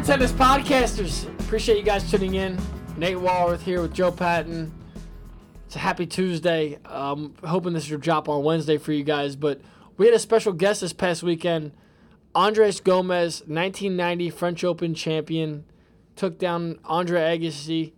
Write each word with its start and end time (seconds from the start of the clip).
Dear 0.00 0.16
Tennis 0.16 0.32
Podcasters, 0.32 1.28
appreciate 1.40 1.76
you 1.76 1.84
guys 1.84 2.10
tuning 2.10 2.32
in. 2.32 2.58
Nate 2.96 3.20
Walworth 3.20 3.62
here 3.62 3.82
with 3.82 3.92
Joe 3.92 4.10
Patton. 4.10 4.72
It's 5.66 5.76
a 5.76 5.78
happy 5.78 6.06
Tuesday. 6.06 6.78
Um, 6.86 7.34
hoping 7.44 7.74
this 7.74 7.90
will 7.90 7.98
drop 7.98 8.26
on 8.26 8.42
Wednesday 8.42 8.78
for 8.78 8.92
you 8.92 9.04
guys, 9.04 9.36
but 9.36 9.60
we 9.98 10.06
had 10.06 10.14
a 10.14 10.18
special 10.18 10.54
guest 10.54 10.80
this 10.80 10.94
past 10.94 11.22
weekend. 11.22 11.72
Andres 12.34 12.80
Gomez, 12.80 13.40
1990 13.40 14.30
French 14.30 14.64
Open 14.64 14.94
champion, 14.94 15.66
took 16.16 16.38
down 16.38 16.78
Andre 16.86 17.36
Agassi. 17.36 17.92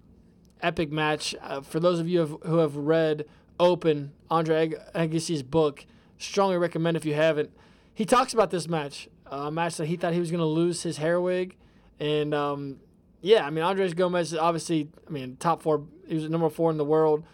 Epic 0.60 0.90
match. 0.90 1.36
Uh, 1.40 1.60
for 1.60 1.78
those 1.78 2.00
of 2.00 2.08
you 2.08 2.26
who 2.26 2.32
have, 2.32 2.50
who 2.50 2.56
have 2.58 2.74
read 2.74 3.26
Open, 3.60 4.10
Andre 4.28 4.62
Ag- 4.62 4.76
Agassi's 4.92 5.44
book, 5.44 5.86
strongly 6.18 6.56
recommend 6.56 6.96
if 6.96 7.04
you 7.04 7.14
haven't. 7.14 7.50
He 7.94 8.04
talks 8.04 8.34
about 8.34 8.50
this 8.50 8.66
match, 8.66 9.08
a 9.26 9.52
match 9.52 9.76
that 9.76 9.86
he 9.86 9.94
thought 9.94 10.14
he 10.14 10.20
was 10.20 10.32
going 10.32 10.40
to 10.40 10.46
lose 10.46 10.82
his 10.82 10.96
hair 10.96 11.20
wig. 11.20 11.54
And 12.02 12.34
um, 12.34 12.80
yeah, 13.20 13.46
I 13.46 13.50
mean, 13.50 13.62
Andres 13.62 13.94
Gomez 13.94 14.32
is 14.32 14.38
obviously, 14.38 14.88
I 15.06 15.10
mean, 15.10 15.36
top 15.36 15.62
four, 15.62 15.84
he 16.08 16.16
was 16.16 16.28
number 16.28 16.50
four 16.50 16.68
in 16.72 16.76
the 16.76 16.84
world, 16.84 17.24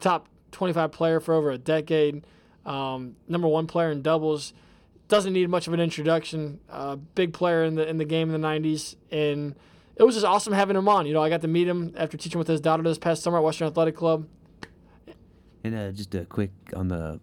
top 0.00 0.28
25 0.52 0.92
player 0.92 1.18
for 1.18 1.32
over 1.32 1.50
a 1.50 1.56
decade, 1.56 2.26
um, 2.66 3.16
number 3.26 3.48
one 3.48 3.66
player 3.66 3.90
in 3.90 4.02
doubles. 4.02 4.52
Doesn't 5.08 5.32
need 5.32 5.48
much 5.48 5.66
of 5.66 5.72
an 5.72 5.80
introduction. 5.80 6.60
Uh, 6.68 6.96
big 6.96 7.32
player 7.32 7.64
in 7.64 7.76
the 7.76 7.88
in 7.88 7.96
the 7.96 8.04
game 8.04 8.32
in 8.32 8.38
the 8.38 8.46
90s, 8.46 8.96
and 9.10 9.54
it 9.96 10.02
was 10.02 10.14
just 10.14 10.26
awesome 10.26 10.52
having 10.52 10.76
him 10.76 10.86
on. 10.86 11.06
You 11.06 11.14
know, 11.14 11.22
I 11.22 11.30
got 11.30 11.40
to 11.40 11.48
meet 11.48 11.66
him 11.66 11.94
after 11.96 12.18
teaching 12.18 12.38
with 12.38 12.48
his 12.48 12.60
daughter 12.60 12.82
this 12.82 12.98
past 12.98 13.22
summer 13.22 13.38
at 13.38 13.44
Western 13.44 13.68
Athletic 13.68 13.96
Club. 13.96 14.28
And 15.64 15.74
uh, 15.74 15.92
just 15.92 16.14
a 16.14 16.26
quick 16.26 16.50
on 16.76 16.88
the 16.88 17.18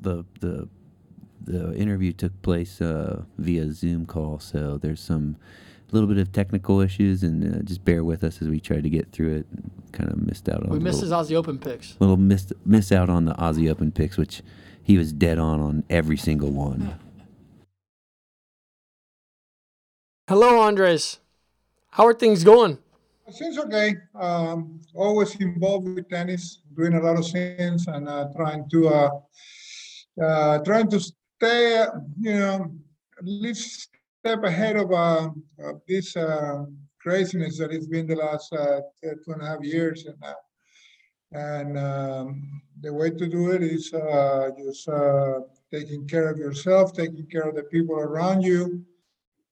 the 0.00 0.24
the 0.38 0.68
the 1.42 1.74
interview 1.74 2.12
took 2.12 2.40
place 2.42 2.80
uh, 2.80 3.24
via 3.38 3.72
Zoom 3.72 4.06
call, 4.06 4.38
so 4.38 4.78
there's 4.78 5.00
some 5.00 5.36
little 5.92 6.08
bit 6.08 6.18
of 6.18 6.32
technical 6.32 6.80
issues, 6.80 7.22
and 7.22 7.56
uh, 7.56 7.62
just 7.62 7.84
bear 7.84 8.04
with 8.04 8.24
us 8.24 8.42
as 8.42 8.48
we 8.48 8.60
try 8.60 8.80
to 8.80 8.90
get 8.90 9.12
through 9.12 9.36
it. 9.36 9.46
Kind 9.92 10.10
of 10.10 10.18
missed 10.18 10.48
out 10.48 10.64
on. 10.64 10.70
We 10.70 10.78
a 10.78 10.80
missed 10.80 11.02
his 11.02 11.12
Aussie 11.12 11.36
Open 11.36 11.58
picks. 11.58 11.96
little 12.00 12.16
missed 12.16 12.52
miss 12.64 12.90
out 12.90 13.08
on 13.08 13.26
the 13.26 13.34
Aussie 13.34 13.70
Open 13.70 13.92
picks, 13.92 14.16
which 14.16 14.42
he 14.82 14.98
was 14.98 15.12
dead 15.12 15.38
on 15.38 15.60
on 15.60 15.84
every 15.88 16.16
single 16.16 16.50
one. 16.50 16.98
Hello, 20.28 20.58
Andres. 20.60 21.20
How 21.90 22.06
are 22.06 22.14
things 22.14 22.42
going? 22.42 22.78
Seems 23.30 23.58
okay. 23.58 23.96
Um, 24.14 24.80
always 24.94 25.34
involved 25.36 25.86
with 25.86 26.08
tennis, 26.08 26.60
doing 26.76 26.94
a 26.94 27.00
lot 27.00 27.18
of 27.18 27.26
things 27.28 27.86
and 27.86 28.08
uh, 28.08 28.28
trying 28.34 28.68
to 28.70 28.88
uh, 28.88 29.10
uh, 30.22 30.58
trying 30.58 30.88
to 30.90 31.00
stay, 31.00 31.78
uh, 31.78 31.86
you 32.20 32.38
know, 32.38 32.70
at 33.18 33.24
least 33.24 33.90
step 34.24 34.42
ahead 34.42 34.76
of, 34.76 34.90
uh, 34.90 35.28
of 35.58 35.82
this 35.86 36.16
uh, 36.16 36.64
craziness 36.98 37.58
that 37.58 37.70
it's 37.70 37.86
been 37.86 38.06
the 38.06 38.16
last 38.16 38.50
uh, 38.54 38.80
two 39.02 39.32
and 39.32 39.42
a 39.42 39.46
half 39.46 39.62
years. 39.62 40.06
And, 40.06 40.16
uh, 40.24 40.34
and 41.32 41.78
um, 41.78 42.62
the 42.80 42.90
way 42.90 43.10
to 43.10 43.28
do 43.28 43.50
it 43.50 43.62
is 43.62 43.92
uh, 43.92 44.48
just 44.58 44.88
uh, 44.88 45.40
taking 45.70 46.08
care 46.08 46.30
of 46.30 46.38
yourself, 46.38 46.94
taking 46.94 47.26
care 47.30 47.42
of 47.42 47.54
the 47.54 47.64
people 47.64 47.96
around 47.96 48.40
you, 48.40 48.82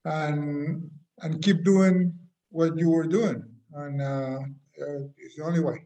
and 0.06 0.90
and 1.20 1.42
keep 1.42 1.64
doing 1.64 2.14
what 2.48 2.78
you 2.78 2.88
were 2.88 3.06
doing. 3.06 3.42
And 3.74 4.00
it's 5.18 5.36
the 5.36 5.44
only 5.44 5.60
way. 5.60 5.84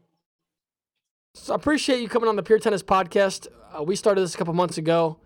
So 1.33 1.51
I 1.51 1.55
appreciate 1.57 1.99
you 1.99 2.07
coming 2.07 2.29
on 2.29 2.37
the 2.37 2.43
Pure 2.43 2.59
Tennis 2.59 2.83
Podcast. 2.83 3.47
We 3.85 3.97
started 3.97 4.21
this 4.21 4.33
a 4.33 4.37
couple 4.37 4.53
months 4.53 4.77
ago. 4.77 5.19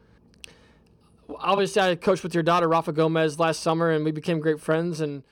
Obviously, 1.42 1.82
I 1.82 1.96
coached 1.96 2.24
with 2.24 2.34
your 2.34 2.44
daughter 2.44 2.68
Rafa 2.68 2.94
Gomez 2.94 3.40
last 3.40 3.62
summer, 3.62 3.92
and 3.92 4.06
we 4.06 4.12
became 4.12 4.40
great 4.40 4.60
friends. 4.60 5.02
And 5.02 5.24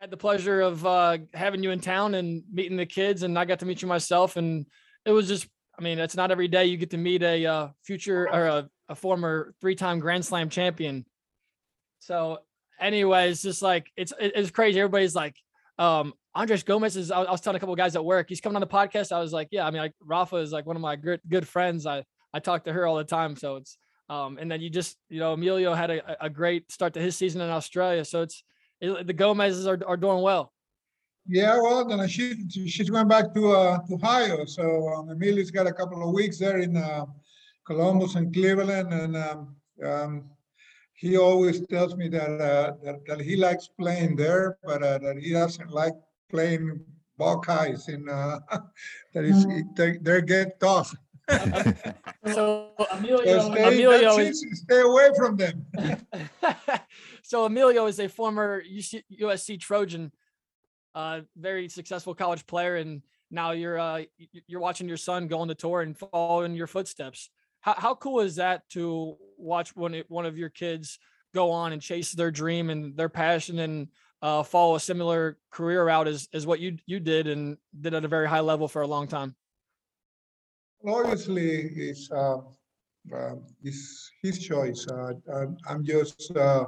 had 0.00 0.10
the 0.10 0.16
pleasure 0.16 0.60
of 0.60 0.84
uh, 0.84 1.18
having 1.32 1.62
you 1.62 1.70
in 1.70 1.80
town 1.80 2.14
and 2.14 2.42
meeting 2.52 2.76
the 2.76 2.86
kids, 2.86 3.22
and 3.22 3.38
I 3.38 3.44
got 3.44 3.60
to 3.60 3.66
meet 3.66 3.82
you 3.82 3.88
myself. 3.88 4.36
And 4.36 4.66
it 5.04 5.12
was 5.12 5.28
just, 5.28 5.46
I 5.78 5.82
mean, 5.82 5.98
it's 5.98 6.16
not 6.16 6.30
every 6.30 6.48
day 6.48 6.66
you 6.66 6.76
get 6.76 6.90
to 6.90 6.98
meet 6.98 7.22
a 7.22 7.46
uh, 7.46 7.68
future 7.84 8.28
or 8.28 8.46
a, 8.46 8.70
a 8.88 8.94
former 8.94 9.54
three-time 9.60 10.00
Grand 10.00 10.24
Slam 10.24 10.48
champion. 10.48 11.04
So, 12.00 12.38
anyways, 12.80 13.42
just 13.42 13.62
like 13.62 13.90
it's 13.96 14.12
it- 14.18 14.32
it's 14.34 14.50
crazy. 14.50 14.80
Everybody's 14.80 15.14
like, 15.14 15.36
um, 15.78 16.14
Andres 16.34 16.64
Gomez 16.64 16.96
is. 16.96 17.10
I 17.10 17.22
I 17.22 17.30
was 17.30 17.40
telling 17.40 17.56
a 17.56 17.60
couple 17.60 17.76
guys 17.76 17.94
at 17.94 18.04
work, 18.04 18.28
he's 18.28 18.40
coming 18.40 18.56
on 18.56 18.60
the 18.60 18.66
podcast. 18.66 19.12
I 19.12 19.20
was 19.20 19.32
like, 19.32 19.48
yeah, 19.52 19.66
I 19.66 19.70
mean, 19.70 19.82
like 19.82 19.94
Rafa 20.00 20.36
is 20.36 20.50
like 20.50 20.66
one 20.66 20.76
of 20.76 20.82
my 20.82 20.96
good 20.96 21.20
good 21.28 21.46
friends. 21.46 21.86
I 21.86 22.04
I 22.34 22.40
talk 22.40 22.64
to 22.64 22.72
her 22.72 22.86
all 22.86 22.96
the 22.96 23.04
time, 23.04 23.36
so 23.36 23.56
it's 23.56 23.76
um, 24.12 24.38
and 24.38 24.50
then 24.50 24.60
you 24.60 24.68
just 24.68 24.98
you 25.08 25.20
know 25.20 25.32
Emilio 25.32 25.72
had 25.74 25.90
a, 25.90 26.24
a 26.24 26.30
great 26.30 26.70
start 26.70 26.92
to 26.94 27.00
his 27.00 27.16
season 27.16 27.40
in 27.40 27.50
Australia, 27.50 28.04
so 28.04 28.22
it's 28.22 28.44
it, 28.80 29.06
the 29.06 29.12
Gomez's 29.12 29.66
are 29.66 29.78
are 29.86 29.96
doing 29.96 30.20
well. 30.20 30.52
Yeah, 31.26 31.54
well, 31.62 31.86
then 31.86 32.06
she 32.08 32.26
she's 32.74 32.90
going 32.90 33.08
back 33.08 33.32
to 33.34 33.52
uh, 33.52 33.78
to 33.86 33.94
Ohio. 33.94 34.44
So 34.44 34.64
um, 34.94 35.08
Emilio's 35.08 35.50
got 35.50 35.66
a 35.66 35.72
couple 35.72 36.06
of 36.06 36.14
weeks 36.14 36.38
there 36.38 36.58
in 36.58 36.76
uh, 36.76 37.06
Columbus 37.66 38.16
and 38.16 38.34
Cleveland, 38.34 38.92
and 38.92 39.16
um, 39.16 39.56
um, 39.84 40.24
he 40.94 41.16
always 41.16 41.66
tells 41.66 41.96
me 41.96 42.08
that, 42.08 42.32
uh, 42.40 42.72
that 42.84 43.06
that 43.06 43.20
he 43.20 43.36
likes 43.36 43.68
playing 43.80 44.16
there, 44.16 44.58
but 44.62 44.82
uh, 44.82 44.98
that 44.98 45.16
he 45.16 45.32
doesn't 45.32 45.70
like 45.70 45.94
playing 46.28 46.80
Buckeyes 47.16 47.88
in 47.88 48.08
uh, 48.08 48.40
that 49.14 49.24
is 49.24 49.46
they, 49.76 49.96
they 49.98 50.20
get 50.20 50.60
tough. 50.60 50.94
So 52.26 52.34
So 52.34 52.70
Emilio, 52.92 53.50
stay, 53.50 53.68
Emilio 53.68 54.18
is, 54.18 54.44
stay 54.64 54.80
away 54.80 55.10
from 55.16 55.36
them. 55.36 55.66
so 57.22 57.44
Emilio 57.44 57.86
is 57.86 57.98
a 58.00 58.08
former 58.08 58.62
UC, 58.62 59.02
USC 59.20 59.60
Trojan, 59.60 60.12
uh, 60.94 61.20
very 61.36 61.68
successful 61.68 62.14
college 62.14 62.46
player, 62.46 62.76
and 62.76 63.02
now 63.30 63.52
you're 63.52 63.78
uh, 63.78 64.02
you're 64.46 64.60
watching 64.60 64.88
your 64.88 64.96
son 64.96 65.26
go 65.26 65.40
on 65.40 65.48
the 65.48 65.54
tour 65.54 65.80
and 65.80 65.96
follow 65.96 66.42
in 66.42 66.54
your 66.54 66.66
footsteps. 66.66 67.30
How 67.60 67.74
how 67.76 67.94
cool 67.94 68.20
is 68.20 68.36
that 68.36 68.68
to 68.70 69.16
watch 69.38 69.74
one 69.74 69.94
of- 69.94 70.04
one 70.08 70.26
of 70.26 70.36
your 70.36 70.50
kids 70.50 70.98
go 71.34 71.50
on 71.50 71.72
and 71.72 71.80
chase 71.80 72.12
their 72.12 72.30
dream 72.30 72.68
and 72.70 72.94
their 72.96 73.08
passion 73.08 73.58
and 73.60 73.88
uh, 74.20 74.42
follow 74.42 74.74
a 74.76 74.80
similar 74.80 75.38
career 75.50 75.84
route 75.84 76.08
as 76.08 76.28
as 76.32 76.46
what 76.46 76.60
you 76.60 76.76
you 76.86 77.00
did 77.00 77.26
and 77.26 77.56
did 77.80 77.94
at 77.94 78.04
a 78.04 78.08
very 78.08 78.28
high 78.28 78.40
level 78.40 78.68
for 78.68 78.82
a 78.82 78.86
long 78.86 79.08
time. 79.08 79.34
Obviously 80.86 81.50
it's 81.88 82.10
uh, 82.10 82.38
uh, 83.14 83.34
it's 83.62 84.10
his 84.22 84.38
choice. 84.38 84.86
Uh, 84.88 85.12
I'm- 85.68 85.84
just 85.84 86.36
uh, 86.36 86.66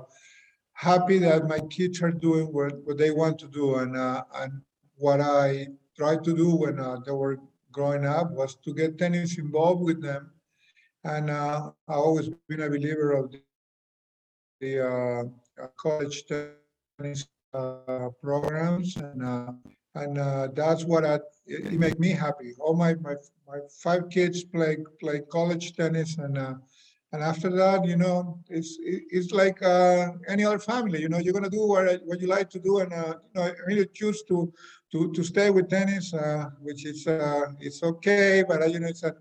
happy 0.72 1.18
that 1.18 1.46
my 1.48 1.60
kids 1.70 2.02
are 2.02 2.10
doing 2.10 2.46
what, 2.52 2.72
what 2.84 2.98
they 2.98 3.10
want 3.10 3.38
to 3.38 3.48
do, 3.48 3.76
and 3.76 3.96
uh, 3.96 4.24
and 4.36 4.60
what 4.96 5.20
I 5.20 5.68
tried 5.96 6.24
to 6.24 6.34
do 6.34 6.54
when 6.56 6.78
uh, 6.80 6.96
they 7.04 7.12
were 7.12 7.38
growing 7.72 8.04
up 8.06 8.30
was 8.32 8.56
to 8.64 8.74
get 8.74 8.98
tennis 8.98 9.38
involved 9.38 9.82
with 9.82 10.02
them, 10.02 10.30
and 11.04 11.30
uh, 11.30 11.70
I've 11.88 11.96
always 11.96 12.28
been 12.48 12.62
a 12.62 12.68
believer 12.70 13.12
of 13.12 13.30
the, 13.30 13.42
the 14.60 15.70
college 15.76 16.24
tennis 16.26 17.26
programs, 18.20 18.96
and 18.96 19.22
and 19.94 20.18
uh, 20.18 20.48
that's 20.54 20.84
what 20.84 21.04
I, 21.04 21.14
it, 21.46 21.72
it 21.72 21.78
make 21.78 21.98
me 21.98 22.10
happy. 22.10 22.52
All 22.58 22.74
my, 22.74 22.94
my 22.94 23.14
my 23.48 23.58
five 23.82 24.08
kids 24.10 24.44
play 24.44 24.76
play 25.00 25.20
college 25.30 25.74
tennis, 25.74 26.18
and 26.18 26.36
uh, 26.38 26.54
and 27.12 27.22
after 27.22 27.50
that, 27.56 27.84
you 27.86 27.96
know, 27.96 28.38
it's 28.48 28.78
it- 28.80 29.04
it's 29.10 29.32
like 29.32 29.62
uh, 29.62 30.08
any 30.28 30.44
other 30.44 30.58
family. 30.58 31.00
You 31.00 31.08
know, 31.08 31.18
you're 31.18 31.34
gonna 31.34 31.50
do 31.50 31.66
what 31.66 32.00
what 32.04 32.20
you 32.20 32.28
like 32.28 32.50
to 32.50 32.60
do, 32.60 32.78
and 32.78 32.92
uh, 32.92 33.14
you 33.26 33.34
know, 33.34 33.42
I 33.42 33.52
really 33.66 33.86
choose 33.92 34.22
to 34.28 34.52
to 34.92 35.12
to 35.12 35.22
stay 35.24 35.50
with 35.50 35.68
tennis, 35.70 36.12
uh, 36.14 36.46
which 36.62 36.86
is 36.86 37.06
uh, 37.06 37.40
it's 37.60 37.82
okay, 37.82 38.42
but 38.46 38.62
uh, 38.62 38.66
you 38.66 38.80
know, 38.80 38.82
it's 38.88 39.02
a, 39.02 39.12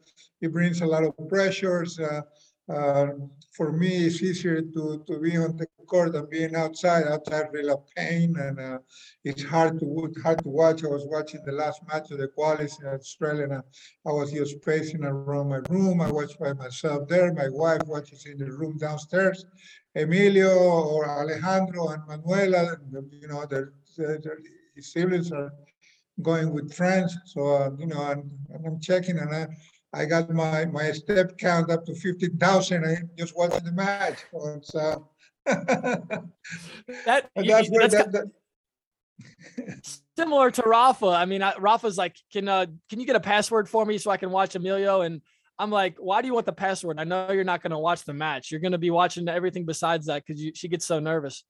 it 0.42 0.52
brings 0.52 0.82
a 0.82 0.86
lot 0.86 1.04
of 1.04 1.14
pressures. 1.30 2.00
Uh, 2.00 2.22
uh, 2.70 3.08
for 3.56 3.72
me, 3.72 4.06
it's 4.06 4.22
easier 4.22 4.62
to, 4.62 5.04
to 5.06 5.20
be 5.20 5.36
on 5.38 5.58
the 5.58 5.68
court 5.86 6.14
than 6.14 6.28
being 6.30 6.56
outside. 6.56 7.06
Outside, 7.08 7.48
real 7.52 7.86
pain, 7.96 8.36
and 8.38 8.60
uh, 8.60 8.78
it's 9.24 9.44
hard 9.44 9.80
to 9.80 10.14
hard 10.24 10.42
to 10.44 10.50
watch. 10.50 10.84
I 10.84 10.88
was 10.88 11.06
watching 11.06 11.42
the 11.46 11.52
last 11.52 11.82
match 11.88 12.12
of 12.12 12.20
the 12.20 12.30
qualies 12.30 12.82
in 12.82 12.88
Australia, 12.88 13.44
and 13.44 13.54
I 13.54 14.12
was 14.12 14.32
just 14.32 14.62
pacing 14.62 15.04
around 15.04 15.50
my 15.50 15.62
room. 15.70 16.02
I 16.02 16.10
watched 16.10 16.40
by 16.40 16.54
myself 16.54 17.08
there. 17.10 17.34
My 17.34 17.50
wife 17.50 17.82
watches 17.86 18.26
in 18.26 18.38
the 18.38 18.52
room 18.52 18.78
downstairs. 18.78 19.46
Emilio 19.96 20.58
or 20.58 21.08
Alejandro 21.08 21.90
and 21.90 22.02
Manuela, 22.08 22.78
you 23.12 23.28
know, 23.28 23.46
their, 23.46 23.74
their 23.98 24.18
their 24.18 24.38
siblings 24.80 25.32
are 25.32 25.54
going 26.22 26.52
with 26.54 26.74
friends. 26.74 27.16
So, 27.26 27.46
uh, 27.46 27.72
you 27.78 27.88
know, 27.88 28.02
and, 28.12 28.30
and 28.50 28.66
I'm 28.66 28.80
checking, 28.80 29.20
and 29.20 29.36
I, 29.36 29.48
I 29.94 30.06
got 30.06 30.30
my, 30.30 30.66
my 30.66 30.92
step 30.92 31.38
count 31.38 31.70
up 31.70 31.86
to 31.86 31.94
15,000. 31.94 32.86
I 32.86 32.98
just 33.18 33.36
watching 33.38 33.64
the 33.64 33.72
match. 33.72 34.26
So 34.64 35.08
uh, 35.46 35.46
That, 37.06 37.30
and 37.36 37.50
that's 37.50 37.70
where 37.70 37.88
that's 37.88 38.12
that, 38.12 38.12
that, 38.12 38.32
similar 40.18 40.52
to 40.52 40.64
Rafa. 40.64 41.08
I 41.08 41.26
mean, 41.26 41.44
I, 41.44 41.56
Rafa's 41.58 41.98
like, 41.98 42.16
can 42.32 42.48
uh, 42.48 42.66
can 42.90 43.00
you 43.00 43.06
get 43.06 43.16
a 43.16 43.22
password 43.22 43.70
for 43.70 43.86
me 43.86 43.98
so 43.98 44.10
I 44.10 44.18
can 44.18 44.32
watch 44.32 44.56
Emilio? 44.56 45.02
And 45.02 45.22
I'm 45.60 45.70
like, 45.70 45.98
why 46.00 46.22
do 46.22 46.28
you 46.28 46.34
want 46.34 46.46
the 46.46 46.54
password? 46.54 47.00
I 47.00 47.04
know 47.04 47.32
you're 47.32 47.44
not 47.44 47.62
going 47.62 47.72
to 47.72 47.78
watch 47.78 48.04
the 48.04 48.14
match. 48.14 48.52
You're 48.52 48.60
going 48.60 48.72
to 48.72 48.78
be 48.78 48.90
watching 48.90 49.28
everything 49.28 49.66
besides 49.66 50.08
that 50.08 50.24
because 50.26 50.42
she 50.56 50.68
gets 50.68 50.86
so 50.86 51.00
nervous. 51.00 51.44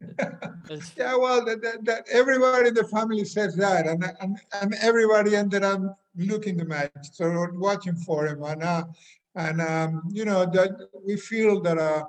Yeah, 0.96 1.16
well, 1.16 1.44
that, 1.44 1.60
that, 1.62 1.84
that 1.84 2.06
everybody 2.10 2.68
in 2.68 2.74
the 2.74 2.84
family 2.84 3.24
says 3.24 3.54
that, 3.56 3.86
and, 3.86 4.04
and, 4.20 4.38
and 4.60 4.74
everybody 4.80 5.36
ended 5.36 5.64
up 5.64 5.80
looking 6.16 6.56
the 6.56 6.64
match, 6.64 6.90
so 7.12 7.46
watching 7.54 7.96
for 7.96 8.26
him, 8.26 8.42
and, 8.42 8.62
uh, 8.62 8.84
and, 9.34 9.60
um, 9.60 10.02
you 10.10 10.24
know, 10.24 10.46
that 10.46 10.70
we 11.04 11.16
feel 11.16 11.60
that, 11.62 11.78
uh, 11.78 12.04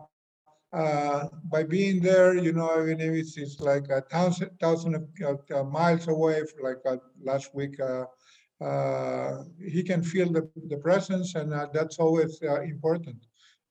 uh, 0.76 1.28
by 1.52 1.64
being 1.64 2.02
there, 2.02 2.36
you 2.36 2.54
know, 2.54 2.82
even 2.82 3.00
if 3.02 3.14
it's, 3.14 3.38
it's 3.38 3.60
like 3.60 3.90
a 3.90 4.02
thousand, 4.02 4.50
thousand 4.60 4.96
of, 4.96 5.40
uh, 5.54 5.64
miles 5.64 6.08
away, 6.08 6.42
like, 6.62 6.78
uh, 6.86 6.98
last 7.22 7.54
week, 7.54 7.80
uh, 7.80 8.06
uh, 8.64 9.44
he 9.68 9.84
can 9.84 10.02
feel 10.02 10.32
the, 10.32 10.48
the 10.70 10.78
presence, 10.78 11.36
and, 11.36 11.52
that's 11.74 12.00
always, 12.00 12.40
important. 12.42 13.18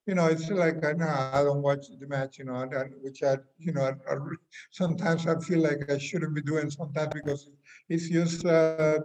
You 0.05 0.15
know, 0.15 0.27
it's 0.27 0.49
like, 0.49 0.83
uh, 0.83 0.93
no, 0.93 1.07
I 1.07 1.43
don't 1.43 1.61
watch 1.61 1.87
the 1.99 2.07
match, 2.07 2.39
you 2.39 2.45
know, 2.45 2.55
and, 2.55 2.73
and 2.73 2.93
which 3.01 3.23
I, 3.23 3.37
you 3.57 3.71
know, 3.73 3.83
I- 3.83 4.13
I 4.13 4.17
sometimes 4.71 5.27
I 5.27 5.39
feel 5.39 5.61
like 5.61 5.89
I 5.89 5.97
shouldn't 5.97 6.35
be 6.35 6.41
doing 6.41 6.69
sometimes 6.69 7.13
because 7.13 7.47
it's 7.89 8.09
just 8.09 8.45
uh, 8.45 8.99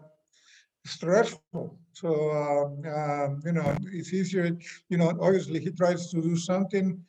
stressful. 0.85 1.79
So, 1.93 2.09
um, 2.31 2.83
um, 2.93 3.41
you 3.45 3.53
know, 3.53 3.77
it's 3.93 4.13
easier, 4.13 4.57
you 4.89 4.97
know, 4.99 5.09
obviously 5.21 5.61
he 5.61 5.71
tries 5.71 6.11
to 6.11 6.21
do 6.21 6.37
something. 6.37 7.01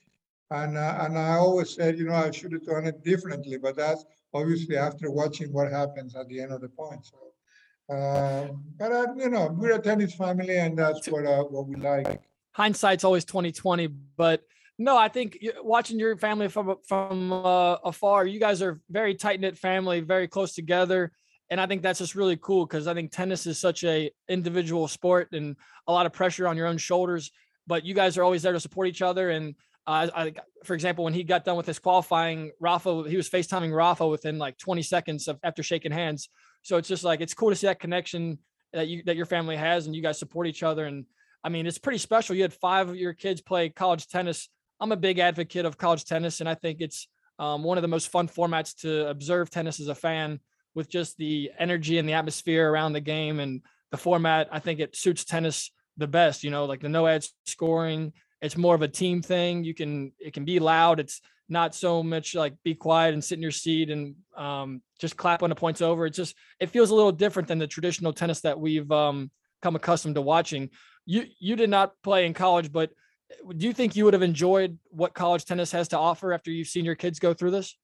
And, 0.51 0.77
uh, 0.77 1.00
and 1.01 1.18
I 1.18 1.33
always 1.35 1.75
said, 1.75 1.97
you 1.97 2.06
know, 2.06 2.13
I 2.15 2.31
should 2.31 2.53
have 2.53 2.65
done 2.65 2.85
it 2.85 3.03
differently, 3.03 3.57
but 3.57 3.75
that's 3.77 4.03
obviously 4.33 4.77
after 4.77 5.09
watching 5.12 5.51
what 5.53 5.71
happens 5.71 6.15
at 6.15 6.27
the 6.27 6.42
end 6.42 6.51
of 6.51 6.62
the 6.62 6.69
point. 6.69 7.06
So, 7.06 7.95
uh, 7.95 8.47
but, 8.77 9.18
you 9.18 9.30
know, 9.30 9.50
we're 9.57 9.75
a 9.75 9.80
tennis 9.81 10.13
family 10.15 10.57
and 10.57 10.77
that's 10.77 11.07
what, 11.09 11.25
uh, 11.25 11.44
what 11.44 11.68
we 11.68 11.75
like. 11.75 12.28
Hindsight's 12.51 13.03
always 13.03 13.25
2020 13.25 13.87
but 14.17 14.41
no 14.77 14.97
i 14.97 15.07
think 15.07 15.37
watching 15.63 15.99
your 15.99 16.17
family 16.17 16.47
from 16.47 16.75
from 16.87 17.31
uh, 17.31 17.75
afar 17.83 18.25
you 18.25 18.39
guys 18.39 18.61
are 18.61 18.81
very 18.89 19.15
tight 19.15 19.39
knit 19.39 19.57
family 19.57 19.99
very 20.01 20.27
close 20.27 20.53
together 20.53 21.11
and 21.49 21.59
i 21.59 21.65
think 21.65 21.81
that's 21.81 21.99
just 21.99 22.15
really 22.15 22.37
cool 22.37 22.65
because 22.65 22.87
i 22.87 22.93
think 22.93 23.11
tennis 23.11 23.45
is 23.45 23.59
such 23.59 23.83
a 23.83 24.11
individual 24.27 24.87
sport 24.87 25.29
and 25.33 25.55
a 25.87 25.91
lot 25.91 26.05
of 26.05 26.13
pressure 26.13 26.47
on 26.47 26.57
your 26.57 26.67
own 26.67 26.77
shoulders 26.77 27.31
but 27.67 27.85
you 27.85 27.93
guys 27.93 28.17
are 28.17 28.23
always 28.23 28.41
there 28.41 28.53
to 28.53 28.59
support 28.59 28.87
each 28.87 29.01
other 29.01 29.29
and 29.29 29.55
uh, 29.89 30.07
I, 30.15 30.33
for 30.65 30.75
example, 30.75 31.03
when 31.03 31.15
he 31.15 31.23
got 31.23 31.43
done 31.43 31.57
with 31.57 31.65
his 31.65 31.79
qualifying, 31.79 32.51
Rafa, 32.59 33.05
he 33.09 33.17
was 33.17 33.27
FaceTiming 33.27 33.75
Rafa 33.75 34.07
within 34.07 34.37
like 34.37 34.55
20 34.59 34.83
seconds 34.83 35.27
of 35.27 35.39
after 35.41 35.63
shaking 35.63 35.91
hands. 35.91 36.29
So 36.61 36.77
it's 36.77 36.87
just 36.87 37.03
like 37.03 37.21
it's 37.21 37.33
cool 37.33 37.49
to 37.49 37.55
see 37.55 37.65
that 37.65 37.79
connection 37.79 38.37
that 38.71 38.87
you 38.87 39.01
that 39.05 39.15
your 39.15 39.25
family 39.25 39.55
has, 39.55 39.87
and 39.87 39.95
you 39.95 40.03
guys 40.03 40.19
support 40.19 40.45
each 40.45 40.61
other. 40.61 40.85
And 40.85 41.05
I 41.44 41.50
mean, 41.50 41.65
it's 41.68 41.77
pretty 41.77 42.00
special. 42.00 42.36
You 42.36 42.41
had 42.41 42.53
five 42.53 42.89
of 42.89 42.95
your 42.95 43.13
kids 43.13 43.41
play 43.41 43.69
college 43.69 44.07
tennis. 44.07 44.50
I'm 44.80 44.91
a 44.91 44.97
big 44.97 45.19
advocate 45.19 45.65
of 45.65 45.77
college 45.77 46.06
tennis, 46.06 46.39
and 46.39 46.50
I 46.50 46.56
think 46.56 46.81
it's 46.81 47.07
um, 47.38 47.63
one 47.63 47.77
of 47.77 47.81
the 47.81 47.88
most 47.88 48.09
fun 48.09 48.27
formats 48.27 48.75
to 48.81 49.07
observe 49.07 49.50
tennis 49.50 49.80
as 49.80 49.88
a 49.88 49.95
fan 49.95 50.39
with 50.75 50.89
just 50.89 51.18
the 51.18 51.51
energy 51.57 51.97
and 51.97 52.07
the 52.07 52.13
atmosphere 52.13 52.69
around 52.69 52.94
the 52.94 53.01
game 53.01 53.39
and 53.39 53.62
the 53.91 53.97
format. 53.97 54.50
I 54.51 54.59
think 54.59 54.80
it 54.80 54.95
suits 54.95 55.24
tennis 55.24 55.71
the 55.97 56.07
best. 56.07 56.44
You 56.44 56.51
know, 56.51 56.65
like 56.65 56.81
the 56.81 56.89
no 56.89 57.07
ad 57.07 57.25
scoring. 57.45 58.13
It's 58.42 58.57
more 58.57 58.75
of 58.75 58.81
a 58.81 58.88
team 58.88 59.21
thing. 59.21 59.63
You 59.63 59.74
can 59.74 60.12
it 60.19 60.33
can 60.33 60.45
be 60.45 60.59
loud. 60.59 61.00
It's 61.00 61.21
not 61.50 61.74
so 61.74 62.03
much 62.03 62.35
like 62.35 62.53
be 62.63 62.75
quiet 62.75 63.13
and 63.13 63.24
sit 63.24 63.38
in 63.38 63.42
your 63.42 63.51
seat 63.51 63.89
and 63.89 64.15
um, 64.38 64.81
just 65.00 65.18
clap 65.18 65.42
when 65.42 65.50
the 65.50 65.56
point's 65.56 65.81
over. 65.81 66.06
It's 66.06 66.18
just 66.18 66.35
it 66.59 66.69
feels 66.69 66.92
a 66.92 66.95
little 66.95 67.12
different 67.12 67.47
than 67.47 67.57
the 67.57 67.68
traditional 67.68 68.13
tennis 68.13 68.42
that 68.42 68.59
we've 68.59 68.89
um, 68.92 69.31
come 69.62 69.75
accustomed 69.75 70.15
to 70.15 70.21
watching 70.21 70.69
you 71.09 71.25
you 71.39 71.56
did 71.56 71.69
not 71.71 71.94
play 72.03 72.25
in 72.27 72.33
college, 72.35 72.71
but 72.71 72.91
do 73.57 73.65
you 73.67 73.73
think 73.73 73.95
you 73.95 74.06
would 74.06 74.13
have 74.13 74.21
enjoyed 74.21 74.77
what 74.91 75.13
college 75.13 75.44
tennis 75.45 75.71
has 75.71 75.88
to 75.89 75.97
offer 75.97 76.33
after 76.33 76.51
you've 76.51 76.67
seen 76.67 76.85
your 76.85 76.95
kids 76.95 77.17
go 77.19 77.33
through 77.33 77.51
this? 77.51 77.75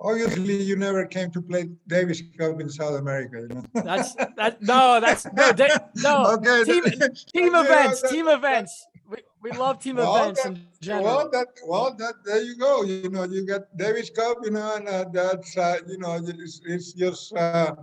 Obviously, 0.00 0.60
you 0.62 0.76
never 0.76 1.06
came 1.06 1.30
to 1.30 1.40
play 1.42 1.68
Davis 1.86 2.22
Cup 2.38 2.60
in 2.60 2.68
South 2.68 2.98
America, 2.98 3.36
you 3.42 3.48
know? 3.48 3.64
That's 3.90 4.14
that 4.36 4.60
no, 4.72 4.98
that's 5.00 5.24
no, 5.32 5.52
da- 5.52 5.78
no. 5.96 6.14
Okay. 6.34 6.64
team- 6.64 7.14
Team 7.34 7.54
events, 7.64 8.02
team 8.10 8.26
events. 8.28 8.72
We, 9.10 9.18
we 9.42 9.50
love 9.52 9.78
team 9.78 9.96
Well, 9.96 10.14
events 10.16 10.42
that- 10.42 10.52
in 10.52 10.66
general. 10.80 11.04
Well, 11.04 11.30
that, 11.30 11.46
well, 11.66 11.94
that, 12.02 12.14
there 12.24 12.42
you 12.42 12.56
go, 12.56 12.82
you 12.82 13.10
know, 13.10 13.24
you 13.24 13.46
got 13.46 13.62
Davis 13.76 14.10
Cup, 14.10 14.38
you 14.42 14.50
know, 14.50 14.74
and 14.76 14.88
uh, 14.88 15.04
that's, 15.12 15.56
uh, 15.56 15.78
you 15.86 15.98
know, 15.98 16.14
it's, 16.22 16.60
it's 16.64 16.92
just, 16.94 17.32
uh, 17.36 17.74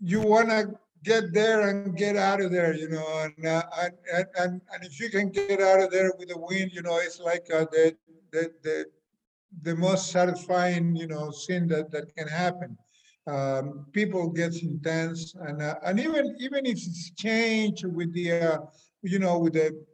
you 0.00 0.20
wanna 0.20 0.64
get 1.04 1.32
there 1.32 1.68
and 1.68 1.96
get 1.96 2.16
out 2.16 2.40
of 2.40 2.50
there, 2.50 2.74
you 2.74 2.88
know, 2.88 3.06
and, 3.24 3.46
uh, 3.46 3.62
and, 4.14 4.26
and, 4.38 4.60
and 4.72 4.84
if 4.84 5.00
you 5.00 5.08
can 5.10 5.30
get 5.30 5.60
out 5.60 5.80
of 5.80 5.90
there 5.90 6.12
with 6.18 6.30
a 6.30 6.38
win, 6.38 6.70
you 6.72 6.82
know, 6.82 6.98
it's 6.98 7.20
like, 7.20 7.46
uh, 7.54 7.64
the, 7.72 7.96
the, 8.32 8.52
the, 8.62 8.84
the 9.62 9.74
most 9.76 10.10
satisfying, 10.10 10.94
you 10.94 11.06
know, 11.06 11.32
thing 11.46 11.66
that, 11.68 11.90
that 11.90 12.14
can 12.16 12.28
happen. 12.28 12.76
Um, 13.26 13.86
people 13.92 14.28
gets 14.30 14.62
intense 14.62 15.34
and, 15.34 15.62
uh, 15.62 15.76
and 15.84 16.00
even, 16.00 16.36
even 16.38 16.66
if 16.66 16.78
it's 16.78 17.10
changed 17.12 17.84
with 17.84 18.12
the, 18.12 18.32
uh, 18.32 18.58
you 19.02 19.18
know, 19.18 19.38
with 19.38 19.54
the 19.54 19.84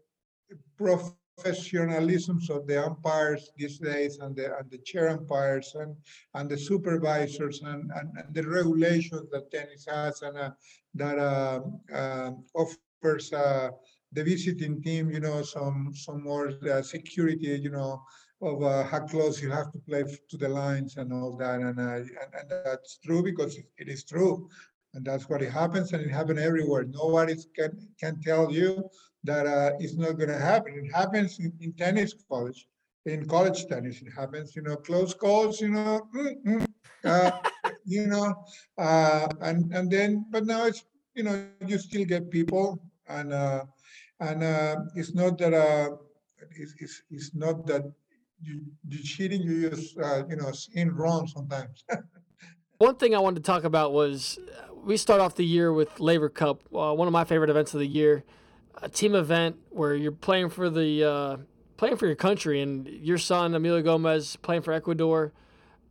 professionalisms 1.38 2.48
of 2.50 2.66
the 2.66 2.84
umpires 2.84 3.50
these 3.56 3.78
days 3.78 4.18
and 4.18 4.34
the, 4.36 4.56
and 4.58 4.70
the 4.70 4.78
chair 4.78 5.08
umpires 5.08 5.74
and, 5.74 5.94
and 6.34 6.48
the 6.48 6.56
supervisors 6.56 7.62
and, 7.62 7.90
and, 7.94 8.10
and 8.16 8.34
the 8.34 8.42
regulations 8.42 9.28
that 9.30 9.50
tennis 9.50 9.86
has 9.88 10.22
and, 10.22 10.38
uh, 10.38 10.50
that, 10.94 11.18
uh, 11.18 11.60
um 11.92 12.44
offers, 12.54 13.32
uh, 13.32 13.70
the 14.12 14.24
visiting 14.24 14.82
team, 14.82 15.10
you 15.10 15.20
know, 15.20 15.42
some, 15.42 15.92
some 15.94 16.22
more, 16.22 16.52
uh, 16.70 16.80
security, 16.80 17.58
you 17.62 17.70
know, 17.70 18.02
of, 18.40 18.62
uh, 18.62 18.84
how 18.84 19.00
close 19.00 19.42
you 19.42 19.50
have 19.50 19.70
to 19.72 19.78
play 19.78 20.04
to 20.30 20.36
the 20.36 20.48
lines 20.48 20.96
and 20.96 21.12
all 21.12 21.36
that, 21.36 21.60
and, 21.60 21.78
uh, 21.78 21.96
and, 21.96 22.10
and 22.40 22.50
that's 22.64 22.98
true 23.04 23.22
because 23.22 23.56
it 23.56 23.88
is 23.88 24.04
true. 24.04 24.48
And 24.96 25.04
that's 25.04 25.28
what 25.28 25.42
it 25.42 25.52
happens, 25.52 25.92
and 25.92 26.02
it 26.02 26.10
happens 26.10 26.40
everywhere. 26.40 26.84
Nobody 26.84 27.36
can, 27.54 27.78
can 28.00 28.18
tell 28.22 28.50
you 28.50 28.88
that 29.24 29.46
uh, 29.46 29.72
it's 29.78 29.94
not 29.94 30.12
going 30.12 30.30
to 30.30 30.38
happen. 30.38 30.72
It 30.82 30.90
happens 30.90 31.38
in, 31.38 31.52
in 31.60 31.74
tennis 31.74 32.14
college, 32.30 32.66
in 33.04 33.28
college 33.28 33.66
tennis. 33.66 34.00
It 34.00 34.10
happens, 34.16 34.56
you 34.56 34.62
know, 34.62 34.74
close 34.76 35.12
calls, 35.12 35.60
you 35.60 35.68
know, 35.68 36.00
mm, 36.16 36.34
mm, 36.46 36.66
uh, 37.04 37.30
you 37.84 38.06
know, 38.06 38.34
uh, 38.78 39.28
and 39.42 39.70
and 39.74 39.90
then, 39.90 40.24
but 40.30 40.46
now 40.46 40.64
it's, 40.64 40.82
you 41.14 41.24
know, 41.24 41.46
you 41.66 41.76
still 41.76 42.06
get 42.06 42.30
people, 42.30 42.78
and 43.06 43.34
uh, 43.34 43.64
and 44.20 44.42
uh, 44.42 44.76
it's 44.94 45.12
not 45.12 45.36
that 45.36 45.52
uh, 45.52 45.94
it's, 46.56 46.72
it's, 46.80 47.02
it's 47.10 47.34
not 47.34 47.66
that 47.66 47.82
you 48.40 48.62
you 48.88 49.02
cheating. 49.02 49.42
You 49.42 49.76
uh, 50.02 50.22
you 50.26 50.36
know 50.36 50.52
seeing 50.52 50.88
wrong 50.88 51.26
sometimes. 51.26 51.84
One 52.78 52.96
thing 52.96 53.14
I 53.14 53.18
wanted 53.18 53.42
to 53.42 53.50
talk 53.50 53.64
about 53.64 53.92
was 53.92 54.38
we 54.86 54.96
start 54.96 55.20
off 55.20 55.34
the 55.34 55.44
year 55.44 55.72
with 55.72 55.98
Laver 55.98 56.28
Cup, 56.28 56.62
uh, 56.72 56.94
one 56.94 57.08
of 57.08 57.12
my 57.12 57.24
favorite 57.24 57.50
events 57.50 57.74
of 57.74 57.80
the 57.80 57.86
year, 57.86 58.22
a 58.80 58.88
team 58.88 59.16
event 59.16 59.56
where 59.70 59.96
you're 59.96 60.12
playing 60.12 60.48
for 60.48 60.70
the 60.70 61.04
uh, 61.04 61.36
playing 61.76 61.96
for 61.96 62.06
your 62.06 62.14
country, 62.14 62.60
and 62.60 62.86
your 62.86 63.18
son 63.18 63.54
Emilio 63.54 63.82
Gomez 63.82 64.36
playing 64.36 64.62
for 64.62 64.72
Ecuador. 64.72 65.32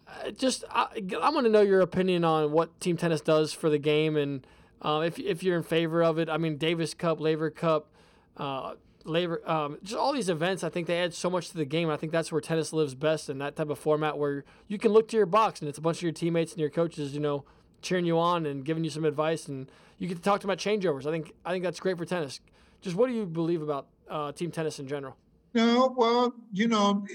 Uh, 0.07 0.31
just 0.31 0.63
I, 0.69 0.87
I 1.21 1.29
want 1.29 1.45
to 1.45 1.51
know 1.51 1.61
your 1.61 1.81
opinion 1.81 2.23
on 2.23 2.51
what 2.53 2.79
team 2.79 2.95
tennis 2.95 3.19
does 3.19 3.51
for 3.51 3.69
the 3.69 3.77
game, 3.77 4.15
and 4.15 4.47
uh, 4.81 5.03
if 5.05 5.19
if 5.19 5.43
you're 5.43 5.57
in 5.57 5.63
favor 5.63 6.01
of 6.01 6.17
it. 6.17 6.29
I 6.29 6.37
mean, 6.37 6.57
Davis 6.57 6.93
Cup, 6.93 7.19
Laver 7.19 7.49
Cup. 7.49 7.91
Uh, 8.37 8.75
Laver 9.03 9.47
um, 9.47 9.77
just 9.83 9.95
all 9.95 10.11
these 10.13 10.29
events 10.29 10.63
i 10.63 10.69
think 10.69 10.87
they 10.87 10.97
add 10.97 11.13
so 11.13 11.29
much 11.29 11.49
to 11.49 11.57
the 11.57 11.63
game 11.63 11.91
i 11.91 11.95
think 11.95 12.11
that's 12.11 12.31
where 12.31 12.41
tennis 12.41 12.73
lives 12.73 12.95
best 12.95 13.29
in 13.29 13.37
that 13.37 13.55
type 13.55 13.69
of 13.69 13.77
format 13.77 14.17
where 14.17 14.43
you 14.67 14.79
can 14.79 14.91
look 14.91 15.07
to 15.09 15.15
your 15.15 15.27
box 15.27 15.59
and 15.59 15.69
it's 15.69 15.77
a 15.77 15.81
bunch 15.81 15.97
of 15.97 16.01
your 16.01 16.11
teammates 16.11 16.53
and 16.53 16.59
your 16.59 16.71
coaches 16.71 17.13
you 17.13 17.19
know 17.19 17.45
cheering 17.85 18.05
you 18.05 18.17
on 18.19 18.45
and 18.45 18.65
giving 18.65 18.83
you 18.83 18.89
some 18.89 19.05
advice 19.05 19.47
and 19.47 19.71
you 19.99 20.07
get 20.07 20.17
to 20.17 20.23
talk 20.23 20.41
to 20.41 20.47
about 20.47 20.57
changeovers 20.57 21.05
i 21.05 21.11
think 21.11 21.33
i 21.45 21.51
think 21.51 21.63
that's 21.63 21.79
great 21.79 21.97
for 21.97 22.05
tennis 22.05 22.39
just 22.81 22.95
what 22.95 23.07
do 23.07 23.13
you 23.13 23.25
believe 23.25 23.61
about 23.61 23.87
uh, 24.09 24.31
team 24.31 24.51
tennis 24.51 24.79
in 24.79 24.87
general 24.87 25.15
No, 25.55 25.93
well, 25.95 26.33
you 26.51 26.67
know, 26.67 27.05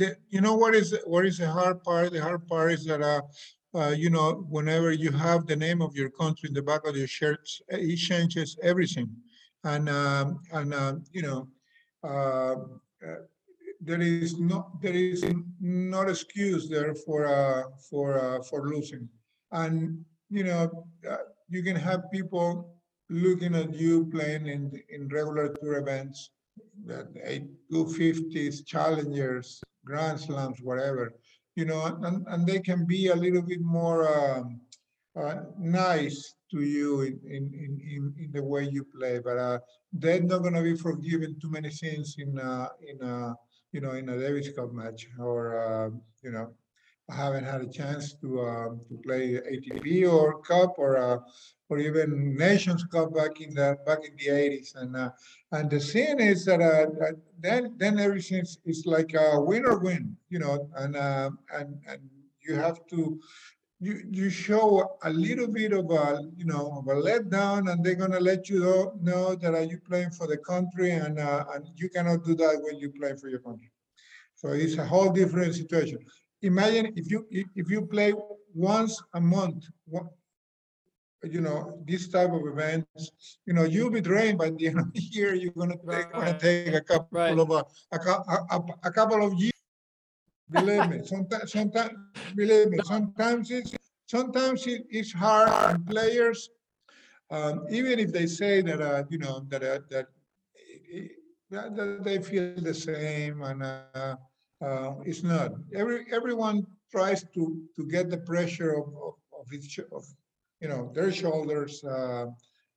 the, 0.00 0.16
you 0.30 0.40
know 0.40 0.54
what 0.62 0.74
is 0.74 0.96
what 1.04 1.26
is 1.26 1.36
the 1.36 1.50
hard 1.58 1.82
part? 1.84 2.06
The 2.12 2.22
hard 2.28 2.42
part 2.48 2.72
is 2.72 2.82
that 2.86 3.02
uh, 3.02 3.20
uh, 3.74 3.90
you 3.90 4.10
know, 4.10 4.46
whenever 4.48 4.90
you 4.90 5.10
have 5.12 5.46
the 5.46 5.54
name 5.54 5.80
of 5.82 5.94
your 5.94 6.10
country 6.10 6.48
in 6.48 6.54
the 6.54 6.62
back 6.62 6.86
of 6.86 6.96
your 6.96 7.06
shirts, 7.06 7.60
it 7.68 7.96
changes 7.96 8.56
everything. 8.62 9.08
And 9.64 9.88
um, 9.88 10.40
and 10.52 10.72
uh, 10.72 10.94
you 11.12 11.22
know, 11.26 11.48
uh, 12.02 12.56
uh, 13.06 13.20
there 13.80 14.00
is 14.00 14.38
no 14.38 14.58
there 14.82 14.94
is 14.94 15.22
not 15.60 16.08
excuse 16.08 16.68
there 16.68 16.94
for 16.94 17.26
uh, 17.26 17.64
for 17.88 18.18
uh, 18.18 18.42
for 18.48 18.68
losing. 18.68 19.08
And 19.52 20.04
you 20.30 20.44
know, 20.44 20.86
uh, 21.08 21.16
you 21.48 21.62
can 21.62 21.76
have 21.76 22.10
people 22.12 22.76
looking 23.08 23.54
at 23.54 23.74
you 23.74 24.06
playing 24.06 24.46
in 24.46 24.70
in 24.88 25.08
regular 25.08 25.48
tour 25.48 25.78
events 25.78 26.30
that 26.86 27.08
eight, 27.24 27.44
two 27.70 27.86
fifties, 27.88 28.62
challengers, 28.64 29.60
grand 29.84 30.20
slams, 30.20 30.58
whatever, 30.62 31.12
you 31.56 31.64
know, 31.64 31.84
and, 31.84 32.26
and 32.28 32.46
they 32.46 32.60
can 32.60 32.86
be 32.86 33.08
a 33.08 33.16
little 33.16 33.42
bit 33.42 33.60
more 33.60 34.00
um, 34.08 34.60
uh, 35.16 35.42
nice 35.58 36.34
to 36.50 36.62
you 36.62 37.02
in, 37.02 37.20
in, 37.24 37.44
in, 37.94 38.14
in, 38.18 38.30
the 38.32 38.42
way 38.42 38.68
you 38.68 38.84
play, 38.84 39.18
but 39.18 39.38
uh, 39.38 39.58
they're 39.92 40.22
not 40.22 40.42
gonna 40.42 40.62
be 40.62 40.76
forgiven 40.76 41.36
too 41.40 41.50
many 41.50 41.70
things 41.70 42.16
in 42.18 42.38
uh, 42.38 42.68
in 42.88 43.02
uh, 43.02 43.34
you 43.72 43.80
know, 43.80 43.92
in 43.92 44.08
a 44.08 44.18
Davis 44.18 44.50
Cup 44.52 44.72
match 44.72 45.06
or, 45.18 45.58
uh, 45.58 45.90
you 46.22 46.32
know, 46.32 46.52
I 47.10 47.16
haven't 47.16 47.44
had 47.44 47.60
a 47.60 47.66
chance 47.68 48.14
to, 48.20 48.40
um, 48.40 48.80
to 48.88 48.96
play 49.04 49.40
ATP 49.52 50.10
or 50.10 50.40
Cup 50.42 50.74
or, 50.78 50.96
uh, 50.96 51.18
or 51.68 51.78
even 51.78 52.36
Nations 52.36 52.84
Cup 52.84 53.14
back 53.14 53.40
in 53.40 53.54
the, 53.54 53.76
back 53.86 54.00
in 54.04 54.14
the 54.16 54.28
eighties. 54.28 54.74
And, 54.76 54.96
uh, 54.96 55.10
and 55.52 55.68
the 55.70 55.80
thing 55.80 56.20
is 56.20 56.44
that, 56.44 56.60
uh, 56.60 56.86
then, 57.40 57.74
then 57.78 57.98
everything 57.98 58.44
is, 58.64 58.86
like 58.86 59.14
a 59.14 59.40
win 59.40 59.66
or 59.66 59.78
win, 59.78 60.16
you 60.28 60.38
know, 60.38 60.68
and, 60.76 60.96
uh, 60.96 61.30
and, 61.52 61.78
and 61.88 62.00
you 62.46 62.54
have 62.54 62.86
to, 62.88 63.20
you, 63.80 64.02
you 64.10 64.30
show 64.30 64.96
a 65.02 65.10
little 65.10 65.48
bit 65.48 65.72
of 65.72 65.90
a, 65.90 66.22
you 66.36 66.44
know, 66.44 66.78
of 66.78 66.86
a 66.88 67.00
letdown 67.00 67.72
and 67.72 67.84
they're 67.84 67.94
gonna 67.94 68.20
let 68.20 68.48
you 68.48 68.60
know, 68.60 68.92
know 69.00 69.34
that 69.34 69.54
are 69.54 69.62
you 69.62 69.78
playing 69.78 70.10
for 70.10 70.26
the 70.26 70.36
country 70.36 70.92
and, 70.92 71.18
uh, 71.18 71.44
and 71.54 71.66
you 71.76 71.88
cannot 71.88 72.24
do 72.24 72.34
that 72.36 72.60
when 72.62 72.76
you 72.76 72.90
play 72.90 73.14
for 73.16 73.28
your 73.28 73.40
country. 73.40 73.70
So 74.36 74.48
it's 74.48 74.76
a 74.78 74.84
whole 74.84 75.10
different 75.10 75.54
situation. 75.54 75.98
Imagine 76.42 76.92
if 76.96 77.10
you, 77.10 77.26
if 77.30 77.70
you 77.70 77.82
play 77.86 78.12
once 78.54 79.00
a 79.14 79.20
month, 79.20 79.64
one- 79.86 80.08
you 81.24 81.40
know, 81.40 81.82
this 81.86 82.08
type 82.08 82.30
of 82.32 82.46
events, 82.46 83.36
you 83.46 83.52
know, 83.52 83.64
you'll 83.64 83.90
be 83.90 84.00
drained 84.00 84.38
by 84.38 84.50
the 84.50 84.68
end 84.68 84.78
of 84.80 84.92
the 84.92 85.00
year, 85.00 85.34
you're 85.34 85.52
gonna 85.52 85.76
take, 85.90 86.12
gonna 86.12 86.32
Right. 86.32 86.40
take 86.40 86.74
a 86.74 86.80
couple 86.80 87.18
Right. 87.18 87.38
of, 87.38 87.50
uh, 87.50 87.62
a, 87.92 87.96
a, 87.98 88.46
a, 88.56 88.64
a 88.84 88.90
couple 88.92 89.22
of 89.26 89.34
years. 89.34 89.52
Believe 90.50 90.86
me, 90.86 91.00
sometimes, 91.04 91.52
sometimes, 91.52 91.92
believe 92.34 92.68
me, 92.70 92.80
sometimes 92.82 93.50
it's, 93.50 93.74
sometimes 94.06 94.66
it, 94.66 94.86
it's 94.90 95.12
hard 95.12 95.48
on 95.50 95.84
players. 95.84 96.48
Um, 97.30 97.66
even 97.70 97.98
if 97.98 98.12
they 98.12 98.26
say 98.26 98.62
that, 98.62 98.80
uh, 98.80 99.04
you 99.10 99.18
know, 99.18 99.44
that, 99.48 99.62
uh, 99.62 99.78
that, 99.90 100.06
i- 100.56 100.96
i- 100.98 101.10
that, 101.50 101.76
that 101.76 102.04
they 102.04 102.20
feel 102.22 102.54
the 102.56 102.74
same 102.74 103.42
and, 103.42 103.62
uh, 103.62 104.16
uh, 104.60 104.94
it's 105.04 105.22
not. 105.22 105.52
Every, 105.74 106.06
everyone 106.12 106.66
tries 106.90 107.22
to, 107.34 107.62
to 107.76 107.84
get 107.84 108.10
the 108.10 108.18
pressure 108.18 108.72
of, 108.72 108.88
of, 108.88 109.14
of 109.38 109.52
each, 109.52 109.78
of, 109.78 110.04
you 110.60 110.68
know, 110.68 110.90
their 110.94 111.12
shoulders, 111.12 111.82
uh, 111.84 112.26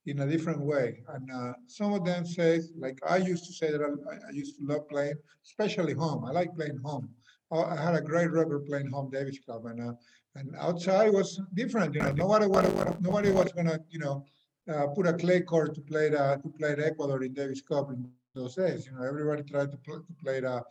in 0.06 0.20
a 0.20 0.28
different 0.28 0.60
way. 0.60 1.04
And, 1.14 1.30
uh, 1.32 1.54
some 1.68 1.94
of 1.94 2.06
them 2.06 2.26
say, 2.26 2.62
like 2.78 3.00
I 3.08 3.18
used 3.18 3.46
to 3.46 3.54
say 3.54 3.72
that 3.72 3.82
I, 3.82 4.28
I 4.28 4.32
used 4.32 4.58
to 4.58 4.66
love 4.66 4.88
playing, 4.90 5.16
especially 5.46 5.94
home. 5.94 6.26
I 6.26 6.32
like 6.32 6.54
playing 6.56 6.80
home. 6.84 7.10
I 7.52 7.56
I 7.56 7.82
had 7.82 7.96
a 7.96 8.02
great 8.02 8.32
record 8.32 8.66
playing 8.66 8.90
home 8.90 9.10
Davis 9.12 9.40
Cup 9.48 9.66
and, 9.66 9.80
uh, 9.90 9.94
and 10.36 10.56
outside 10.58 11.14
was 11.14 11.40
different, 11.54 11.94
you 11.96 12.02
know, 12.02 12.12
nobody, 12.12 12.48
what, 12.48 13.02
nobody 13.02 13.32
was 13.32 13.52
gonna, 13.54 13.80
you 13.90 14.00
know, 14.00 14.26
uh, 14.72 14.88
put 14.88 15.08
a 15.08 15.14
clay 15.14 15.42
court 15.42 15.76
to 15.76 15.82
play 15.82 16.10
the, 16.10 16.40
to 16.42 16.50
play 16.58 16.74
the 16.76 16.86
Ecuador 16.88 17.24
in 17.24 17.34
Davis 17.34 17.62
Cup 17.62 17.92
in 17.92 18.10
those 18.34 18.56
days, 18.56 18.88
you 18.88 18.92
know, 18.94 19.04
everybody 19.04 19.44
tried 19.44 19.72
to 19.72 19.78
play, 19.78 19.98
to 19.98 20.14
play 20.24 20.40
the 20.40 20.56
uh, 20.56 20.64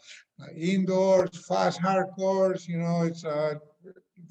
indoors, 0.57 1.31
fast 1.47 1.81
hard 1.81 2.09
courts, 2.17 2.69
you 2.69 2.79
know, 2.79 3.03
it's, 3.03 3.25
uh, 3.25 3.55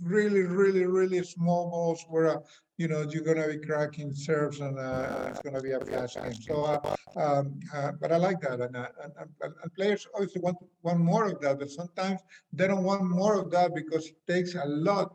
really, 0.04 0.42
really, 0.42 0.86
really 0.86 1.24
small 1.24 1.70
balls 1.70 2.06
where, 2.10 2.28
uh, 2.28 2.40
you 2.78 2.88
know, 2.88 3.02
you're 3.10 3.24
gonna 3.24 3.48
be 3.48 3.58
cracking 3.58 4.14
serves 4.14 4.60
and, 4.60 4.78
uh, 4.78 5.28
it's 5.30 5.40
gonna 5.40 5.62
be 5.62 5.72
a 5.72 5.80
fast 5.80 6.22
game. 6.22 6.34
So, 6.34 6.64
uh, 6.66 6.80
um, 7.20 7.60
uh, 7.74 7.92
but 8.00 8.12
I 8.12 8.18
like 8.18 8.42
that, 8.42 8.60
and, 8.60 8.76
uh, 8.76 8.88
and, 9.04 9.14
and, 9.42 9.54
and 9.64 9.74
players 9.76 10.08
obviously 10.14 10.42
want, 10.42 10.58
want 10.84 11.00
more 11.00 11.26
of 11.28 11.40
that, 11.42 11.60
but 11.60 11.70
sometimes 11.70 12.20
they 12.52 12.68
don't 12.68 12.84
want 12.84 13.04
more 13.04 13.40
of 13.40 13.50
that 13.52 13.74
because 13.74 14.08
it 14.08 14.18
takes 14.28 14.56
a 14.56 14.66
lot 14.66 15.14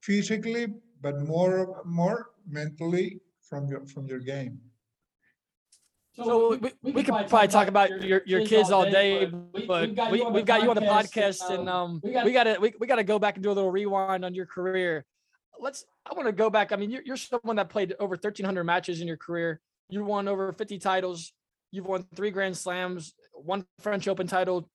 physically, 0.00 0.66
but 1.02 1.18
more, 1.20 1.82
more 1.84 2.30
mentally 2.46 3.20
from 3.42 3.68
your, 3.68 3.84
from 3.86 4.06
your 4.06 4.20
game. 4.20 4.60
So 6.14 6.56
we, 6.56 6.72
we 6.82 7.02
could 7.02 7.14
probably 7.28 7.48
talk 7.48 7.68
about 7.68 8.02
your, 8.02 8.22
your 8.26 8.44
kids 8.44 8.70
all 8.70 8.88
day, 8.90 9.26
but 9.66 10.10
we, 10.10 10.22
we've 10.24 10.44
got 10.44 10.62
you 10.62 10.68
on 10.70 10.76
the 10.76 10.82
podcast 10.82 11.50
and, 11.50 11.68
um, 11.68 12.00
we 12.02 12.32
gotta, 12.32 12.58
we, 12.60 12.74
we 12.78 12.86
gotta 12.86 13.04
go 13.04 13.18
back 13.18 13.36
and 13.36 13.42
do 13.42 13.50
a 13.50 13.54
little 13.54 13.70
rewind 13.70 14.24
on 14.24 14.34
your 14.34 14.46
career. 14.46 15.04
Let's, 15.58 15.84
I 16.04 16.14
want 16.14 16.26
to 16.26 16.32
go 16.32 16.50
back. 16.50 16.72
I 16.72 16.76
mean, 16.76 16.90
you're, 16.90 17.02
you're 17.04 17.16
someone 17.16 17.56
that 17.56 17.68
played 17.68 17.94
over 18.00 18.16
thirteen 18.16 18.46
hundred 18.46 18.64
matches 18.64 19.00
in 19.00 19.06
your 19.06 19.18
career. 19.18 19.60
You 19.88 20.04
won 20.04 20.26
over 20.26 20.52
fifty 20.52 20.78
titles. 20.78 21.32
You've 21.70 21.86
won 21.86 22.06
three 22.16 22.30
Grand 22.30 22.56
Slams, 22.56 23.12
one 23.34 23.66
French 23.78 24.08
Open 24.08 24.26
title, 24.26 24.70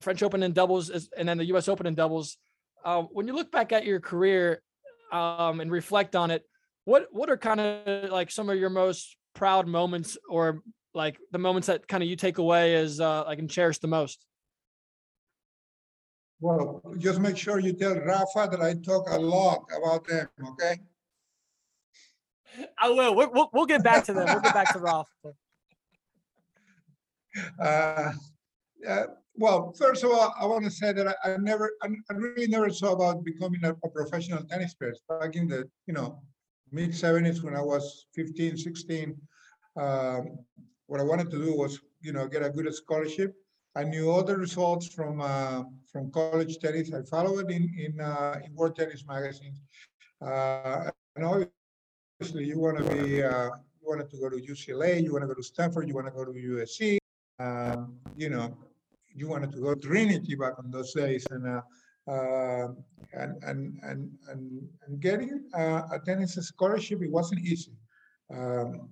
French 0.00 0.22
Open 0.22 0.42
in 0.42 0.52
doubles, 0.52 0.90
and 1.16 1.28
then 1.28 1.36
the 1.36 1.46
US 1.46 1.68
Open 1.68 1.86
in 1.86 1.94
doubles. 1.94 2.36
Uh, 2.84 3.02
when 3.02 3.26
you 3.26 3.34
look 3.34 3.50
back 3.50 3.72
at 3.72 3.84
your 3.84 3.98
career, 3.98 4.62
um, 5.12 5.60
and 5.60 5.70
reflect 5.70 6.16
on 6.16 6.30
it, 6.30 6.44
what, 6.84 7.08
what 7.12 7.30
are 7.30 7.36
kind 7.36 7.60
of 7.60 8.10
like 8.10 8.30
some 8.30 8.50
of 8.50 8.58
your 8.58 8.70
most 8.70 9.16
proud 9.34 9.66
moments 9.66 10.16
or 10.28 10.62
like 10.94 11.18
the 11.32 11.38
moments 11.38 11.66
that 11.66 11.86
kind 11.88 12.02
of 12.02 12.08
you 12.08 12.16
take 12.16 12.38
away 12.38 12.74
as 12.76 13.00
uh 13.00 13.24
like 13.24 13.38
and 13.38 13.50
cherish 13.50 13.78
the 13.78 13.86
most 13.88 14.26
Well, 16.40 16.82
just 16.98 17.20
make 17.20 17.36
sure 17.36 17.58
you 17.58 17.72
tell 17.72 17.94
Rafa 17.96 18.48
that 18.50 18.60
I 18.60 18.74
talk 18.74 19.08
a 19.10 19.18
lot 19.18 19.64
about 19.76 20.06
them, 20.06 20.28
okay? 20.52 20.74
i 22.78 22.88
will 22.88 23.14
we'll, 23.16 23.30
we'll, 23.32 23.50
we'll 23.52 23.66
get 23.66 23.82
back 23.82 24.04
to 24.04 24.12
them 24.12 24.26
we'll 24.28 24.40
get 24.40 24.54
back 24.54 24.72
to 24.72 24.78
Rafa. 24.78 25.10
Uh, 27.58 28.12
uh, 28.88 29.06
Well, 29.36 29.72
first 29.76 30.04
of 30.04 30.10
all, 30.12 30.32
I 30.38 30.46
want 30.46 30.64
to 30.64 30.70
say 30.70 30.92
that 30.92 31.08
I, 31.08 31.14
I 31.24 31.36
never, 31.38 31.72
I 31.82 31.88
I 32.10 32.14
really 32.14 32.46
never 32.46 32.70
saw 32.70 32.92
about 32.92 33.24
becoming 33.24 33.64
a, 33.64 33.72
a 33.84 33.88
professional 33.88 34.44
tennis 34.44 34.74
player. 34.74 34.94
Back 35.08 35.34
in 35.34 35.48
the, 35.48 35.68
you 35.86 35.94
know, 35.94 36.22
mid 36.74 36.94
seventies 36.94 37.42
when 37.42 37.54
I 37.54 37.62
was 37.62 38.06
15, 38.14 38.56
16, 38.56 39.16
um, 39.76 40.38
what 40.86 41.00
I 41.00 41.04
wanted 41.04 41.30
to 41.30 41.38
do 41.38 41.56
was, 41.56 41.80
you 42.00 42.12
know, 42.12 42.26
get 42.26 42.42
a 42.42 42.50
good 42.50 42.72
scholarship. 42.74 43.34
I 43.76 43.84
knew 43.84 44.10
all 44.10 44.22
the 44.22 44.36
results 44.36 44.86
from, 44.86 45.20
uh, 45.20 45.62
from 45.90 46.10
college 46.10 46.58
tennis. 46.58 46.92
I 46.92 47.02
followed 47.02 47.50
in, 47.50 47.64
in, 47.84 48.00
uh, 48.00 48.40
in 48.44 48.54
World 48.54 48.76
Tennis 48.76 49.04
magazines. 49.06 49.62
Uh, 50.20 50.90
and 51.16 51.24
obviously 51.24 52.44
you 52.44 52.58
want 52.58 52.78
to 52.78 52.84
be, 52.94 53.22
uh, 53.22 53.50
you 53.80 53.88
wanted 53.92 54.10
to 54.10 54.18
go 54.18 54.28
to 54.28 54.36
UCLA, 54.36 55.02
you 55.02 55.12
want 55.12 55.22
to 55.22 55.28
go 55.28 55.34
to 55.34 55.42
Stanford, 55.42 55.88
you 55.88 55.94
want 55.94 56.06
to 56.06 56.12
go 56.12 56.24
to 56.24 56.32
USC 56.32 56.98
um, 57.38 57.96
you 58.16 58.28
know, 58.28 58.56
you 59.14 59.28
wanted 59.28 59.52
to 59.52 59.60
go 59.60 59.74
to 59.74 59.80
Trinity 59.80 60.34
back 60.34 60.54
in 60.62 60.70
those 60.70 60.92
days, 60.92 61.26
and 61.30 61.46
uh, 61.46 61.60
and 62.06 62.76
and 63.14 63.78
and 63.82 64.10
and, 64.28 64.68
and 64.86 65.00
getting 65.00 65.44
uh, 65.56 65.82
a 65.92 65.98
tennis 66.04 66.34
scholarship 66.34 67.02
it 67.02 67.10
wasn't 67.10 67.40
easy, 67.40 67.72
um, 68.34 68.88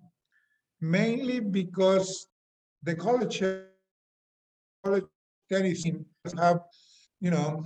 mainly 0.81 1.41
because 1.41 2.29
the 2.83 2.95
college 2.95 3.43
college 4.85 5.05
tennis 5.51 5.83
team 5.83 6.05
have 6.39 6.61
you 7.21 7.31
know 7.31 7.65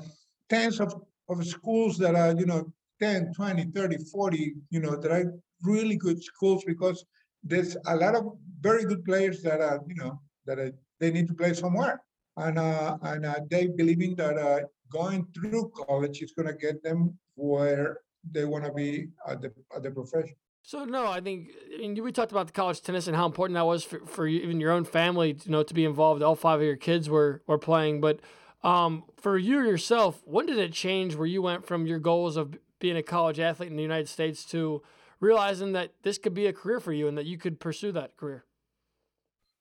tens 0.50 0.80
of, 0.80 0.94
of 1.28 1.46
schools 1.46 1.96
that 1.98 2.14
are 2.14 2.34
you 2.38 2.46
know 2.46 2.72
10 3.00 3.32
20 3.34 3.64
30 3.74 3.98
40 4.12 4.54
you 4.70 4.80
know 4.80 4.96
that 4.96 5.10
are 5.10 5.32
really 5.62 5.96
good 5.96 6.22
schools 6.22 6.62
because 6.66 7.04
there's 7.42 7.76
a 7.86 7.96
lot 7.96 8.14
of 8.14 8.24
very 8.60 8.84
good 8.84 9.04
players 9.04 9.42
that 9.42 9.60
are 9.60 9.80
you 9.86 9.94
know 9.94 10.20
that 10.46 10.58
uh, 10.58 10.70
they 11.00 11.10
need 11.10 11.28
to 11.28 11.34
play 11.34 11.52
somewhere. 11.52 12.00
And, 12.36 12.58
uh, 12.58 12.98
and 13.02 13.26
uh, 13.26 13.40
they 13.50 13.66
believing 13.66 14.14
that 14.16 14.36
uh, 14.38 14.60
going 14.90 15.26
through 15.34 15.70
college 15.86 16.22
is 16.22 16.32
going 16.32 16.46
to 16.46 16.54
get 16.54 16.82
them 16.82 17.16
where 17.34 17.98
they 18.32 18.44
want 18.44 18.64
to 18.64 18.72
be 18.72 19.08
at 19.28 19.40
the, 19.40 19.52
at 19.74 19.82
the 19.82 19.90
profession. 19.90 20.34
so 20.62 20.84
no 20.84 21.06
i 21.06 21.20
think 21.20 21.50
i 21.74 21.78
mean 21.78 22.02
we 22.02 22.10
talked 22.12 22.32
about 22.32 22.46
the 22.46 22.52
college 22.52 22.80
tennis 22.82 23.06
and 23.06 23.16
how 23.16 23.26
important 23.26 23.54
that 23.54 23.66
was 23.66 23.84
for, 23.84 24.00
for 24.06 24.26
you, 24.26 24.40
even 24.40 24.60
your 24.60 24.72
own 24.72 24.84
family 24.84 25.36
you 25.44 25.50
know 25.50 25.62
to 25.62 25.74
be 25.74 25.84
involved 25.84 26.22
all 26.22 26.34
five 26.34 26.60
of 26.60 26.66
your 26.66 26.76
kids 26.76 27.08
were 27.08 27.42
were 27.46 27.58
playing 27.58 28.00
but 28.00 28.20
um 28.62 29.04
for 29.16 29.38
you 29.38 29.60
yourself 29.60 30.22
when 30.24 30.46
did 30.46 30.58
it 30.58 30.72
change 30.72 31.14
where 31.14 31.26
you 31.26 31.40
went 31.42 31.64
from 31.66 31.86
your 31.86 31.98
goals 31.98 32.36
of 32.36 32.58
being 32.80 32.96
a 32.96 33.02
college 33.02 33.38
athlete 33.38 33.70
in 33.70 33.76
the 33.76 33.82
united 33.82 34.08
states 34.08 34.44
to 34.44 34.82
realizing 35.20 35.72
that 35.72 35.92
this 36.02 36.18
could 36.18 36.34
be 36.34 36.46
a 36.46 36.52
career 36.52 36.80
for 36.80 36.92
you 36.92 37.06
and 37.06 37.16
that 37.16 37.26
you 37.26 37.38
could 37.38 37.60
pursue 37.60 37.92
that 37.92 38.16
career 38.16 38.44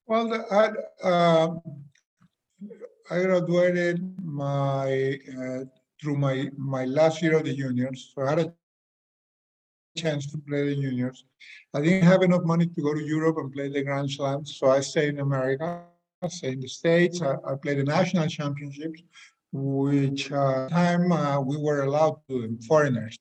Well, 0.06 0.44
I, 0.50 0.70
um, 1.08 1.60
I 3.10 3.22
graduated 3.22 4.14
my, 4.24 5.18
uh, 5.38 5.64
through 6.00 6.16
my, 6.16 6.50
my 6.56 6.84
last 6.84 7.22
year 7.22 7.36
of 7.36 7.44
the 7.44 7.54
juniors. 7.54 8.12
So 8.14 8.22
I 8.22 8.30
had 8.30 8.38
a 8.40 8.52
chance 9.96 10.30
to 10.32 10.38
play 10.38 10.74
the 10.74 10.74
juniors. 10.74 11.24
I 11.74 11.80
didn't 11.80 12.02
have 12.02 12.22
enough 12.22 12.42
money 12.42 12.66
to 12.66 12.82
go 12.82 12.94
to 12.94 13.02
Europe 13.02 13.36
and 13.38 13.52
play 13.52 13.68
the 13.68 13.82
Grand 13.82 14.10
Slams, 14.10 14.56
so 14.56 14.70
I 14.70 14.80
stayed 14.80 15.10
in 15.10 15.20
America, 15.20 15.84
I 16.22 16.28
stayed 16.28 16.54
in 16.54 16.60
the 16.60 16.68
States. 16.68 17.22
I, 17.22 17.34
I 17.46 17.54
played 17.54 17.78
the 17.78 17.84
national 17.84 18.26
championships, 18.26 19.02
which 19.52 20.32
uh, 20.32 20.68
time 20.68 21.12
uh, 21.12 21.40
we 21.40 21.56
were 21.56 21.82
allowed 21.82 22.20
to, 22.28 22.58
foreigners, 22.66 23.18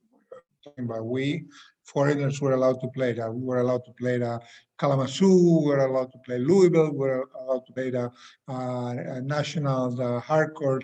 talking 0.63 0.85
about 0.85 1.05
we, 1.05 1.45
foreigners 1.85 2.41
were 2.41 2.53
allowed 2.53 2.81
to 2.81 2.87
play. 2.89 3.13
We 3.13 3.41
were 3.41 3.59
allowed 3.59 3.85
to 3.85 3.91
play 3.91 4.17
the 4.17 4.41
Kalamazoo, 4.77 5.61
we 5.61 5.67
were 5.67 5.85
allowed 5.85 6.11
to 6.11 6.17
play 6.19 6.39
Louisville, 6.39 6.91
we 6.91 6.97
were 6.97 7.29
allowed 7.39 7.65
to 7.67 7.73
play 7.73 7.89
the 7.91 8.11
uh, 8.49 8.51
uh, 8.51 9.21
national, 9.21 9.91
the 9.91 10.19
hardcore 10.19 10.81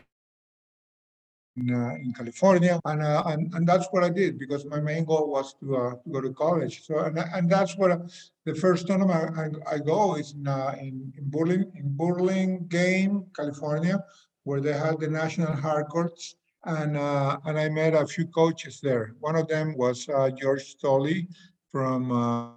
in, 1.57 1.73
uh, 1.73 1.95
in 1.95 2.13
California, 2.13 2.79
and, 2.85 3.01
uh, 3.01 3.23
and 3.25 3.53
and 3.53 3.67
that's 3.67 3.87
what 3.91 4.03
I 4.03 4.09
did 4.09 4.39
because 4.39 4.65
my 4.65 4.79
main 4.79 5.03
goal 5.03 5.29
was 5.29 5.53
to, 5.59 5.75
uh, 5.75 5.91
to 5.91 6.09
go 6.09 6.21
to 6.21 6.33
college. 6.33 6.85
So 6.85 6.99
and, 6.99 7.17
and 7.17 7.49
that's 7.49 7.75
what 7.75 7.91
uh, 7.91 7.99
the 8.45 8.55
first 8.55 8.87
tournament 8.87 9.37
I, 9.37 9.75
I 9.75 9.77
go 9.79 10.15
is 10.15 10.33
in, 10.33 10.47
uh, 10.47 10.75
in 10.79 11.11
in 11.17 11.29
Burling 11.29 11.71
in 11.75 11.97
Burlingame, 11.97 13.25
California, 13.35 14.03
where 14.43 14.61
they 14.61 14.73
had 14.73 14.99
the 14.99 15.09
national 15.09 15.53
hard 15.53 15.87
courts. 15.89 16.35
And, 16.63 16.95
uh, 16.95 17.37
and 17.45 17.57
I 17.57 17.69
met 17.69 17.93
a 17.95 18.05
few 18.05 18.27
coaches 18.27 18.79
there. 18.81 19.15
One 19.19 19.35
of 19.35 19.47
them 19.47 19.75
was, 19.75 20.07
uh, 20.09 20.29
George 20.29 20.77
Toley 20.77 21.27
from, 21.71 22.11
uh, 22.11 22.51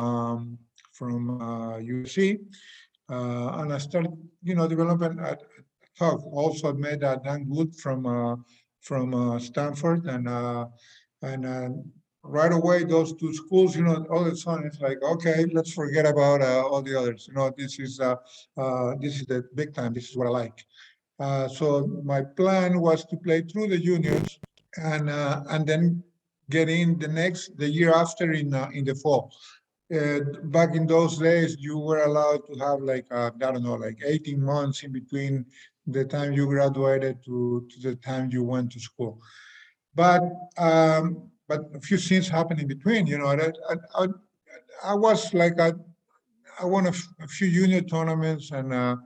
um, 0.00 0.58
from, 0.92 1.40
uh, 1.42 1.78
UC. 1.78 2.38
Uh, 3.10 3.60
and 3.60 3.72
I 3.72 3.78
started, 3.78 4.12
you 4.42 4.54
know, 4.54 4.68
developing 4.68 5.18
at, 5.18 5.42
talk. 5.98 6.24
Also 6.32 6.72
met, 6.72 7.02
uh, 7.02 7.16
Dan 7.16 7.44
Good 7.48 7.74
from, 7.76 8.06
uh, 8.06 8.36
from, 8.80 9.14
uh, 9.14 9.38
Stanford 9.38 10.06
and, 10.06 10.28
uh, 10.28 10.66
and, 11.22 11.46
uh, 11.46 11.68
right 12.24 12.52
away, 12.52 12.84
those 12.84 13.14
two 13.14 13.32
schools, 13.34 13.76
you 13.76 13.82
know, 13.82 14.06
all 14.10 14.26
of 14.26 14.32
a 14.32 14.36
sudden 14.36 14.66
it's 14.66 14.80
like, 14.80 15.00
okay, 15.02 15.44
let's 15.52 15.72
forget 15.72 16.06
about 16.06 16.40
uh, 16.40 16.66
all 16.66 16.82
the 16.82 16.98
others. 16.98 17.26
You 17.28 17.34
know, 17.34 17.52
this 17.56 17.78
is 17.78 18.00
uh, 18.00 18.16
uh, 18.56 18.94
this 18.98 19.20
is 19.20 19.26
the 19.26 19.44
big 19.54 19.74
time. 19.74 19.92
This 19.92 20.08
is 20.08 20.16
what 20.16 20.26
I 20.26 20.30
like. 20.30 20.64
Uh, 21.20 21.48
so 21.48 21.86
my 22.02 22.22
plan 22.22 22.80
was 22.80 23.04
to 23.04 23.16
play 23.16 23.42
through 23.42 23.68
the 23.68 23.78
juniors 23.78 24.38
and 24.76 25.08
uh, 25.08 25.42
and 25.50 25.66
then 25.66 26.02
get 26.50 26.68
in 26.68 26.98
the 26.98 27.08
next 27.08 27.56
the 27.56 27.68
year 27.68 27.94
after 27.94 28.32
in 28.32 28.52
uh, 28.52 28.68
in 28.72 28.84
the 28.84 28.94
fall. 28.94 29.32
Uh, 29.94 30.20
back 30.44 30.74
in 30.74 30.86
those 30.86 31.18
days, 31.18 31.56
you 31.58 31.78
were 31.78 32.02
allowed 32.04 32.40
to 32.46 32.58
have 32.58 32.80
like 32.80 33.06
uh, 33.10 33.30
I 33.36 33.52
don't 33.52 33.62
know, 33.62 33.74
like 33.74 33.98
18 34.04 34.42
months 34.42 34.82
in 34.82 34.92
between 34.92 35.46
the 35.86 36.04
time 36.04 36.32
you 36.32 36.46
graduated 36.46 37.22
to, 37.26 37.68
to 37.70 37.88
the 37.88 37.96
time 37.96 38.30
you 38.30 38.42
went 38.42 38.72
to 38.72 38.80
school. 38.80 39.20
But 39.94 40.22
um, 40.56 41.30
but 41.48 41.70
a 41.74 41.80
few 41.80 41.98
things 41.98 42.28
happened 42.28 42.60
in 42.60 42.66
between, 42.66 43.06
you 43.06 43.18
know, 43.18 43.26
I, 43.26 43.52
I, 43.98 44.06
I, 44.82 44.94
was 44.94 45.34
like, 45.34 45.60
I, 45.60 45.72
I 46.58 46.64
won 46.64 46.86
a, 46.86 46.90
f- 46.90 47.08
a 47.20 47.28
few 47.28 47.50
junior 47.50 47.82
tournaments 47.82 48.50
and, 48.50 48.72
uh, 48.72 48.96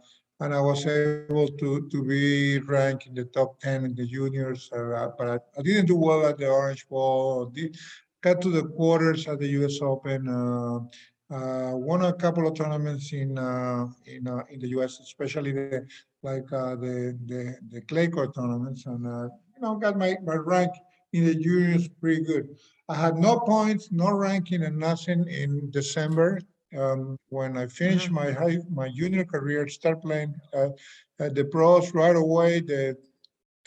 and 0.41 0.55
I 0.55 0.61
was 0.61 0.87
able 0.87 1.49
to, 1.49 1.89
to 1.89 2.05
be 2.05 2.59
ranked 2.61 3.07
in 3.07 3.15
the 3.15 3.25
top 3.25 3.59
10 3.61 3.85
in 3.85 3.95
the 3.95 4.07
juniors, 4.07 4.71
uh, 4.73 5.11
but 5.19 5.29
I, 5.29 5.39
I 5.59 5.63
didn't 5.63 5.87
do 5.87 5.97
well 5.97 6.27
at 6.27 6.39
the 6.39 6.49
Orange 6.49 6.89
Bowl, 6.89 7.47
did, 7.47 7.77
got 8.21 8.41
to 8.43 8.51
the 8.51 8.65
quarters 8.65 9.27
at 9.27 9.41
the 9.41 9.49
US 9.63 9.81
Open, 9.83 10.29
uh, 10.29 11.35
uh, 11.35 11.77
won 11.77 12.05
a 12.05 12.13
couple 12.13 12.47
of 12.47 12.55
tournaments 12.55 13.13
in, 13.13 13.37
uh, 13.37 13.87
in, 14.07 14.29
uh, 14.29 14.43
in 14.51 14.61
the 14.61 14.69
US, 14.79 15.01
especially 15.01 15.53
the, 15.53 15.87
like, 16.23 16.51
uh, 16.53 16.77
the, 16.77 17.19
the, 17.27 17.57
the 17.71 17.81
clay 17.83 18.09
court 18.09 18.35
tournaments 18.35 18.87
and, 18.87 19.05
you 19.05 19.61
know, 19.61 19.75
got 19.75 19.99
my, 19.99 20.17
my 20.25 20.35
rank 20.35 20.71
in 21.13 21.25
the 21.27 21.35
juniors 21.35 21.89
pretty 22.01 22.23
good. 22.23 22.49
I 22.89 22.95
had 22.95 23.17
no 23.17 23.41
points, 23.41 23.91
no 23.91 24.11
ranking, 24.11 24.63
and 24.63 24.79
nothing 24.79 25.29
in 25.29 25.71
December. 25.71 26.41
Um, 26.77 27.19
when 27.31 27.57
I 27.57 27.67
finished 27.67 28.11
my 28.11 28.31
high, 28.31 28.59
my 28.71 28.89
junior 28.89 29.25
career, 29.25 29.69
start 29.69 30.03
playing 30.03 30.35
uh, 30.53 30.71
at 31.19 31.35
the 31.35 31.45
pros 31.45 31.95
right 31.95 32.17
away. 32.17 32.61
The 32.61 32.97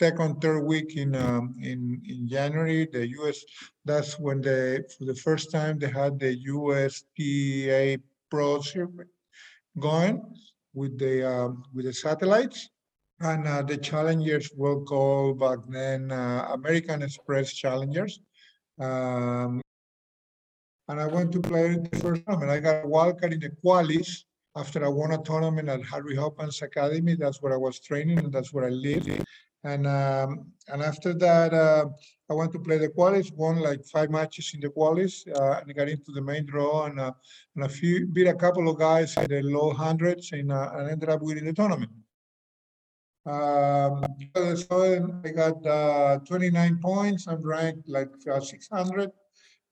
second, 0.00 0.40
third 0.40 0.60
week 0.60 0.96
in 0.96 1.14
um, 1.14 1.54
in 1.60 2.00
in 2.06 2.28
January, 2.28 2.86
the 2.86 3.06
US. 3.18 3.38
That's 3.84 4.18
when 4.18 4.40
they 4.40 4.80
for 4.96 5.04
the 5.04 5.14
first 5.14 5.50
time 5.50 5.78
they 5.78 5.90
had 5.90 6.18
the 6.18 6.34
USTA 6.36 7.98
Pro 8.30 8.60
Circuit 8.60 9.08
going 9.78 10.22
with 10.74 10.98
the 10.98 11.14
um, 11.22 11.64
with 11.74 11.86
the 11.86 11.92
satellites. 11.92 12.70
And 13.20 13.46
uh, 13.46 13.62
the 13.62 13.76
challengers 13.76 14.50
were 14.56 14.80
called 14.82 15.38
back 15.38 15.60
then 15.68 16.10
uh, 16.10 16.48
American 16.52 17.02
Express 17.02 17.52
Challengers. 17.54 18.18
Um, 18.80 19.61
and 20.92 21.00
I 21.00 21.06
went 21.06 21.32
to 21.32 21.40
play 21.40 21.78
the 21.78 21.98
first 22.00 22.22
tournament. 22.26 22.50
I 22.50 22.60
got 22.60 22.84
a 22.84 22.86
wild 22.86 23.18
card 23.18 23.32
in 23.32 23.40
the 23.40 23.48
qualis 23.64 24.24
after 24.54 24.84
I 24.84 24.88
won 24.88 25.12
a 25.12 25.22
tournament 25.22 25.70
at 25.70 25.82
Harry 25.86 26.14
Hopman 26.16 26.50
Academy. 26.60 27.14
That's 27.14 27.40
where 27.40 27.54
I 27.54 27.56
was 27.56 27.80
training 27.80 28.18
and 28.18 28.30
that's 28.30 28.52
where 28.52 28.66
I 28.66 28.68
lived. 28.68 29.10
And 29.64 29.86
um, 29.86 30.52
and 30.68 30.82
after 30.82 31.14
that, 31.14 31.54
uh, 31.54 31.86
I 32.28 32.34
went 32.34 32.52
to 32.52 32.58
play 32.58 32.76
the 32.76 32.90
qualis, 32.90 33.32
won 33.32 33.56
like 33.60 33.80
five 33.86 34.10
matches 34.10 34.52
in 34.54 34.60
the 34.60 34.68
qualis, 34.68 35.14
uh, 35.34 35.60
and 35.60 35.74
got 35.74 35.88
into 35.88 36.12
the 36.12 36.20
main 36.20 36.44
draw 36.44 36.84
and, 36.84 37.00
uh, 37.00 37.12
and 37.56 37.64
a 37.64 37.68
few 37.68 38.06
beat 38.06 38.26
a 38.26 38.34
couple 38.34 38.68
of 38.68 38.78
guys 38.78 39.16
in 39.16 39.28
the 39.30 39.40
low 39.40 39.72
hundreds 39.72 40.32
and, 40.32 40.52
uh, 40.52 40.72
and 40.74 40.90
ended 40.90 41.08
up 41.08 41.22
winning 41.22 41.46
the 41.46 41.54
tournament. 41.54 41.92
Um, 43.24 44.04
so 44.56 45.22
I 45.24 45.30
got 45.30 45.64
uh, 45.64 46.18
29 46.26 46.80
points. 46.82 47.28
I'm 47.28 47.40
ranked 47.40 47.88
like 47.88 48.10
uh, 48.30 48.40
600, 48.40 49.10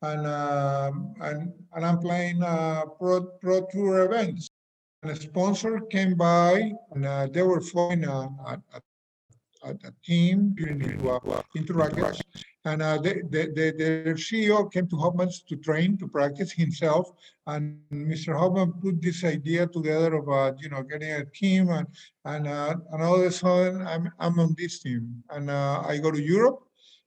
and 0.03 0.27
um, 0.27 1.15
and 1.21 1.53
and 1.75 1.85
I'm 1.85 1.99
playing 1.99 2.43
uh, 2.43 2.85
pro 2.99 3.23
pro 3.41 3.67
tour 3.71 4.05
events. 4.05 4.49
And 5.03 5.13
a 5.13 5.17
sponsor 5.17 5.81
came 5.91 6.15
by, 6.15 6.73
and 6.93 7.07
uh, 7.07 7.27
they 7.33 7.43
were 7.43 7.63
flying 7.63 8.05
a, 8.05 8.29
a, 8.47 8.63
a, 9.65 9.71
a 9.71 9.93
team 10.05 10.55
into 10.59 11.09
uh, 11.09 11.43
into 11.55 11.73
rackets. 11.73 12.21
And 12.67 12.83
uh, 12.83 12.99
the, 12.99 13.23
the, 13.31 13.73
the, 13.79 14.13
CEO 14.13 14.71
came 14.71 14.87
to 14.89 14.97
Hopman's 14.97 15.43
to 15.49 15.57
train, 15.57 15.97
to 15.97 16.07
practice 16.07 16.53
himself. 16.53 17.11
And 17.47 17.81
Mr. 17.91 18.39
Hopman 18.39 18.79
put 18.83 19.01
this 19.01 19.25
idea 19.25 19.67
together 19.67 20.17
of, 20.17 20.29
uh, 20.29 20.53
you 20.61 20.69
know, 20.69 20.83
getting 20.83 21.11
a 21.11 21.25
team 21.25 21.71
and, 21.71 21.87
and, 22.27 22.47
uh, 22.47 22.77
and 22.93 23.03
all 23.03 23.15
of 23.15 23.23
a 23.23 23.31
sudden 23.31 23.87
I'm, 23.87 24.13
I'm 24.19 24.39
on 24.39 24.55
this 24.59 24.81
team. 24.81 25.25
And 25.31 25.49
uh, 25.49 25.83
I 25.87 25.97
go 25.97 26.11
to 26.11 26.21
Europe. 26.21 26.61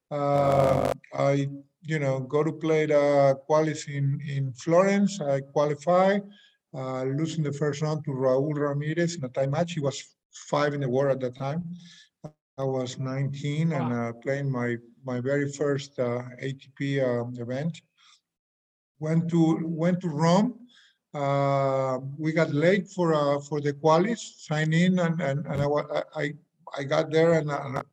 I, 0.10 1.47
you 1.83 1.99
know, 1.99 2.19
go 2.21 2.43
to 2.43 2.51
play 2.51 2.85
the 2.85 3.37
qualis 3.49 3.87
in, 3.87 4.19
in 4.27 4.53
Florence. 4.53 5.19
I 5.21 5.41
qualify, 5.41 6.19
uh, 6.75 7.03
losing 7.03 7.43
the 7.43 7.53
first 7.53 7.81
round 7.81 8.03
to 8.05 8.11
Raul 8.11 8.55
Ramirez 8.55 9.15
in 9.15 9.23
a 9.25 9.29
time 9.29 9.51
match. 9.51 9.73
He 9.73 9.79
was 9.81 10.03
five 10.33 10.73
in 10.73 10.81
the 10.81 10.89
world 10.89 11.11
at 11.11 11.21
that 11.21 11.35
time. 11.37 11.63
I 12.25 12.63
was 12.63 12.99
19 12.99 13.73
and 13.73 13.93
uh, 13.93 14.13
playing 14.23 14.49
my 14.51 14.77
my 15.05 15.19
very 15.19 15.51
first 15.51 15.99
uh, 15.99 16.21
ATP 16.41 17.01
uh, 17.01 17.25
event. 17.41 17.81
Went 18.99 19.29
to 19.31 19.59
went 19.63 19.99
to 20.01 20.07
Rome. 20.09 20.53
Uh, 21.13 21.99
we 22.17 22.31
got 22.31 22.51
late 22.53 22.87
for 22.89 23.13
uh, 23.13 23.39
for 23.41 23.59
the 23.61 23.73
qualis, 23.73 24.19
sign 24.47 24.71
in, 24.73 24.99
and 24.99 25.19
and, 25.21 25.45
and 25.47 25.61
I, 25.61 25.67
I 26.15 26.33
I- 26.77 26.83
got 26.83 27.11
there 27.11 27.33
and, 27.33 27.51
and 27.51 27.77
uh, 27.77 27.83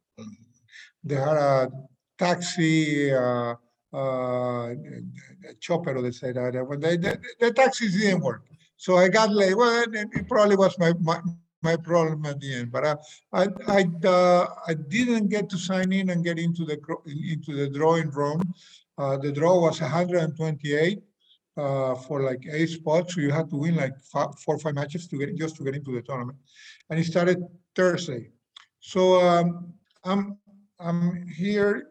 they 1.04 1.16
had 1.16 1.36
a 1.36 1.70
taxi. 2.18 3.12
Uh, 3.12 3.54
uh, 3.92 4.74
chopper, 5.58 6.00
they 6.00 6.12
said 6.12 6.36
that 6.36 6.66
when 6.66 6.80
they 6.80 6.96
the, 6.96 7.18
the 7.40 7.52
taxis 7.52 7.94
didn't 7.94 8.20
work, 8.20 8.44
so 8.76 8.96
I 8.96 9.08
got 9.08 9.32
late. 9.32 9.56
Well, 9.56 9.84
it, 9.92 10.28
probably 10.28 10.56
was 10.56 10.78
my, 10.78 10.92
my 11.00 11.20
my 11.62 11.76
problem 11.76 12.24
at 12.24 12.40
the 12.40 12.54
end, 12.54 12.72
but 12.72 12.86
I 12.86 12.94
I 13.32 13.46
I, 13.66 14.06
uh, 14.06 14.46
I 14.68 14.74
didn't 14.74 15.28
get 15.28 15.48
to 15.50 15.58
sign 15.58 15.92
in 15.92 16.10
and 16.10 16.24
get 16.24 16.38
into 16.38 16.64
the 16.64 16.78
into 17.06 17.54
the 17.54 17.68
drawing 17.68 18.10
room. 18.10 18.54
Uh, 18.96 19.16
the 19.16 19.32
draw 19.32 19.60
was 19.60 19.80
128 19.80 21.02
uh, 21.56 21.94
for 21.94 22.22
like 22.22 22.46
eight 22.50 22.68
spots, 22.68 23.14
so 23.14 23.20
you 23.20 23.30
had 23.30 23.50
to 23.50 23.56
win 23.56 23.74
like 23.76 23.98
fi- 24.00 24.30
four 24.44 24.56
or 24.56 24.58
five 24.58 24.74
matches 24.74 25.08
to 25.08 25.18
get 25.18 25.36
just 25.36 25.56
to 25.56 25.64
get 25.64 25.74
into 25.74 25.92
the 25.92 26.02
tournament. 26.02 26.38
And 26.90 26.98
it 26.98 27.04
started 27.04 27.42
Thursday, 27.74 28.30
so 28.78 29.20
um, 29.20 29.72
I'm 30.04 30.38
I'm 30.78 31.26
here 31.26 31.88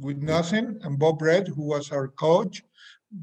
with 0.00 0.18
nothing. 0.18 0.78
And 0.82 0.98
Bob 0.98 1.22
Red, 1.22 1.48
who 1.48 1.62
was 1.62 1.90
our 1.92 2.08
coach, 2.08 2.62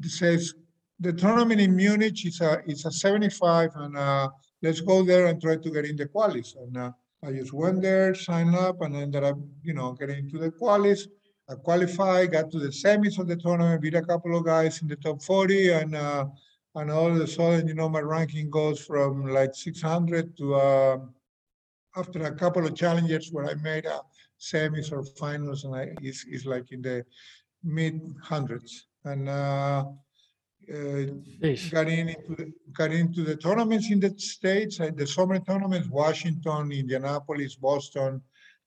says 0.04 0.54
the 0.99 1.13
tournament 1.13 1.62
in 1.62 1.75
Munich 1.75 2.25
is 2.25 2.41
a 2.41 2.63
is 2.65 2.86
a 2.86 2.91
75 2.91 3.71
and 3.75 3.97
uh, 3.97 4.30
let's 4.62 4.82
go 4.82 5.04
there 5.04 5.28
and 5.28 5.41
try 5.41 5.58
to 5.58 5.69
get 5.69 5.86
in 5.86 5.95
the 5.95 6.06
qualis. 6.06 6.56
And 6.56 6.78
uh, 6.78 6.91
I 7.23 7.32
just 7.32 7.54
went 7.54 7.82
there, 7.82 8.13
signed 8.15 8.56
up, 8.56 8.82
and 8.82 8.95
ended 8.95 9.23
up, 9.23 9.38
you 9.63 9.73
know, 9.73 9.93
getting 9.93 10.19
into 10.19 10.38
the 10.38 10.51
qualis. 10.51 11.08
I 11.49 11.56
qualified, 11.56 12.32
got 12.32 12.49
to 12.51 12.60
the 12.60 12.69
semis 12.69 13.19
of 13.19 13.28
the 13.28 13.36
tournament, 13.36 13.82
beat 13.82 13.93
a 13.93 14.01
couple 14.01 14.36
of 14.36 14.45
guys 14.45 14.82
in 14.82 14.88
the 14.88 14.95
top 14.95 15.21
40, 15.21 15.71
and 15.71 15.95
uh, 15.95 16.25
and 16.75 16.91
all 16.91 17.08
of 17.08 17.21
a 17.21 17.28
sudden, 17.28 17.67
you 17.67 17.73
know, 17.73 17.88
my 17.88 18.01
ranking 18.01 18.49
goes 18.49 18.80
from 18.80 19.28
like 19.28 19.56
600 19.56 20.38
to 20.38 20.56
uh, 20.56 20.97
after 21.95 22.23
a 22.23 22.36
couple 22.36 22.65
of 22.65 22.75
challenges 22.75 23.32
where 23.32 23.45
I 23.45 23.54
made 23.56 23.86
a 23.86 24.01
semis 24.51 24.91
or 24.91 25.03
finals, 25.17 25.63
and 25.65 25.75
I 25.75 25.93
is 26.01 26.25
is 26.36 26.45
like 26.45 26.71
in 26.71 26.81
the 26.81 26.97
mid 27.63 27.95
hundreds. 28.21 28.88
And 29.03 29.29
uh, 29.29 29.86
uh, 30.73 31.01
got 31.69 31.88
in 31.88 32.10
into 32.10 32.34
the, 32.39 32.51
got 32.73 32.91
into 32.91 33.21
the 33.23 33.36
tournaments 33.36 33.91
in 33.91 33.99
the 33.99 34.12
states, 34.17 34.79
uh, 34.79 34.89
the 34.95 35.05
summer 35.05 35.39
tournaments, 35.39 35.88
Washington, 35.89 36.71
Indianapolis, 36.71 37.55
Boston, 37.55 38.21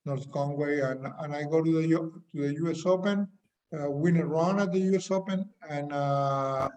North 0.05 0.31
Conway, 0.31 0.81
and 0.81 1.07
and 1.23 1.35
I 1.35 1.43
go 1.45 1.63
to 1.63 1.73
the 1.81 1.87
U- 1.89 2.23
to 2.33 2.39
the 2.47 2.55
U.S. 2.65 2.87
Open, 2.87 3.27
uh, 3.77 3.91
win 3.91 4.17
a 4.19 4.27
run 4.27 4.61
at 4.61 4.71
the 4.73 4.83
U.S. 4.93 5.11
Open, 5.11 5.39
and 5.69 5.93
uh, 5.93 6.69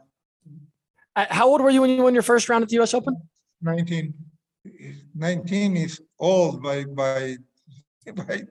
Uh, 1.16 1.26
How 1.30 1.46
old 1.52 1.62
were 1.62 1.70
you 1.76 1.82
when 1.84 1.92
you 1.92 2.04
won 2.08 2.14
your 2.14 2.24
first 2.24 2.48
round 2.50 2.64
at 2.64 2.70
the 2.70 2.78
U.S. 2.82 2.94
Open? 2.94 3.14
19, 3.62 4.14
19 5.14 5.78
is 5.78 6.02
old 6.20 6.64
by 6.64 6.78
by 6.86 7.36
by 8.16 8.44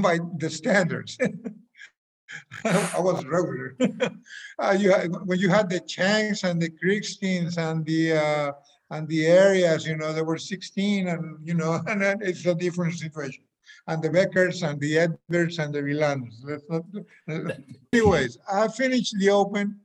by 0.00 0.18
the 0.38 0.50
standards. 0.50 1.18
I 2.64 3.00
was 3.00 3.24
regular. 3.24 3.76
Uh, 4.58 4.76
you 4.78 4.92
had, 4.92 5.10
when 5.26 5.38
you 5.38 5.48
had 5.48 5.68
the 5.68 5.80
Changs 5.80 6.44
and 6.48 6.60
the 6.60 6.70
Kricksteins 6.70 7.58
and 7.58 7.84
the 7.84 8.12
uh, 8.12 8.52
and 8.92 9.08
the 9.08 9.30
Arias, 9.38 9.86
you 9.86 9.96
know, 9.96 10.12
there 10.12 10.24
were 10.24 10.38
16 10.38 11.08
and, 11.08 11.38
you 11.42 11.54
know, 11.54 11.80
and 11.86 12.02
then 12.02 12.18
it's 12.20 12.44
a 12.44 12.54
different 12.54 12.94
situation. 12.94 13.42
And 13.88 14.02
the 14.02 14.10
Beckers 14.10 14.62
and 14.68 14.78
the 14.78 14.92
Edbergs 14.96 15.58
and 15.58 15.74
the 15.74 15.80
Wilanders. 15.80 16.36
Let's 16.44 16.64
not- 16.68 17.56
Anyways, 17.92 18.38
I 18.52 18.68
finished 18.68 19.16
the 19.18 19.30
open 19.30 19.80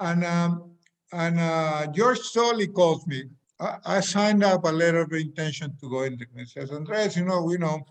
and, 0.00 0.24
um, 0.24 0.72
and, 1.12 1.38
uh, 1.38 1.86
George 1.86 2.32
Toley 2.32 2.66
calls 2.66 3.06
me. 3.06 3.24
I, 3.60 3.76
I 3.86 4.00
signed 4.00 4.42
up 4.42 4.64
a 4.64 4.72
letter 4.72 5.02
of 5.02 5.12
intention 5.12 5.76
to 5.80 5.88
go 5.88 6.02
in. 6.02 6.18
He 6.36 6.44
says, 6.44 6.72
Andres, 6.72 7.16
you 7.16 7.24
know, 7.24 7.42
we 7.44 7.56
know, 7.58 7.86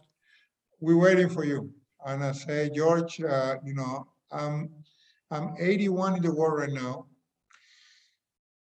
we're 0.79 0.97
waiting 0.97 1.29
for 1.29 1.43
you. 1.43 1.71
And 2.05 2.23
I 2.23 2.31
say, 2.31 2.69
George, 2.73 3.21
uh, 3.21 3.55
you 3.63 3.73
know, 3.73 4.07
I'm, 4.31 4.69
I'm 5.31 5.55
81 5.59 6.17
in 6.17 6.21
the 6.21 6.33
world 6.33 6.59
right 6.59 6.71
now. 6.71 7.05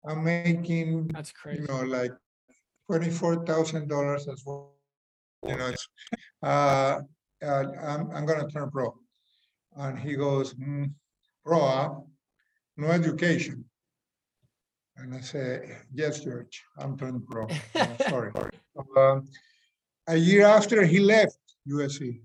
I'm 0.05 0.23
making 0.23 1.07
That's 1.09 1.31
crazy. 1.31 1.61
you 1.61 1.67
know, 1.67 1.81
like 1.83 2.11
twenty-four 2.89 3.45
thousand 3.45 3.87
dollars 3.87 4.27
as 4.27 4.41
well. 4.45 4.73
You 5.47 5.55
know, 5.57 5.67
it's, 5.67 5.87
uh, 6.41 7.01
uh, 7.45 7.63
I'm, 7.83 8.09
I'm 8.11 8.25
gonna 8.25 8.49
turn 8.49 8.71
pro. 8.71 8.95
And 9.75 9.97
he 9.99 10.15
goes, 10.15 10.51
"Hmm, 10.53 10.85
pro, 11.45 11.59
huh? 11.59 11.89
no 12.77 12.87
education. 12.87 13.63
And 14.97 15.13
I 15.15 15.21
say, 15.21 15.77
yes, 15.93 16.21
George, 16.23 16.63
I'm 16.79 16.97
turning 16.97 17.21
pro. 17.21 17.47
Uh, 17.75 17.97
Sorry. 18.09 18.31
Um, 18.97 19.27
A 20.07 20.15
year 20.15 20.45
after 20.47 20.83
he 20.83 20.99
left 20.99 21.37
USC. 21.67 22.21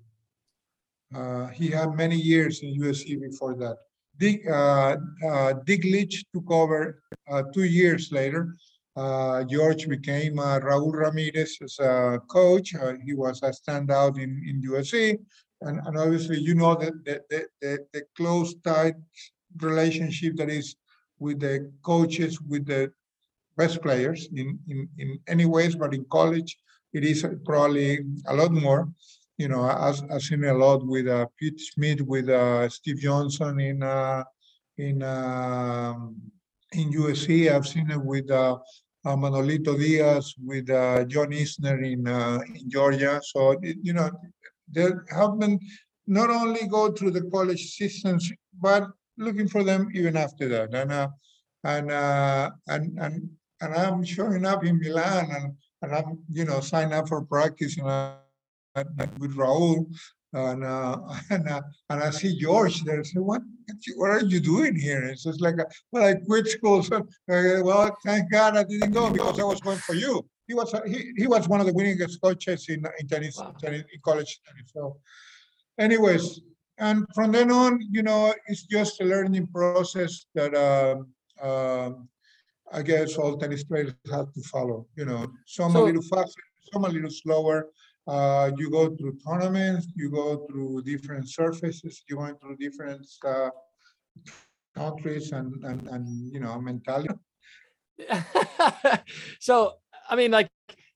Uh, 1.15 1.49
he 1.49 1.69
had 1.69 1.95
many 1.95 2.17
years 2.17 2.63
in 2.63 2.81
USC 2.81 3.21
before 3.21 3.55
that. 3.57 3.77
Dick, 4.19 4.43
uh, 4.49 4.97
uh, 5.29 5.53
Dick 5.65 5.85
Leach 5.85 6.25
took 6.35 6.51
over 6.51 7.03
uh, 7.31 7.43
two 7.53 7.65
years 7.65 8.11
later. 8.13 8.55
Uh, 8.97 9.45
George 9.45 9.87
became 9.89 10.39
uh, 10.39 10.59
Raul 10.61 10.93
Ramirez 10.93 11.59
as 11.63 11.79
a 11.81 12.21
coach. 12.29 12.75
He 13.05 13.13
was 13.13 13.43
a 13.43 13.51
standout 13.51 14.17
in, 14.17 14.43
in 14.49 14.63
USC. 14.63 15.19
And, 15.61 15.81
and 15.87 15.99
obviously, 15.99 16.41
you 16.41 16.55
know, 16.55 16.75
that 16.77 17.05
the, 17.05 17.21
the, 17.29 17.47
the, 17.61 17.79
the 17.93 18.03
close 18.17 18.55
tight 18.65 18.95
relationship 19.61 20.37
that 20.37 20.49
is 20.49 20.77
with 21.19 21.41
the 21.41 21.71
coaches, 21.83 22.41
with 22.41 22.67
the 22.67 22.91
best 23.57 23.83
players 23.83 24.29
in, 24.35 24.59
in, 24.69 24.89
in 24.99 25.19
any 25.29 25.45
ways, 25.45 25.75
but 25.75 25.95
in 25.95 26.05
college, 26.11 26.59
it 26.93 27.05
is 27.05 27.27
probably 27.45 28.01
a 28.27 28.35
lot 28.35 28.53
more. 28.53 28.89
You 29.39 29.49
know, 29.49 29.65
I've, 29.65 30.01
I've 30.11 30.23
seen 30.23 30.45
a 30.45 30.55
lot 30.55 30.87
with 30.87 31.07
uh, 31.09 31.27
Pete 31.39 31.61
Smith, 31.61 32.01
with 32.01 32.29
uh, 32.31 32.69
Steve 32.71 32.99
Johnson 33.01 33.61
in, 33.61 33.83
uh, 33.83 34.25
in, 34.79 35.03
um, 35.03 36.17
in 36.73 36.91
USC. 36.91 37.53
I've 37.53 37.67
seen 37.67 37.91
it 37.91 38.03
with 38.03 38.31
uh, 38.31 38.57
uh, 39.05 39.17
Manolito 39.17 39.77
Diaz, 39.79 40.35
with 40.43 40.71
uh, 40.71 41.05
John 41.05 41.33
Isner 41.33 41.85
in, 41.85 42.09
uh, 42.09 42.41
in 42.55 42.71
Georgia. 42.71 43.21
So, 43.23 43.57
you 43.63 43.93
know, 43.93 44.11
they 44.73 44.89
have 45.11 45.39
been 45.39 45.61
not 46.07 46.31
only 46.31 46.67
go 46.67 46.93
through 46.93 47.11
the 47.11 47.29
college 47.31 47.77
systems, 47.77 48.33
but 48.59 48.89
looking 49.19 49.49
for 49.49 49.63
them 49.65 49.91
even 49.93 50.17
after 50.17 50.49
that. 50.49 50.75
And, 50.75 50.93
and, 51.63 51.91
and, 52.69 52.99
and, 52.99 53.31
and 53.61 53.75
I'm 53.75 54.03
showing 54.03 54.47
up 54.47 54.65
in 54.65 54.79
Milan 54.79 55.31
and, 55.31 55.55
and 55.83 55.95
I'm, 55.95 56.19
you 56.31 56.47
know, 56.47 56.61
sign 56.61 56.95
up 56.95 57.09
for 57.09 57.23
practice 57.23 57.77
and, 57.77 57.87
and 57.87 58.17
with 59.19 59.37
Raul. 59.37 59.87
And, 60.33 60.65
uh, 60.65 60.99
and, 61.31 61.49
uh, 61.49 61.63
and 61.91 62.03
I 62.03 62.11
see 62.11 62.39
George 62.39 62.83
there. 62.83 63.01
I 63.01 63.03
say, 63.03 63.21
what, 63.21 63.43
what 63.97 64.11
are 64.11 64.23
you 64.23 64.41
doing 64.41 64.77
here? 64.77 65.03
And 65.03 65.11
It's 65.11 65.25
just 65.25 65.41
like, 65.41 65.59
uh, 65.59 65.65
well, 65.93 66.05
I 66.05 66.15
quit 66.15 66.49
school. 66.49 66.83
So, 66.83 66.97
uh, 66.97 67.63
well, 67.63 67.97
thank 68.05 68.31
God 68.31 68.57
I 68.57 68.65
didn't 68.65 68.93
go 68.93 69.11
because 69.11 69.41
I 69.41 69.45
was 69.45 69.61
going 69.61 69.79
for 69.79 69.95
you. 69.95 70.25
He 70.47 70.55
was, 70.55 70.73
uh, 70.75 70.83
he, 70.87 71.13
he 71.17 71.27
was 71.27 71.49
one 71.49 71.61
of 71.61 71.67
the 71.67 71.73
winningest 71.73 72.21
coaches 72.23 72.67
in, 72.69 72.85
in 73.01 73.09
tennis, 73.09 73.37
Wow. 73.39 73.55
tennis, 73.61 73.83
in 73.93 74.01
college 74.05 74.41
tennis. 74.47 74.71
So 74.73 74.99
anyways, 75.79 76.41
and 76.79 77.07
from 77.15 77.33
then 77.33 77.51
on, 77.51 77.81
you 77.91 78.03
know, 78.03 78.35
it's 78.47 78.65
just 78.65 79.01
a 79.01 79.05
learning 79.05 79.47
process 79.49 80.27
that, 80.35 80.55
um, 80.55 81.09
um, 81.43 82.09
I 82.73 82.83
guess 82.83 83.17
all 83.17 83.37
tennis 83.39 83.65
players 83.65 83.93
have 84.11 84.33
to 84.33 84.43
follow, 84.43 84.87
you 84.97 85.05
know, 85.05 85.27
some 85.47 85.75
a 85.77 85.83
little 85.83 86.03
faster, 86.03 86.43
some 86.73 86.85
a 86.85 86.89
little 86.89 87.11
slower. 87.11 87.69
Uh, 88.07 88.51
you 88.57 88.71
go 88.71 88.95
through 88.95 89.19
tournaments, 89.27 89.89
you 89.97 90.11
go 90.11 90.47
through 90.47 90.83
different 90.83 91.29
surfaces, 91.29 92.05
you 92.09 92.19
went 92.19 92.41
through 92.41 92.57
different, 92.57 93.05
uh, 93.25 93.51
countries 94.75 95.33
and, 95.33 95.65
and, 95.65 95.89
and, 95.89 96.33
you 96.33 96.39
know, 96.39 96.61
mentality. 96.61 97.15
so 99.41 99.75
I 100.09 100.17
mean, 100.17 100.31
like 100.31 100.49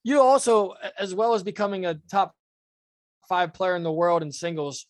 you 0.02 0.20
also, 0.20 0.74
as 0.98 1.14
well 1.14 1.34
as 1.34 1.42
becoming 1.42 1.86
a 1.86 1.94
top 2.10 2.34
five 3.28 3.52
player 3.52 3.76
in 3.76 3.82
the 3.82 3.92
world 3.92 4.22
in 4.22 4.32
singles, 4.32 4.86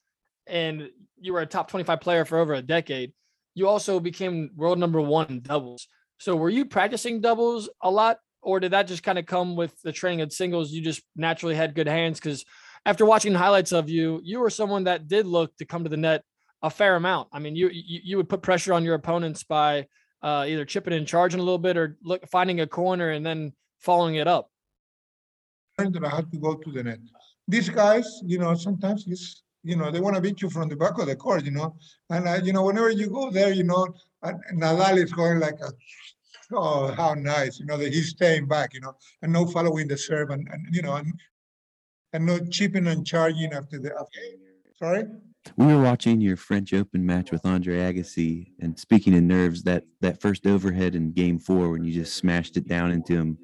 and 0.47 0.89
you 1.21 1.33
were 1.33 1.41
a 1.41 1.47
top 1.47 1.71
25 1.71 2.01
player 2.01 2.25
for 2.25 2.39
over 2.39 2.55
a 2.55 2.63
decade, 2.63 3.13
you 3.55 3.69
also 3.69 4.01
became 4.01 4.51
world 4.57 4.79
number 4.79 5.01
one 5.01 5.27
in 5.29 5.41
doubles. 5.41 5.87
So 6.19 6.37
were 6.37 6.51
you 6.51 6.65
practicing 6.65 7.21
doubles 7.21 7.69
a 7.83 7.91
lot, 7.91 8.19
or 8.43 8.61
did 8.61 8.73
that 8.73 8.89
just 8.89 9.03
kind 9.03 9.19
of 9.19 9.27
come 9.27 9.57
with 9.57 9.81
the 9.83 9.93
training 9.93 10.21
of 10.21 10.33
singles? 10.33 10.73
You 10.73 10.83
just 10.83 11.03
naturally 11.17 11.55
had 11.55 11.75
good 11.75 11.89
hands 11.89 12.19
because 12.19 12.45
after 12.87 13.05
watching 13.05 13.35
highlights 13.35 13.73
of 13.73 13.89
you, 13.89 14.21
you 14.25 14.41
were 14.41 14.51
someone 14.51 14.85
that 14.85 15.09
did 15.09 15.27
look 15.27 15.57
to 15.59 15.65
come 15.65 15.85
to 15.85 15.91
the 15.91 15.97
net 15.97 16.23
a 16.63 16.71
fair 16.71 16.97
amount. 16.97 17.29
I 17.33 17.39
mean, 17.39 17.57
you 17.57 17.71
you, 17.73 18.01
you 18.05 18.17
would 18.17 18.29
put 18.29 18.43
pressure 18.43 18.73
on 18.73 18.85
your 18.85 18.95
opponents 18.95 19.43
by 19.45 19.87
uh, 20.23 20.45
either 20.47 20.65
chipping 20.65 20.93
and 20.93 21.07
charging 21.07 21.41
a 21.41 21.43
little 21.43 21.59
bit 21.59 21.77
or 21.77 21.97
look 22.03 22.29
finding 22.29 22.61
a 22.61 22.67
corner 22.67 23.11
and 23.11 23.25
then 23.25 23.53
following 23.79 24.17
it 24.17 24.27
up. 24.27 24.51
that 25.95 26.05
I 26.05 26.15
had 26.17 26.31
to 26.33 26.39
go 26.39 26.55
to 26.55 26.71
the 26.71 26.83
net. 26.83 26.99
These 27.49 27.71
guys, 27.71 28.21
you 28.25 28.39
know, 28.39 28.55
sometimes 28.55 29.07
it's, 29.09 29.43
you 29.63 29.77
know, 29.77 29.91
they 29.91 30.01
want 30.01 30.15
to 30.17 30.23
beat 30.23 30.43
you 30.43 30.51
from 30.51 30.69
the 30.69 30.77
back 30.77 30.99
of 30.99 31.07
the 31.07 31.17
court, 31.17 31.45
you 31.45 31.51
know, 31.51 31.75
and 32.11 32.29
I, 32.29 32.37
you 32.37 32.53
know, 32.53 32.65
whenever 32.65 32.91
you 32.91 33.09
go 33.09 33.31
there, 33.31 33.53
you 33.53 33.65
know, 33.65 33.89
and 34.23 34.39
Nadal 34.61 34.99
is 34.99 35.13
going 35.13 35.41
like 35.41 35.59
a, 35.61 35.73
oh, 36.53 36.93
how 36.93 37.15
nice, 37.15 37.59
you 37.59 37.67
know, 37.67 37.77
that 37.77 37.93
he's 37.93 38.11
staying 38.11 38.47
back, 38.47 38.75
you 38.75 38.81
know, 38.81 38.95
and 39.23 39.33
no 39.33 39.47
following 39.47 39.89
the 39.89 39.97
serve 39.97 40.31
and, 40.31 40.49
and 40.53 40.67
you 40.75 40.83
know, 40.83 40.97
and, 40.97 41.13
and 42.13 42.27
no 42.27 42.39
chipping 42.39 42.87
and 42.87 43.07
charging 43.07 43.53
after 43.53 43.79
the, 43.79 43.93
after, 43.99 44.19
sorry? 44.79 45.05
We 45.57 45.67
were 45.67 45.83
watching 45.83 46.21
your 46.21 46.37
French 46.37 46.75
Open 46.75 47.05
match 47.07 47.31
with 47.33 47.47
Andre 47.47 47.79
Agassi, 47.79 48.53
and 48.61 48.79
speaking 48.79 49.15
of 49.15 49.23
nerves, 49.23 49.63
that 49.63 49.85
that 50.03 50.21
first 50.21 50.47
overhead 50.47 50.95
in 50.95 51.13
Game 51.13 51.39
Four 51.39 51.71
when 51.71 51.83
you 51.83 51.95
just 51.95 52.15
smashed 52.15 52.59
it 52.59 52.69
down 52.69 52.91
into 52.91 53.15
him, 53.15 53.39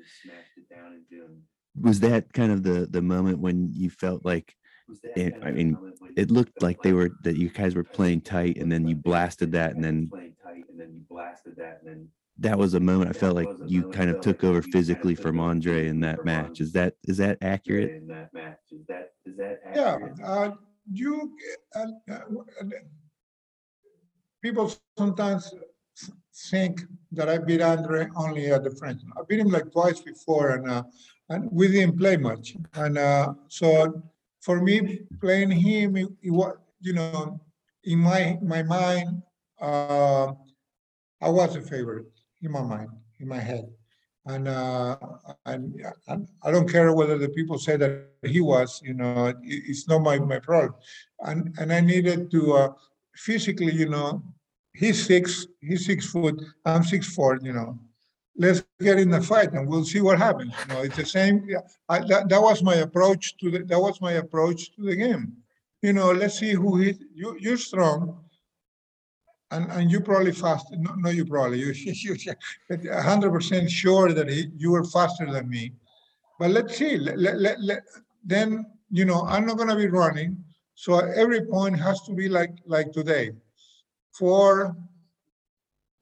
was 1.80 2.00
that 2.00 2.32
kind 2.34 2.52
of 2.52 2.62
the 2.62 2.86
the 2.90 3.00
moment 3.00 3.38
when 3.38 3.70
you 3.72 3.88
felt 3.88 4.26
like, 4.26 4.54
it, 5.14 5.34
I 5.42 5.52
mean, 5.52 5.78
it 6.18 6.30
looked 6.30 6.60
like 6.60 6.82
they 6.82 6.92
were 6.92 7.12
that 7.22 7.38
you 7.38 7.48
guys 7.48 7.74
were 7.74 7.84
playing 7.84 8.20
tight, 8.20 8.58
and 8.58 8.70
then 8.70 8.86
you 8.86 8.94
blasted 8.94 9.52
that, 9.52 9.74
and 9.74 9.82
then 9.82 10.08
playing 10.10 10.34
tight, 10.44 10.64
and 10.68 10.78
then 10.78 10.92
you 10.92 11.00
blasted 11.08 11.56
that 11.56 11.80
was 12.58 12.74
a 12.74 12.80
moment 12.80 13.10
I 13.10 13.12
felt 13.12 13.34
like 13.34 13.50
you 13.62 13.84
kind 13.86 14.10
of 14.10 14.20
took 14.20 14.44
over 14.44 14.62
physically 14.62 15.14
from 15.14 15.40
Andre 15.40 15.88
in 15.88 16.00
that 16.00 16.24
match. 16.24 16.60
Is 16.60 16.72
that 16.72 16.94
is 17.04 17.16
that 17.18 17.38
accurate? 17.42 17.94
Yeah, 19.74 19.98
uh, 20.24 20.50
you, 20.92 21.32
uh, 21.74 21.80
uh, 22.10 22.18
w- 22.28 22.44
uh, 22.60 22.64
people 24.42 24.72
sometimes 24.98 25.52
think 26.50 26.82
that 27.12 27.28
I 27.28 27.38
beat 27.38 27.60
Andre 27.62 28.08
only 28.16 28.50
at 28.52 28.64
the 28.64 28.70
French. 28.70 29.02
I 29.16 29.20
beat 29.28 29.40
him 29.40 29.48
like 29.48 29.70
twice 29.72 30.00
before 30.00 30.50
and, 30.50 30.68
uh, 30.70 30.82
and 31.28 31.48
we 31.50 31.68
didn't 31.68 31.98
play 31.98 32.16
much. 32.16 32.56
And, 32.74 32.98
uh, 32.98 33.34
so 33.48 34.02
for 34.40 34.60
me, 34.60 35.00
playing 35.20 35.50
him, 35.50 35.96
it, 35.96 36.08
it 36.22 36.30
was, 36.30 36.56
you 36.80 36.92
know, 36.92 37.40
in 37.84 37.98
my, 37.98 38.38
my 38.42 38.62
mind, 38.62 39.22
uh, 39.60 40.32
I 41.20 41.28
was 41.30 41.56
a 41.56 41.62
favorite 41.62 42.06
in 42.42 42.50
my 42.52 42.62
mind, 42.62 42.90
in 43.20 43.28
my 43.28 43.38
head. 43.38 43.68
And, 44.26 44.48
uh, 44.48 44.96
and, 45.46 45.80
and 46.08 46.28
I 46.42 46.50
don't 46.50 46.68
care 46.68 46.92
whether 46.92 47.16
the 47.16 47.28
people 47.28 47.58
say 47.58 47.76
that 47.76 48.08
he 48.24 48.40
was, 48.40 48.80
you 48.84 48.94
know, 48.94 49.26
it, 49.26 49.36
it's 49.42 49.86
not 49.88 50.00
my, 50.00 50.18
my 50.18 50.40
problem. 50.40 50.74
And, 51.20 51.54
and 51.58 51.72
I 51.72 51.80
needed 51.80 52.30
to, 52.32 52.52
uh, 52.54 52.72
physically, 53.14 53.72
you 53.72 53.88
know, 53.88 54.22
he's 54.74 55.06
six, 55.06 55.46
he's 55.60 55.86
six 55.86 56.06
foot, 56.06 56.42
I'm 56.64 56.82
six 56.82 57.14
four, 57.14 57.38
you 57.40 57.52
know. 57.52 57.78
Let's 58.36 58.64
get 58.80 58.98
in 58.98 59.10
the 59.10 59.22
fight 59.22 59.52
and 59.52 59.66
we'll 59.66 59.84
see 59.84 60.00
what 60.00 60.18
happens. 60.18 60.52
You 60.68 60.74
know, 60.74 60.82
it's 60.82 60.96
the 60.96 61.06
same, 61.06 61.44
yeah, 61.48 61.60
I, 61.88 62.00
that, 62.00 62.28
that 62.28 62.42
was 62.42 62.62
my 62.62 62.74
approach 62.74 63.36
to 63.38 63.50
the, 63.50 63.58
that 63.60 63.80
was 63.80 64.00
my 64.00 64.14
approach 64.14 64.74
to 64.74 64.82
the 64.82 64.96
game. 64.96 65.34
You 65.82 65.92
know, 65.92 66.10
let's 66.10 66.38
see 66.38 66.52
who 66.52 66.76
hit, 66.76 66.98
you, 67.14 67.36
you're 67.38 67.56
strong. 67.56 68.24
And, 69.50 69.70
and 69.70 69.90
you 69.90 70.00
probably 70.00 70.32
fast, 70.32 70.66
no, 70.72 70.92
no, 70.94 71.10
you 71.10 71.24
probably, 71.24 71.60
you, 71.60 71.72
you, 71.74 72.16
a 72.90 73.02
hundred 73.02 73.30
percent 73.30 73.70
sure 73.70 74.12
that 74.12 74.28
he, 74.28 74.50
you 74.56 74.72
were 74.72 74.84
faster 74.84 75.30
than 75.30 75.48
me. 75.48 75.72
But 76.38 76.50
let's 76.50 76.76
see, 76.76 76.96
let, 76.96 77.18
let, 77.18 77.60
let, 77.60 77.82
then, 78.24 78.66
you 78.90 79.04
know, 79.04 79.22
I'm 79.22 79.46
not 79.46 79.56
gonna 79.56 79.76
be 79.76 79.86
running. 79.86 80.42
So 80.74 80.98
every 80.98 81.42
point 81.46 81.78
has 81.80 82.02
to 82.02 82.12
be 82.12 82.28
like, 82.28 82.50
like 82.66 82.92
today. 82.92 83.30
Four, 84.12 84.76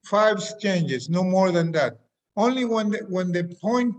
five 0.04 0.38
exchanges, 0.38 1.08
no 1.08 1.22
more 1.22 1.52
than 1.52 1.70
that. 1.72 1.98
Only 2.36 2.64
when, 2.64 2.90
the 2.90 2.98
when 3.08 3.30
the 3.30 3.44
point 3.44 3.94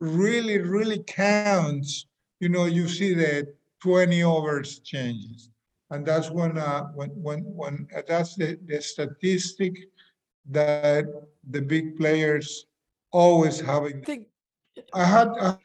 really, 0.00 0.58
really 0.58 1.04
counts, 1.06 2.06
you 2.40 2.48
know, 2.48 2.64
you 2.64 2.88
see 2.88 3.14
the 3.14 3.54
20 3.82 4.22
overs 4.22 4.80
changes. 4.80 5.50
And 5.90 6.04
that's 6.04 6.30
when, 6.30 6.58
uh, 6.58 6.84
when, 6.94 7.10
when, 7.10 7.40
when, 7.40 7.88
uh, 7.96 8.02
that's 8.06 8.34
the, 8.34 8.58
the 8.66 8.80
statistic 8.82 9.74
that 10.50 11.04
the 11.50 11.62
big 11.62 11.96
players 11.96 12.66
always 13.12 13.60
having. 13.60 13.98
I 14.02 14.04
think 14.04 14.26
I 14.92 15.04
had, 15.04 15.28
I 15.28 15.56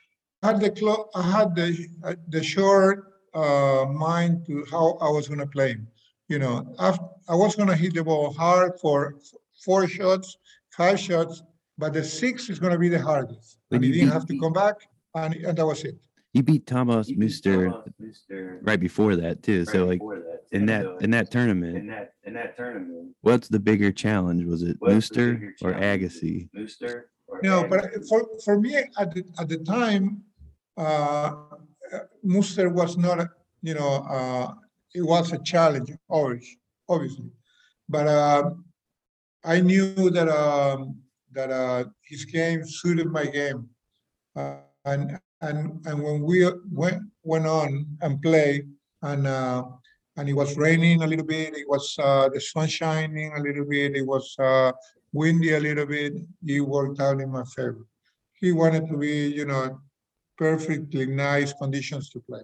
had 0.44 0.60
the 0.60 0.70
clo, 0.72 1.10
I 1.16 1.24
had 1.24 1.56
the, 1.56 1.88
uh, 2.04 2.16
the 2.30 2.44
short, 2.44 3.12
uh, 3.34 3.86
mind 3.90 4.46
to 4.46 4.66
how 4.70 4.98
I 5.02 5.10
was 5.10 5.28
gonna 5.28 5.48
play. 5.48 5.78
You 6.28 6.40
know, 6.40 6.76
I, 6.80 6.98
I 7.28 7.36
was 7.36 7.56
gonna 7.56 7.76
hit 7.76 7.94
the 7.94 8.04
ball 8.04 8.32
hard 8.34 8.80
for 8.80 9.16
four 9.64 9.88
shots, 9.88 10.38
five 10.70 11.00
shots, 11.00 11.44
but 11.78 11.94
the 11.94 12.04
six 12.04 12.50
is 12.50 12.60
gonna 12.60 12.78
be 12.78 12.90
the 12.90 13.02
hardest. 13.02 13.58
And 13.72 13.84
he 13.84 13.90
you 13.90 13.96
didn't 13.96 14.14
have 14.14 14.26
to 14.28 14.38
come 14.38 14.54
back, 14.54 14.76
and, 15.16 15.34
and 15.36 15.58
that 15.58 15.66
was 15.66 15.84
it. 15.84 15.96
You 16.34 16.44
beat 16.44 16.66
Thomas 16.66 17.10
Muster 17.10 17.74
right 18.62 18.80
before 18.80 19.16
that 19.18 19.44
too. 19.44 19.66
So 19.66 19.86
like 19.86 20.02
in 20.52 20.66
that 20.68 20.88
in 21.02 21.12
that 21.12 21.30
tournament, 21.32 21.78
in 21.78 21.88
that 21.88 22.14
in 22.24 22.34
that 22.34 22.56
tournament, 22.56 23.16
what's 23.22 23.48
the 23.50 23.60
bigger 23.60 23.92
challenge? 23.92 24.46
Was 24.46 24.64
it 24.64 24.78
what's 24.80 24.92
the 24.92 24.96
Muster 24.96 25.34
bigger 25.34 25.54
or 25.62 25.72
challenge? 25.74 26.02
Agassi? 26.04 26.50
Muster 26.54 27.10
or 27.28 27.40
No, 27.44 27.66
but 27.70 27.82
Agassi? 27.84 28.08
for, 28.08 28.28
for 28.46 28.60
me, 28.60 28.76
at 28.78 29.14
the, 29.14 29.24
at 29.40 29.50
the 29.50 29.58
time, 29.58 30.24
uh, 30.78 31.34
Muster 32.24 32.70
was 32.70 32.98
not, 32.98 33.20
a- 33.20 33.30
you 33.62 33.74
know, 33.74 33.96
uh, 34.10 34.54
it 34.96 35.02
was 35.02 35.34
a 35.34 35.40
challenge, 35.40 35.92
always, 36.10 36.48
obviously. 36.88 37.30
But, 37.90 38.08
uh, 38.08 38.52
I 39.44 39.60
knew 39.60 40.10
that, 40.12 40.30
um, 40.30 41.02
that, 41.34 41.52
uh, 41.52 41.86
his 42.06 42.26
game 42.26 42.64
suited 42.66 43.08
my 43.08 43.26
game. 43.26 43.70
Uh, 44.36 44.58
and, 44.86 45.20
and, 45.42 45.86
and 45.86 46.02
when 46.02 46.22
we 46.22 46.50
went, 46.72 47.02
went 47.24 47.48
on 47.48 47.86
and 48.02 48.22
played, 48.22 48.68
and, 49.02 49.28
uh, 49.28 49.64
and 50.18 50.30
it 50.30 50.34
was 50.34 50.58
raining 50.58 51.02
a 51.02 51.08
little 51.08 51.26
bit, 51.26 51.56
it 51.56 51.68
was, 51.68 51.96
uh, 52.00 52.30
the 52.30 52.40
sun 52.40 52.68
shining 52.68 53.34
a 53.36 53.42
little 53.42 53.66
bit, 53.66 53.96
it 53.96 54.06
was, 54.06 54.36
uh, 54.40 54.72
windy 55.14 55.54
a 55.54 55.60
little 55.60 55.86
bit, 55.86 56.14
he 56.46 56.62
worked 56.62 57.00
out 57.00 57.20
in 57.20 57.32
my 57.32 57.44
favor. 57.56 57.86
He 58.40 58.52
wanted 58.52 58.88
to 58.88 58.98
be, 58.98 59.28
you 59.28 59.46
know, 59.46 59.80
perfectly 60.38 61.06
nice 61.06 61.54
conditions 61.54 62.10
to 62.10 62.20
play. 62.20 62.42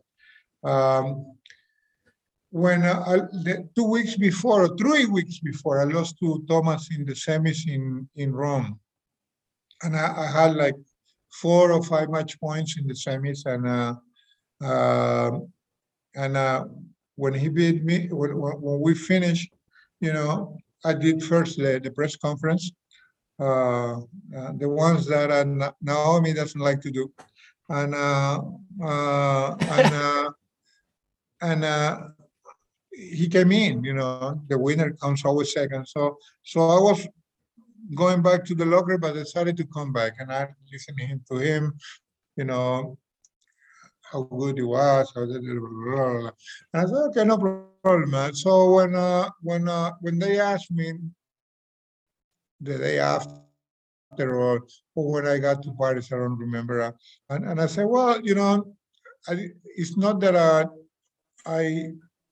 Um, 0.64 1.38
when 2.50 2.84
uh, 2.84 3.04
I, 3.06 3.16
the, 3.44 3.70
two 3.76 3.84
weeks 3.84 4.16
before, 4.16 4.64
or 4.64 4.78
three 4.78 5.06
weeks 5.06 5.40
before, 5.40 5.82
I 5.82 5.86
lost 5.86 6.18
to 6.20 6.44
Thomas 6.48 6.90
in 6.96 7.06
the 7.06 7.14
semis 7.14 7.68
in, 7.68 8.08
in 8.16 8.34
Rome. 8.34 8.80
And 9.84 9.96
I, 9.96 10.08
I 10.18 10.42
had 10.42 10.56
like 10.56 10.76
four 11.32 11.72
or 11.72 11.84
five 11.84 12.10
match 12.10 12.40
points 12.40 12.78
in 12.78 12.88
the 12.88 12.94
semis 12.94 13.46
and, 13.46 13.68
uh, 13.68 13.96
um, 14.66 15.52
and, 16.16 16.38
uh, 16.38 16.66
when 17.16 17.34
he 17.34 17.50
beat 17.50 17.84
me, 17.84 18.08
when, 18.12 18.38
when 18.38 18.54
when 18.62 18.80
we 18.80 18.94
finished, 18.94 19.52
you 20.00 20.14
know, 20.14 20.56
I 20.86 20.94
did 20.94 21.24
first 21.24 21.58
the, 21.58 21.80
the 21.84 21.92
press 21.92 22.16
conference, 22.16 22.72
uh, 23.40 23.98
uh, 23.98 24.52
the 24.58 24.70
ones 24.70 25.08
that 25.08 25.32
uh, 25.32 25.72
Naomi 25.82 26.34
doesn't 26.34 26.62
like 26.62 26.82
to 26.82 26.92
do. 26.92 27.12
And, 27.70 27.94
uh, 27.94 28.42
uh, 28.84 29.56
and, 29.60 29.94
uh, 29.94 30.32
and, 31.42 31.66
uh, 31.66 32.00
he 32.92 33.28
came 33.28 33.52
in, 33.52 33.84
you 33.84 33.94
know, 33.94 34.42
the 34.48 34.58
winner 34.58 34.92
comes 34.94 35.24
always 35.24 35.54
second. 35.54 35.88
So, 35.88 36.18
so 36.44 36.62
I 36.62 36.80
was 36.80 37.08
going 37.96 38.22
back 38.22 38.46
to 38.46 38.56
the 38.56 38.66
locker, 38.66 38.98
but 38.98 39.12
I 39.12 39.20
decided 39.20 39.58
to 39.58 39.66
come 39.66 39.94
back 39.94 40.14
and 40.20 40.32
I 40.32 40.48
listening 40.72 41.22
to 41.32 41.38
him, 41.38 41.78
you 42.36 42.46
know, 42.46 42.98
how 44.12 44.24
good 44.24 44.58
he 44.58 44.64
was, 44.64 45.12
how 45.16 45.26
blah, 45.26 45.40
blah, 45.40 46.20
blah. 46.20 46.32
And 46.74 46.82
I 46.82 46.86
said, 46.86 46.96
okay, 47.10 47.24
no 47.26 47.38
problem. 47.84 48.34
So 48.36 48.76
when, 48.76 48.96
uh, 48.96 49.30
when, 49.42 49.68
uh, 49.68 49.92
when 50.02 50.20
they 50.20 50.40
asked 50.40 50.72
me 50.72 50.94
the 52.62 52.78
day 52.78 53.00
after 53.00 53.34
or, 54.20 54.66
or 54.96 55.12
when 55.12 55.28
I 55.28 55.38
got 55.38 55.62
to 55.64 55.74
Paris, 55.80 56.12
I 56.12 56.18
don't 56.18 56.38
remember. 56.38 56.82
uh, 56.82 56.92
And, 57.30 57.46
and 57.46 57.62
I 57.62 57.66
said, 57.66 57.86
well, 57.86 58.22
you 58.22 58.36
know, 58.36 58.76
I, 59.28 59.50
it's 59.76 59.98
not 59.98 60.20
that 60.22 60.36
uh, 60.36 60.66
I 61.46 61.92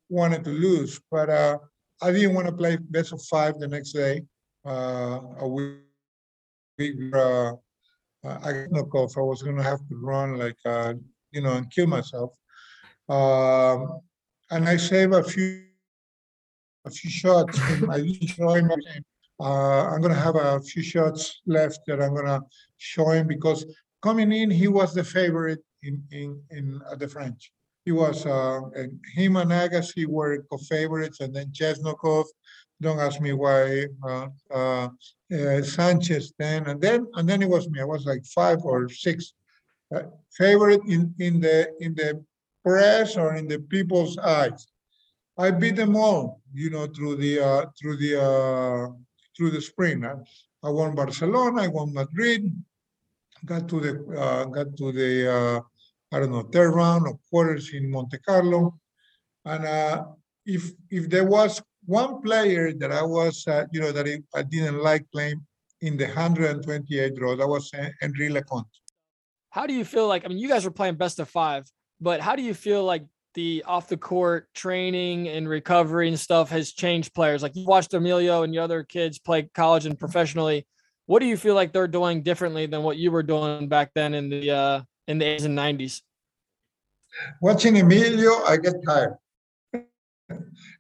wanted 0.10 0.44
to 0.46 0.52
lose, 0.52 1.02
but 1.12 1.30
uh, 1.30 1.58
I 2.02 2.12
didn't 2.12 2.36
want 2.36 2.48
to 2.48 2.54
play 2.54 2.78
best 2.78 3.12
of 3.14 3.22
five 3.24 3.60
the 3.60 3.68
next 3.68 3.92
day. 3.92 4.24
Uh, 4.66 5.20
a 5.40 5.48
week, 5.48 5.78
week, 6.80 6.96
uh, 7.14 7.54
uh, 8.24 8.40
I 8.44 8.52
got 8.52 8.72
no. 8.72 8.90
I 8.94 9.20
was 9.22 9.44
going 9.44 9.58
to 9.58 9.64
have 9.64 9.88
to 9.88 9.96
run 9.96 10.38
like, 10.38 10.58
uh, 10.66 10.94
you 11.32 11.42
know, 11.42 11.54
and 11.54 11.70
kill 11.72 11.88
myself. 11.88 12.32
Um, 13.08 14.00
and 14.50 14.68
I 14.68 14.78
saved 14.78 15.14
a 15.14 15.24
few, 15.24 15.66
a 16.86 16.90
few 16.90 17.10
shots. 17.10 17.60
I 17.90 17.98
didn't 17.98 18.28
show 18.28 18.50
him 18.50 18.72
everything. 18.72 19.04
Uh, 19.40 19.88
I'm 19.88 20.02
gonna 20.02 20.16
have 20.16 20.36
a 20.36 20.62
few 20.62 20.82
shots 20.82 21.42
left 21.46 21.80
that 21.88 22.02
I'm 22.02 22.16
gonna 22.16 22.42
show 22.78 23.10
him 23.10 23.28
because 23.28 23.66
coming 24.02 24.32
in, 24.32 24.50
he 24.50 24.68
was 24.68 24.94
the 24.94 25.04
favorite 25.04 25.60
in, 25.84 26.02
in, 26.12 26.42
in 26.52 26.82
at 26.92 27.00
the 27.00 27.08
French. 27.08 27.52
He 27.84 27.92
was, 27.92 28.26
uh, 28.26 28.62
and 28.76 29.00
him 29.14 29.36
and 29.36 29.52
Agassi 29.52 30.06
were 30.08 30.44
co-favorites 30.50 31.20
and 31.20 31.36
then 31.36 31.52
Chesnokov, 31.52 32.26
don't 32.82 33.00
ask 33.00 33.22
me 33.22 33.34
why, 33.34 33.86
uh, 34.04 34.28
uh, 34.54 34.90
uh, 35.34 35.62
Sanchez 35.62 36.34
then, 36.38 36.68
and 36.68 36.82
then, 36.82 37.08
and 37.16 37.28
then 37.28 37.42
it 37.42 37.50
was 37.50 37.70
me. 37.70 37.80
I 37.82 37.86
was 37.86 38.06
like 38.06 38.26
five 38.26 38.60
or 38.64 38.90
six 38.90 39.34
uh, 39.96 40.04
favorite 40.38 40.82
in, 40.88 41.14
in 41.20 41.40
the, 41.40 41.72
in 41.80 41.96
the 41.96 42.24
press 42.64 43.16
or 43.16 43.36
in 43.36 43.48
the 43.48 43.60
people's 43.60 44.18
eyes. 44.18 44.68
I 45.38 45.52
beat 45.52 45.76
them 45.76 45.96
all, 45.96 46.42
you 46.54 46.70
know, 46.70 46.88
through 46.88 47.18
the, 47.18 47.40
uh, 47.40 47.66
through 47.80 47.98
the, 47.98 48.22
uh, 48.22 48.92
through 49.36 49.52
the 49.52 49.62
spring. 49.62 50.06
I, 50.06 50.14
I 50.64 50.70
won 50.70 50.96
Barcelona, 50.96 51.64
I 51.64 51.68
won 51.68 51.94
Madrid, 51.94 52.52
got 53.46 53.70
to 53.70 53.80
the, 53.80 54.20
uh, 54.20 54.46
got 54.46 54.76
to 54.78 54.92
the, 54.92 55.34
uh, 55.34 55.60
I 56.12 56.20
don't 56.20 56.32
know, 56.32 56.44
third 56.44 56.72
round 56.72 57.08
of 57.08 57.20
quarters 57.30 57.74
in 57.74 57.90
Monte 57.90 58.18
Carlo. 58.20 58.80
And, 59.46 59.66
uh, 59.66 60.06
if, 60.46 60.72
if 60.90 61.10
there 61.10 61.26
was 61.26 61.62
one 61.86 62.22
player 62.22 62.74
that 62.74 62.92
I 62.92 63.04
was, 63.04 63.46
uh, 63.48 63.66
you 63.72 63.80
know, 63.80 63.92
that 63.92 64.08
I, 64.08 64.22
I 64.38 64.44
didn't 64.44 64.82
like 64.82 65.06
playing 65.12 65.42
in 65.82 65.98
the 65.98 66.06
128 66.06 67.16
draw, 67.16 67.36
that 67.36 67.48
was 67.48 67.72
Henri 68.02 68.30
Leconte. 68.30 68.66
how 69.52 69.68
do 69.68 69.74
you 69.74 69.86
feel 69.86 70.08
like 70.08 70.26
I 70.26 70.28
mean 70.28 70.38
you 70.38 70.48
guys 70.48 70.66
were 70.66 70.72
playing 70.72 70.96
best 70.96 71.20
of 71.20 71.30
five, 71.30 71.66
but 72.02 72.22
how 72.22 72.36
do 72.36 72.42
you 72.42 72.54
feel 72.54 72.84
like 72.84 73.06
the 73.36 73.64
off 73.68 73.88
the 73.88 73.98
court 73.98 74.48
training 74.54 75.28
and 75.28 75.48
recovery 75.48 76.08
and 76.08 76.20
stuff 76.20 76.50
has 76.50 76.72
changed 76.72 77.14
players? 77.14 77.44
Like 77.44 77.56
you 77.56 77.66
watched 77.66 77.94
Emilio 77.94 78.44
and 78.44 78.54
the 78.54 78.60
other 78.60 78.84
kids 78.84 79.20
play 79.20 79.50
college 79.54 79.86
and 79.86 80.00
professionally. 80.00 80.66
What 81.06 81.20
do 81.20 81.28
you 81.28 81.38
feel 81.38 81.56
like 81.56 81.72
they're 81.72 81.88
doing 81.88 82.24
differently 82.24 82.66
than 82.66 82.82
what 82.82 82.98
you 82.98 83.12
were 83.12 83.24
doing 83.24 83.68
back 83.68 83.92
then 83.94 84.14
in 84.14 84.30
the 84.30 84.52
uh 84.52 84.82
in 85.08 85.20
the 85.20 85.26
80s 85.26 85.46
and 85.46 85.58
90s? 85.58 86.02
Watching 87.42 87.78
Emilio, 87.78 88.44
I 88.46 88.58
get 88.58 88.74
tired. 88.86 89.16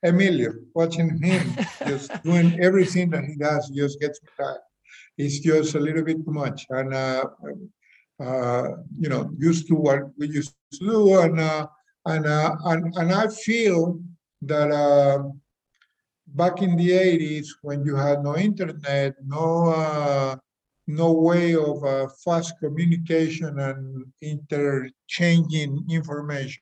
Emilio, 0.03 0.53
watching 0.73 1.21
him 1.21 1.55
just 1.88 2.12
doing 2.23 2.60
everything 2.62 3.10
that 3.12 3.25
he 3.25 3.36
does 3.36 3.69
just 3.69 3.99
gets 3.99 4.21
me 4.21 4.29
tired. 4.38 4.62
It's 5.17 5.39
just 5.39 5.75
a 5.75 5.79
little 5.79 6.03
bit 6.03 6.17
too 6.25 6.31
much 6.31 6.65
and, 6.69 6.93
uh, 6.93 7.25
uh, 8.19 8.67
you 8.97 9.10
know, 9.10 9.31
used 9.38 9.67
to 9.67 9.75
what 9.75 9.99
we 10.17 10.27
used 10.27 10.53
to 10.73 10.79
do 10.79 11.19
and, 11.19 11.39
uh, 11.39 11.67
and, 12.05 12.25
uh, 12.25 12.55
and, 12.65 12.95
and 12.95 13.12
I 13.12 13.27
feel 13.27 13.99
that, 14.43 14.71
uh, 14.71 15.23
back 16.27 16.62
in 16.62 16.75
the 16.75 16.91
eighties, 16.93 17.55
when 17.62 17.86
you 17.86 17.95
had 17.95 18.23
no 18.23 18.36
internet, 18.36 19.15
no, 19.25 19.69
uh, 19.69 20.36
no 20.88 21.12
way 21.13 21.55
of, 21.55 21.84
uh, 21.84 22.08
fast 22.23 22.60
communication 22.60 23.60
and 23.60 24.05
interchanging 24.21 25.86
information, 25.89 26.62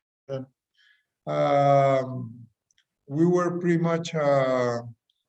um, 1.25 2.42
we 3.13 3.25
were 3.25 3.59
pretty 3.59 3.77
much 3.77 4.13
uh, 4.15 4.81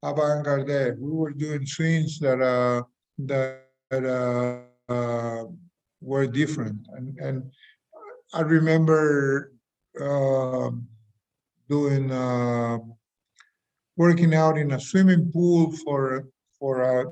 avant-garde. 0.02 0.98
We 0.98 1.10
were 1.10 1.32
doing 1.32 1.66
swings 1.66 2.18
that 2.20 2.40
uh, 2.40 2.82
that 3.18 3.62
uh, 3.92 4.92
uh, 4.92 5.44
were 6.00 6.26
different, 6.26 6.80
and 6.96 7.18
and 7.18 7.52
I 8.32 8.40
remember 8.40 9.52
um 10.00 10.88
doing 11.68 12.10
uh, 12.10 12.78
working 13.96 14.34
out 14.34 14.58
in 14.58 14.72
a 14.72 14.80
swimming 14.80 15.30
pool 15.32 15.72
for 15.84 16.28
for 16.58 16.74
uh, 16.82 17.04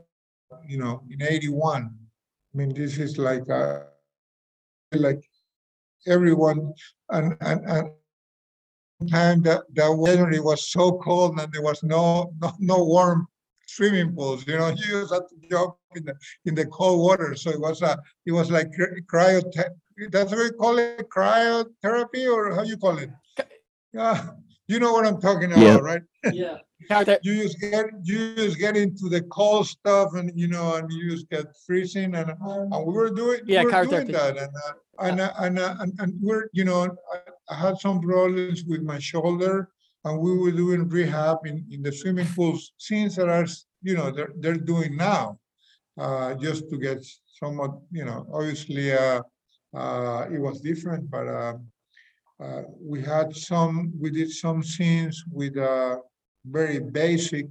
you 0.67 0.79
know 0.79 1.03
in 1.11 1.23
'81. 1.23 1.95
I 2.55 2.59
mean, 2.59 2.75
this 2.75 2.99
is 2.99 3.19
like 3.19 3.49
uh, 3.49 3.81
like 4.93 5.23
everyone 6.07 6.73
and 7.11 7.37
and 7.41 7.61
and 7.65 7.91
time 9.07 9.43
that 9.43 9.63
that 9.75 9.93
weather 9.93 10.31
it 10.31 10.43
was 10.43 10.71
so 10.71 10.99
cold 10.99 11.39
and 11.39 11.53
there 11.53 11.63
was 11.63 11.83
no 11.83 12.33
no, 12.41 12.53
no 12.59 12.85
warm 12.85 13.27
swimming 13.67 14.15
pools. 14.15 14.47
You 14.47 14.59
know, 14.59 14.69
you 14.77 14.87
just 15.03 15.13
had 15.13 15.23
to 15.31 15.37
jump 15.51 15.75
in 15.95 16.05
the 16.05 16.15
in 16.45 16.55
the 16.55 16.67
cold 16.67 17.01
water. 17.01 17.35
So 17.35 17.51
it 17.51 17.61
was 17.61 17.83
a 17.83 17.99
it 18.27 18.33
was 18.33 18.51
like 18.51 18.69
cry- 18.73 19.01
cryo. 19.13 19.43
That's 20.11 20.31
what 20.33 20.39
we 20.39 20.51
call 20.53 20.79
it, 20.79 21.09
cryotherapy, 21.11 22.27
or 22.33 22.55
how 22.55 22.63
you 22.63 22.77
call 22.77 22.99
it? 22.99 23.11
Yeah, 23.93 24.31
you 24.67 24.79
know 24.81 24.93
what 24.93 25.07
I'm 25.07 25.21
talking 25.21 25.53
about, 25.53 25.63
Yeah. 25.63 25.77
right? 25.79 26.03
Yeah. 26.33 26.57
You 27.23 27.43
just 27.43 27.61
get 27.61 27.87
you 28.03 28.35
just 28.35 28.59
get 28.59 28.77
into 28.77 29.09
the 29.09 29.23
cold 29.23 29.67
stuff, 29.67 30.15
and 30.15 30.31
you 30.35 30.49
know, 30.49 30.77
and 30.77 30.91
you 30.93 31.11
just 31.11 31.29
get 31.29 31.47
freezing, 31.67 32.15
and 32.15 32.31
and 32.31 32.87
we 32.87 32.93
were 32.93 33.11
doing 33.11 33.41
Yeah, 33.47 33.65
we 33.65 33.73
were 33.73 33.85
doing 33.85 34.13
that, 34.13 34.37
and 34.37 34.57
uh, 34.57 34.73
and 35.01 35.21
uh, 35.21 35.33
and, 35.39 35.59
uh, 35.59 35.77
and 35.81 35.93
and 36.01 36.15
we're 36.21 36.49
you 36.53 36.65
know, 36.65 36.97
I, 37.51 37.55
had 37.55 37.79
some 37.79 38.01
problems 38.01 38.65
with 38.65 38.83
my 38.83 38.99
shoulder, 38.99 39.69
and 40.05 40.19
we 40.19 40.37
were 40.39 40.53
doing 40.53 40.89
rehab 40.89 41.39
in 41.45 41.65
in 41.71 41.83
the 41.83 41.93
swimming 41.93 42.29
pools, 42.35 42.73
since 42.79 43.17
that 43.17 43.29
are 43.29 43.47
you 43.83 43.95
know 43.95 44.11
they're 44.11 44.33
they're 44.39 44.55
doing 44.55 44.97
now, 44.97 45.39
uh, 45.99 46.35
just 46.35 46.69
to 46.71 46.79
get 46.79 47.05
somewhat 47.41 47.73
you 47.91 48.05
know 48.05 48.27
obviously 48.33 48.93
uh, 48.93 49.21
uh, 49.75 50.27
it 50.33 50.41
was 50.41 50.61
different, 50.61 51.11
but. 51.11 51.29
Um, 51.29 51.67
uh, 52.43 52.63
we 52.81 53.01
had 53.01 53.35
some, 53.37 53.93
we 54.01 54.11
did 54.11 54.29
some 54.29 54.65
scenes 54.65 55.23
with 55.31 55.57
uh, 55.57 55.97
very 56.45 56.79
basic, 56.81 57.47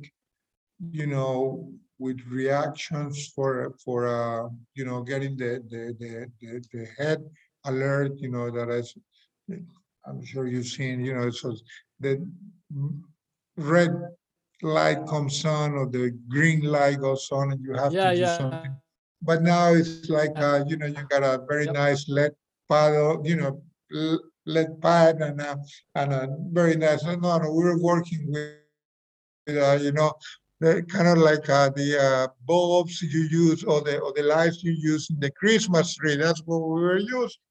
you 0.91 1.07
know, 1.07 1.69
with 1.99 2.19
reactions 2.29 3.31
for, 3.35 3.73
for, 3.83 4.07
uh, 4.07 4.49
you 4.73 4.85
know, 4.85 5.01
getting 5.01 5.37
the, 5.37 5.61
the, 5.69 5.95
the, 5.99 6.25
the, 6.41 6.63
the 6.73 6.85
head 6.97 7.23
alert, 7.65 8.11
you 8.17 8.29
know, 8.29 8.49
that 8.51 8.69
is, 8.69 8.95
I'm 10.05 10.23
sure 10.25 10.47
you've 10.47 10.65
seen, 10.67 11.03
you 11.05 11.13
know, 11.13 11.29
so 11.31 11.55
the 11.99 12.25
red 13.57 13.91
light 14.61 15.05
comes 15.07 15.45
on 15.45 15.73
or 15.73 15.87
the 15.87 16.11
green 16.29 16.61
light 16.63 16.99
goes 16.99 17.29
on 17.31 17.51
and 17.51 17.61
you 17.63 17.73
have 17.73 17.97
Yeah, 17.97 18.11
to 18.11 18.11
do 18.11 18.25
yeah. 18.25 18.39
something. 18.39 18.75
But 19.21 19.43
now 19.43 19.73
it's 19.73 20.09
like, 20.09 20.33
uh, 20.39 20.63
you 20.67 20.77
know, 20.77 20.87
you 20.87 21.03
got 21.09 21.23
a 21.23 21.43
very 21.47 21.67
Yep. 21.67 21.67
nice 21.67 22.07
LED 22.09 22.33
paddle, 22.69 23.21
you 23.25 23.35
know, 23.35 23.61
LED 24.45 24.81
pad 24.81 25.17
and 25.21 25.39
a, 25.41 25.57
and 25.95 26.13
a 26.13 26.27
very 26.51 26.75
nice, 26.75 27.03
no, 27.05 27.15
no, 27.15 27.39
we're 27.51 27.81
working 27.81 28.25
with, 28.29 28.60
uh, 29.49 29.77
you 29.81 29.91
know, 29.91 30.13
the 30.59 30.83
kind 30.83 31.07
of 31.07 31.17
like, 31.17 31.49
uh, 31.49 31.69
the, 31.69 31.99
uh, 31.99 32.27
bulbs 32.45 33.01
you 33.01 33.21
use 33.31 33.63
or 33.63 33.81
the, 33.81 33.99
or 33.99 34.13
the 34.15 34.23
lights 34.23 34.63
you 34.63 34.71
use 34.77 35.09
in 35.09 35.19
the 35.19 35.31
Christmas 35.31 35.95
tree, 35.95 36.15
that's 36.15 36.41
what 36.45 36.59
we 36.59 36.81
were 36.81 36.97
using. 36.99 37.41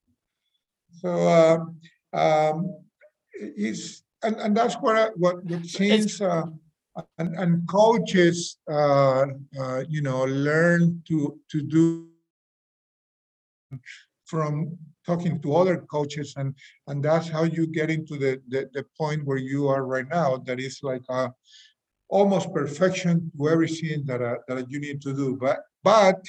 So, 1.01 1.11
um, 1.29 1.77
um, 2.13 2.75
it's, 3.33 4.03
and, 4.23 4.37
and 4.37 4.57
that's 4.57 4.75
what, 4.77 4.97
I- 4.97 5.11
what, 5.17 5.45
what 5.45 5.65
seems, 5.67 6.21
uh, 6.21 6.43
and, 7.19 7.35
and 7.37 7.69
coaches, 7.69 8.59
uh, 8.71 9.27
uh, 9.61 9.85
you 9.89 10.03
know, 10.03 10.25
learn 10.25 11.03
to, 11.09 11.39
to 11.51 11.63
do 11.63 12.07
from 14.27 14.77
talking 15.07 15.41
to 15.43 15.55
other 15.57 15.79
coaches 15.91 16.35
and, 16.37 16.55
and 16.87 17.03
that's 17.03 17.29
how 17.29 17.43
you 17.43 17.67
get 17.67 17.91
into 17.91 18.17
the, 18.17 18.41
the, 18.49 18.69
the 18.75 18.85
point 18.97 19.25
where 19.25 19.39
you 19.39 19.67
are 19.67 19.85
right 19.85 20.09
now, 20.09 20.37
that 20.37 20.61
is 20.61 20.81
like, 20.83 21.03
uh, 21.09 21.29
almost 22.11 22.53
perfection 22.53 23.31
to 23.37 23.49
everything 23.49 24.05
that, 24.07 24.21
uh, 24.21 24.37
that 24.49 24.71
you 24.71 24.79
need 24.81 25.01
to 25.03 25.13
do, 25.15 25.37
but, 25.41 25.59
but 25.83 26.21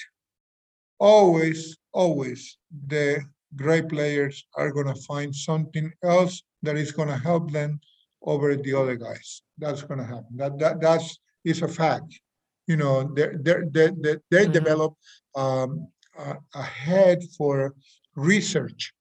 always, 1.00 1.78
always, 1.92 2.58
the 2.88 3.20
great 3.56 3.90
players 3.90 4.46
are 4.56 4.72
gonna 4.72 4.96
find 4.96 5.36
something 5.36 5.92
else 6.04 6.44
that 6.64 6.78
is 6.78 6.92
gonna 6.92 7.18
help 7.18 7.52
them 7.52 7.80
over 8.24 8.56
the 8.56 8.74
other 8.74 8.96
guys. 8.96 9.42
That's 9.58 9.82
gonna 9.82 10.06
happen. 10.06 10.34
That, 10.36 10.58
that, 10.60 10.80
that's, 10.82 11.18
is 11.44 11.64
a 11.64 11.68
fact. 11.68 12.12
You 12.68 12.78
know, 12.78 13.12
they're, 13.16 13.36
they're, 13.42 13.66
they 13.76 13.90
they 14.04 14.16
they 14.30 14.46
Mhm. 14.46 14.54
develop, 14.54 14.94
um, 15.36 15.88
a, 16.18 16.38
a 16.54 16.62
head 16.62 17.18
for 17.36 17.74
research. 18.16 18.94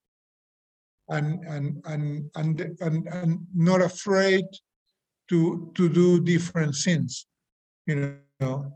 And, 1.11 1.45
and, 1.45 1.83
and, 1.85 2.31
and, 2.37 2.61
and, 2.81 3.07
and 3.09 3.47
not 3.55 3.83
afraid 3.83 4.47
to, 5.31 5.71
to 5.75 5.88
do 5.88 6.21
different 6.21 6.75
things, 6.75 7.27
you 7.87 8.19
know? 8.40 8.73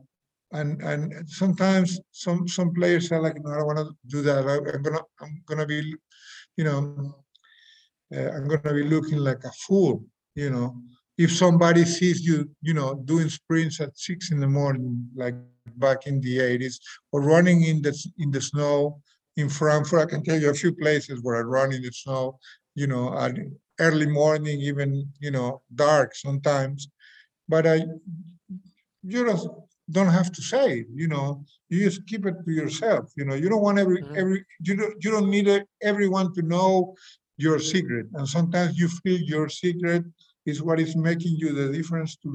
And, 0.52 0.80
and 0.82 1.28
sometimes 1.28 2.00
some, 2.12 2.46
some 2.46 2.72
players 2.72 3.10
are 3.10 3.20
like, 3.20 3.36
no, 3.42 3.50
I 3.50 3.56
don't 3.58 3.66
wanna 3.66 3.86
do 4.06 4.22
that. 4.22 4.46
I- 4.46 4.72
I'm 4.72 4.82
gonna, 4.82 5.00
I'm 5.20 5.42
gonna 5.46 5.66
be, 5.66 5.94
you 6.56 6.64
know, 6.64 7.24
uh, 8.14 8.30
I'm 8.30 8.46
gonna 8.48 8.74
be 8.74 8.84
looking 8.84 9.18
like 9.18 9.42
a 9.44 9.50
fool, 9.66 10.04
you 10.36 10.50
know? 10.50 10.76
If 11.18 11.32
somebody 11.32 11.84
sees 11.84 12.22
you, 12.22 12.48
you 12.62 12.74
know, 12.74 12.94
doing 13.04 13.28
sprints 13.28 13.80
at 13.80 13.96
six 13.98 14.30
in 14.30 14.40
the 14.40 14.48
morning, 14.48 15.08
like 15.14 15.34
back 15.76 16.06
in 16.06 16.20
the 16.20 16.40
eighties, 16.40 16.80
or 17.12 17.20
running 17.22 17.62
in 17.62 17.82
the, 17.82 17.94
in 18.18 18.30
the 18.30 18.40
snow 18.40 19.00
in 19.36 19.48
Frankfurt, 19.48 20.00
I 20.00 20.06
can 20.06 20.22
tell 20.24 20.40
you 20.40 20.50
a 20.50 20.54
few 20.54 20.74
places 20.74 21.20
where 21.22 21.36
I 21.36 21.40
run 21.40 21.72
in 21.72 21.82
the 21.82 21.90
snow, 21.92 22.38
you 22.74 22.86
know, 22.86 23.16
at 23.16 23.34
early 23.78 24.06
morning, 24.06 24.60
even, 24.60 25.08
you 25.20 25.30
know, 25.30 25.62
dark 25.74 26.14
sometimes. 26.14 26.88
But 27.48 27.66
I, 27.66 27.84
you 29.02 29.26
just 29.26 29.48
don't 29.90 30.08
have 30.08 30.32
to 30.32 30.42
say, 30.42 30.80
it, 30.80 30.86
you 30.94 31.08
know, 31.08 31.44
you 31.68 31.84
just 31.84 32.06
keep 32.06 32.24
it 32.26 32.36
to 32.44 32.52
yourself, 32.52 33.12
you 33.16 33.24
know, 33.24 33.34
you 33.34 33.48
don't 33.48 33.62
want 33.62 33.78
every, 33.78 34.02
Mhm. 34.02 34.16
every, 34.16 34.44
you 34.60 34.76
don't, 34.76 35.04
you 35.04 35.10
don't 35.10 35.30
need 35.30 35.64
everyone 35.82 36.32
to 36.34 36.42
know 36.42 36.94
your 37.36 37.58
secret. 37.58 38.06
And 38.14 38.28
sometimes 38.28 38.78
you 38.78 38.88
feel 38.88 39.20
your 39.20 39.48
secret 39.48 40.04
is 40.46 40.62
what 40.62 40.80
is 40.80 40.96
making 40.96 41.36
you 41.36 41.52
the 41.52 41.72
difference 41.72 42.16
to 42.16 42.32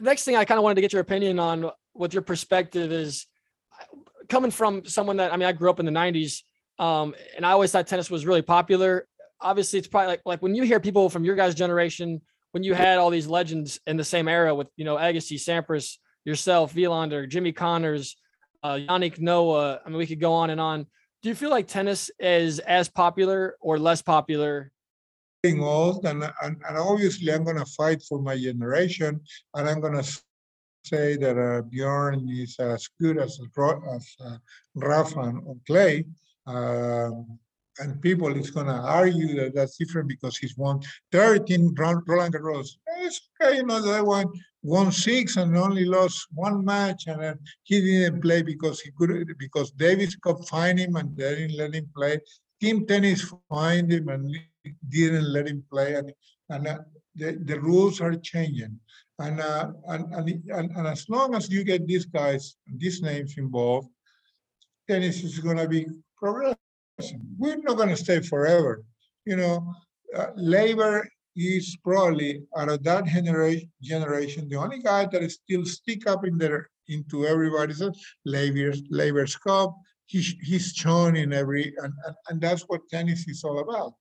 next 0.00 0.24
thing 0.24 0.36
I 0.36 0.44
kind 0.44 0.58
of 0.58 0.62
wanted 0.62 0.76
to 0.76 0.80
get 0.80 0.92
your 0.92 1.02
opinion 1.02 1.38
on 1.38 1.70
what 1.92 2.12
your 2.12 2.22
perspective 2.22 2.92
is 2.92 3.26
coming 4.28 4.50
from 4.50 4.84
someone 4.84 5.16
that 5.16 5.32
I 5.32 5.36
mean 5.36 5.48
I 5.48 5.52
grew 5.52 5.70
up 5.70 5.80
in 5.80 5.86
the 5.86 5.92
90s 5.92 6.42
um 6.78 7.14
and 7.36 7.44
I 7.44 7.50
always 7.50 7.72
thought 7.72 7.86
tennis 7.86 8.10
was 8.10 8.24
really 8.24 8.42
popular 8.42 9.08
obviously 9.40 9.78
it's 9.78 9.88
probably 9.88 10.08
like 10.08 10.20
like 10.24 10.42
when 10.42 10.54
you 10.54 10.62
hear 10.62 10.80
people 10.80 11.08
from 11.08 11.24
your 11.24 11.34
guys 11.34 11.54
generation 11.54 12.20
when 12.52 12.62
you 12.62 12.74
had 12.74 12.98
all 12.98 13.10
these 13.10 13.26
legends 13.26 13.80
in 13.86 13.96
the 13.96 14.04
same 14.04 14.28
era 14.28 14.54
with 14.54 14.68
you 14.76 14.84
know 14.84 14.96
Agassi 14.96 15.36
Sampras 15.36 15.96
yourself 16.24 16.74
Wilander 16.74 17.28
Jimmy 17.28 17.52
Connors 17.52 18.16
uh 18.62 18.74
Yannick 18.74 19.18
Noah 19.18 19.80
I 19.84 19.88
mean 19.88 19.98
we 19.98 20.06
could 20.06 20.20
go 20.20 20.32
on 20.32 20.50
and 20.50 20.60
on 20.60 20.86
do 21.22 21.28
you 21.28 21.34
feel 21.34 21.50
like 21.50 21.68
tennis 21.68 22.10
is 22.18 22.58
as 22.60 22.88
popular 22.88 23.56
or 23.60 23.78
less 23.78 24.02
popular 24.02 24.72
getting 25.42 25.62
old 25.62 26.04
and, 26.04 26.22
and, 26.42 26.56
and 26.68 26.76
obviously 26.76 27.32
I'm 27.32 27.44
gonna 27.44 27.66
fight 27.66 28.02
for 28.02 28.20
my 28.20 28.36
generation 28.36 29.20
and 29.54 29.68
I'm 29.68 29.80
gonna 29.80 30.04
say 30.84 31.16
that 31.16 31.38
uh, 31.38 31.62
Bjorn 31.62 32.28
is 32.28 32.56
as 32.58 32.88
good 33.00 33.18
as 33.18 33.38
as 33.94 34.16
uh, 34.24 34.36
Rafa 34.74 35.20
and 35.20 35.60
Clay. 35.66 36.04
Um, 36.46 37.38
and 37.80 38.00
people 38.00 38.34
is 38.36 38.50
gonna 38.50 38.80
argue 38.82 39.34
that 39.40 39.54
that's 39.54 39.76
different 39.76 40.08
because 40.08 40.36
he's 40.36 40.56
won 40.56 40.80
13 41.12 41.74
Ro- 41.76 42.02
Roland 42.06 42.34
Garros. 42.34 42.76
It's 42.98 43.20
okay, 43.40 43.56
you 43.56 43.64
know, 43.64 43.76
other 43.76 44.04
one 44.04 44.26
won 44.62 44.92
six 44.92 45.36
and 45.36 45.56
only 45.56 45.84
lost 45.84 46.26
one 46.34 46.64
match 46.64 47.04
and 47.06 47.22
then 47.22 47.38
he 47.62 47.80
didn't 47.80 48.20
play 48.20 48.42
because 48.42 48.80
he 48.80 48.90
couldn't, 48.96 49.26
because 49.38 49.70
Davis 49.70 50.14
Cup 50.16 50.46
fined 50.46 50.78
him 50.78 50.96
and 50.96 51.16
they 51.16 51.36
didn't 51.36 51.56
let 51.56 51.74
him 51.74 51.88
play. 51.96 52.20
Team 52.60 52.86
tennis 52.86 53.32
fined 53.48 53.90
him 53.90 54.08
and 54.10 54.36
didn't 54.88 55.32
let 55.32 55.48
him 55.48 55.64
play 55.70 55.94
and, 55.94 56.12
and 56.50 56.66
uh, 56.66 56.78
the, 57.16 57.40
the 57.44 57.58
rules 57.60 58.00
are 58.00 58.14
changing. 58.16 58.78
And, 59.18 59.40
uh, 59.40 59.72
and, 59.88 60.12
and, 60.14 60.42
and, 60.50 60.70
and 60.76 60.86
as 60.86 61.08
long 61.08 61.34
as 61.34 61.50
you 61.50 61.64
get 61.64 61.86
these 61.86 62.04
guys, 62.04 62.56
these 62.66 63.02
names 63.02 63.36
involved, 63.38 63.88
tennis 64.88 65.22
is 65.22 65.38
gonna 65.38 65.68
be 65.68 65.86
progressing. 66.16 66.56
We're 67.38 67.56
not 67.56 67.76
gonna 67.76 67.96
stay 67.96 68.20
forever, 68.20 68.82
you 69.24 69.36
know? 69.36 69.72
Uh, 70.14 70.28
Laver 70.36 71.08
is 71.36 71.76
probably 71.84 72.42
out 72.56 72.68
of 72.68 72.82
that 72.84 73.06
generation, 73.06 73.70
generation, 73.82 74.48
the 74.48 74.56
only 74.56 74.80
guy 74.80 75.06
that 75.06 75.22
is 75.22 75.34
still 75.34 75.64
stick 75.64 76.06
up 76.06 76.26
in 76.26 76.36
there 76.36 76.68
into 76.88 77.26
everybody's 77.26 77.82
Laver's, 78.24 78.82
Laver's 78.90 79.36
cup. 79.36 79.76
He's, 80.06 80.34
he's 80.42 80.72
shown 80.72 81.14
in 81.14 81.32
every, 81.32 81.72
and, 81.78 81.92
and, 82.04 82.16
and 82.28 82.40
that's 82.40 82.62
what 82.62 82.80
tennis 82.90 83.28
is 83.28 83.44
all 83.44 83.60
about 83.60 83.94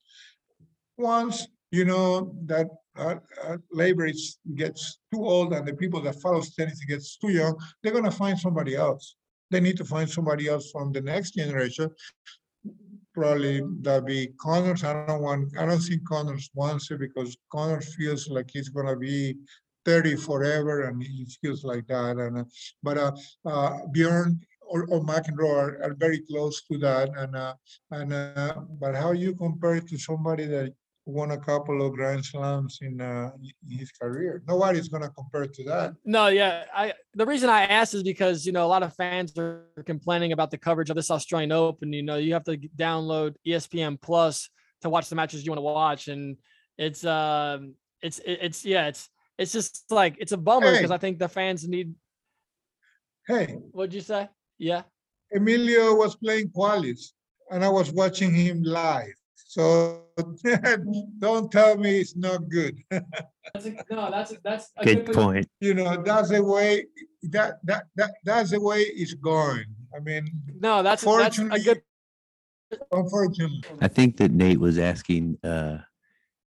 once 1.00 1.48
you 1.72 1.86
know 1.86 2.36
that 2.46 2.68
uh, 2.98 3.16
uh, 3.44 3.58
Laver 3.72 4.06
is 4.08 4.38
gets 4.56 5.00
too 5.12 5.24
old 5.26 5.54
and 5.54 5.66
the 5.66 5.74
people 5.74 6.02
that 6.02 6.22
follow 6.22 6.42
tennis 6.42 6.84
gets 6.86 7.18
too 7.18 7.32
young, 7.32 7.58
they're 7.82 7.94
gonna 7.94 8.12
find 8.12 8.38
somebody 8.38 8.76
else. 8.76 9.16
They 9.50 9.62
need 9.62 9.78
to 9.78 9.86
find 9.86 10.08
somebody 10.08 10.48
else 10.48 10.70
from 10.72 10.92
the 10.92 11.02
next 11.02 11.32
generation. 11.32 11.90
Probably 13.20 13.62
that'll 13.82 14.08
be 14.08 14.32
Connors. 14.40 14.84
I 14.86 15.06
don't 15.06 15.22
want, 15.22 15.58
I 15.58 15.66
don't 15.66 15.80
think 15.80 16.08
Connors 16.08 16.50
wants 16.56 16.90
it 16.92 17.00
because 17.00 17.36
Connors 17.52 17.94
feels 17.96 18.30
like 18.30 18.50
he's 18.52 18.70
gonna 18.70 18.96
be 18.96 19.36
thirty 19.84 20.16
forever 20.16 20.84
and 20.84 21.04
he 21.04 21.28
feels 21.42 21.66
like 21.66 21.86
that. 21.88 22.16
And 22.18 22.40
uh, 22.40 22.44
but 22.82 22.98
uh, 22.98 23.12
uh, 23.46 23.72
Bjorn 23.92 24.40
or, 24.62 24.86
or 24.92 25.02
McEnroe 25.02 25.54
are, 25.64 25.84
are 25.84 25.96
very 25.96 26.20
close 26.30 26.64
to 26.72 26.78
that. 26.78 27.10
And 27.18 27.36
uh, 27.36 27.56
and 27.92 28.14
uh, 28.14 28.56
but 28.80 28.96
how 28.96 29.12
you 29.12 29.36
compare 29.36 29.76
it 29.76 29.88
to 29.90 29.98
somebody 29.98 30.46
that 30.46 30.74
won 31.10 31.32
a 31.32 31.38
couple 31.38 31.86
of 31.86 31.94
Grand 31.94 32.24
Slams 32.24 32.80
in, 32.82 33.02
uh, 33.02 33.32
in 33.70 33.78
his 33.78 33.92
career. 33.92 34.42
Nobody's 34.48 34.88
gonna 34.88 35.10
compare 35.10 35.46
to 35.46 35.64
that. 35.66 35.96
No, 36.06 36.28
yeah. 36.28 36.66
I 36.74 36.94
the 37.14 37.26
reason 37.26 37.50
I 37.50 37.64
asked 37.64 37.94
is 37.94 38.04
because 38.04 38.46
you 38.46 38.52
know 38.52 38.66
a 38.66 38.68
lot 38.68 38.84
of 38.84 38.96
fans 38.96 39.38
are 39.38 39.66
complaining 39.86 40.32
about 40.32 40.52
the 40.52 40.58
coverage 40.58 40.90
of 40.90 40.96
this 40.96 41.12
Australian 41.12 41.52
Open. 41.52 41.92
You 41.94 42.04
know, 42.04 42.18
you 42.18 42.34
have 42.34 42.44
to 42.46 42.58
download 42.58 43.36
ESPN 43.46 44.00
Plus 44.02 44.50
to 44.82 44.90
watch 44.90 45.10
the 45.10 45.16
matches 45.16 45.46
you 45.46 45.52
want 45.52 45.58
to 45.58 45.64
watch, 45.64 46.08
and 46.08 46.38
it's 46.78 47.04
um, 47.06 47.76
it's 48.02 48.20
it's 48.26 48.66
yeah, 48.66 48.88
it's 48.88 49.10
it's 49.38 49.52
just 49.52 49.86
like 49.90 50.16
it's 50.20 50.32
a 50.32 50.38
bummer 50.38 50.72
because 50.72 50.90
Hey. 50.90 50.96
I 50.96 50.98
think 50.98 51.20
the 51.20 51.30
fans 51.30 51.68
need. 51.68 51.94
Hey, 53.28 53.58
What'd 53.72 53.94
you 53.94 54.02
say? 54.02 54.28
Yeah. 54.58 54.84
Emilio 55.32 55.94
was 55.94 56.16
playing 56.16 56.50
qualis 56.50 57.12
and 57.52 57.64
I 57.64 57.70
was 57.70 57.92
watching 57.92 58.34
him 58.34 58.64
live. 58.64 59.14
So 59.48 60.04
don't 61.20 61.52
tell 61.52 61.78
me 61.78 62.00
it's 62.00 62.16
not 62.16 62.50
good. 62.50 62.78
That's 62.92 63.66
a, 63.66 63.72
no, 63.90 64.12
that's 64.12 64.34
that's 64.44 64.72
a 64.78 64.86
Good 64.86 65.12
point. 65.12 65.48
You 65.60 65.74
know, 65.74 66.04
that's 66.04 66.30
the 66.30 66.44
way 66.44 66.86
that 67.24 67.58
that 67.64 67.86
that 67.96 68.12
that's 68.24 68.52
the 68.52 68.62
way 68.62 68.82
it's 68.82 69.16
going. 69.16 69.66
I 69.96 70.00
mean, 70.02 70.28
No, 70.60 70.84
that's 70.84 71.02
that's 71.04 71.04
a 71.04 71.06
Fortunately- 71.06 71.64
good. 71.64 71.82
unfortunately. 72.92 73.64
I 73.82 73.88
think 73.88 74.18
that 74.18 74.32
Nate 74.32 74.60
was 74.60 74.78
asking 74.78 75.40
uh, 75.44 75.80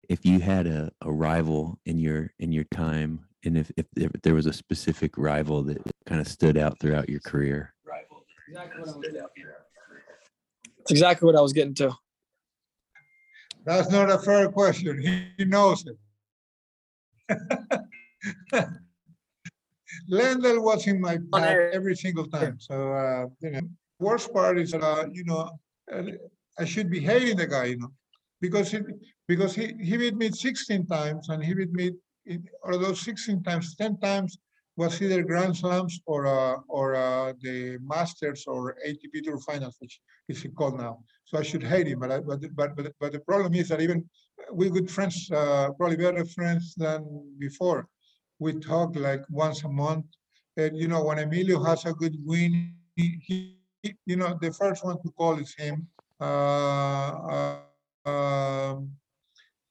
if 0.09 0.25
you 0.25 0.39
had 0.39 0.69
a, 0.69 0.93
a 1.01 1.11
rival 1.11 1.81
in 1.87 1.99
your 1.99 2.31
in 2.39 2.53
your 2.53 2.65
time, 2.71 3.25
and 3.45 3.59
if, 3.59 3.73
if 3.77 3.87
if 3.97 4.13
there 4.23 4.35
was 4.35 4.47
a 4.47 4.53
specific 4.53 5.19
rival 5.19 5.65
that 5.65 5.79
kind 6.07 6.21
of 6.21 6.29
stood 6.29 6.57
out 6.57 6.79
throughout 6.79 7.09
your 7.09 7.21
career. 7.21 7.75
That's 10.79 10.91
exactly 10.91 11.27
what 11.27 11.35
I 11.37 11.41
was 11.41 11.53
getting 11.53 11.75
to. 11.75 11.93
That's 13.65 13.91
not 13.91 14.11
a 14.11 14.19
fair 14.19 14.51
question. 14.51 15.01
He, 15.01 15.29
he 15.39 15.45
knows 15.45 15.85
it. 15.87 15.97
Lendl 20.11 20.63
was 20.63 20.87
in 20.87 21.01
my 21.01 21.19
path 21.33 21.71
every 21.73 21.95
single 21.97 22.27
time. 22.27 22.59
So, 22.59 22.93
uh, 22.93 23.27
you 23.41 23.51
know, 23.51 23.61
worst 23.99 24.33
part 24.33 24.59
is, 24.59 24.75
uh, 24.75 25.07
you 25.13 25.25
know, 25.25 25.51
I 26.59 26.65
should 26.65 26.91
be 26.91 27.01
hating 27.01 27.37
the 27.37 27.47
guy, 27.47 27.65
you 27.67 27.79
know, 27.79 27.93
because 28.41 28.71
he, 28.71 28.81
because 29.29 29.55
he, 29.55 29.75
he 29.81 29.97
beat 29.97 30.17
me 30.17 30.31
16 30.31 30.87
times 30.87 31.29
and 31.29 31.43
he 31.45 31.55
beat 31.55 31.73
me, 31.73 31.93
out 32.67 32.75
of 32.75 32.81
those 32.81 33.01
16 33.01 33.43
times, 33.43 33.75
10 33.77 33.99
times 33.99 34.39
was 34.77 35.01
either 35.03 35.23
Grand 35.23 35.57
Slams 35.57 36.01
or, 36.07 36.27
uh, 36.27 36.57
or, 36.69 36.95
uh, 36.95 37.33
the 37.41 37.79
Masters 37.83 38.45
or 38.47 38.77
ATP 38.87 39.21
Tour 39.23 39.39
Finals, 39.41 39.77
which 39.81 40.01
is 40.29 40.47
called 40.57 40.79
now. 40.79 40.99
So 41.25 41.39
I 41.39 41.43
should 41.43 41.63
hate 41.63 41.87
him, 41.89 42.01
but 42.01 42.11
I, 42.13 42.21
but, 42.21 42.41
but, 42.57 42.77
but, 42.77 42.93
but 43.01 43.13
the 43.13 43.21
problem 43.21 43.55
is 43.55 43.69
that 43.69 43.81
even 43.81 44.09
we 44.53 44.71
good 44.71 44.91
friends, 44.91 45.31
uh, 45.31 45.71
probably 45.79 45.97
better 45.97 46.25
friends 46.25 46.75
than 46.77 47.05
before. 47.39 47.87
We 48.39 48.53
talk 48.59 48.97
like 48.97 49.23
once 49.31 49.65
a 49.65 49.69
month. 49.69 50.07
And 50.57 50.77
you 50.77 50.89
know, 50.89 51.05
when 51.05 51.19
Emilio 51.19 51.63
has 51.65 51.85
a 51.87 51.93
good 51.93 52.17
win, 52.25 52.75
he, 52.97 53.21
he 53.27 53.95
you 54.07 54.17
know, 54.17 54.39
the 54.41 54.53
first 54.53 54.85
one 54.85 54.97
to 55.03 55.11
call 55.13 55.39
is 55.39 55.55
him. 55.57 55.87
Uh, 56.21 57.13
uh, 57.35 57.59
um, 58.11 58.91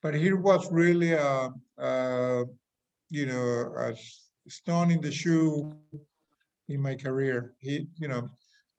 but 0.01 0.13
he 0.15 0.31
was 0.33 0.71
really, 0.71 1.13
uh, 1.15 1.49
you 3.09 3.25
know, 3.25 3.73
a 3.77 3.91
s- 3.91 4.30
stone 4.47 4.91
in 4.91 5.01
the 5.01 5.11
shoe 5.11 5.73
in 6.69 6.81
my 6.81 6.95
career. 6.95 7.53
He, 7.59 7.87
you 7.97 8.07
know, 8.07 8.29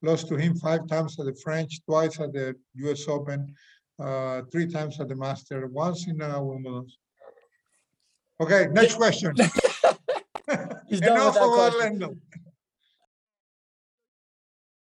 lost 0.01 0.27
to 0.29 0.35
him 0.35 0.55
five 0.55 0.87
times 0.87 1.19
at 1.19 1.25
the 1.25 1.35
French, 1.43 1.81
twice 1.85 2.19
at 2.19 2.33
the 2.33 2.55
US 2.75 3.07
Open, 3.07 3.53
uh, 3.99 4.41
three 4.51 4.67
times 4.67 4.99
at 4.99 5.09
the 5.09 5.15
Master, 5.15 5.67
once 5.67 6.07
in 6.07 6.21
uh, 6.21 6.41
Wimbledon. 6.41 6.87
Okay, 8.41 8.67
next 8.71 8.95
question. 8.95 9.33
He's 10.87 10.99
done 10.99 11.13
with 11.25 11.35
Enough 11.35 11.35
about. 11.35 11.73
Lendl. 11.73 12.17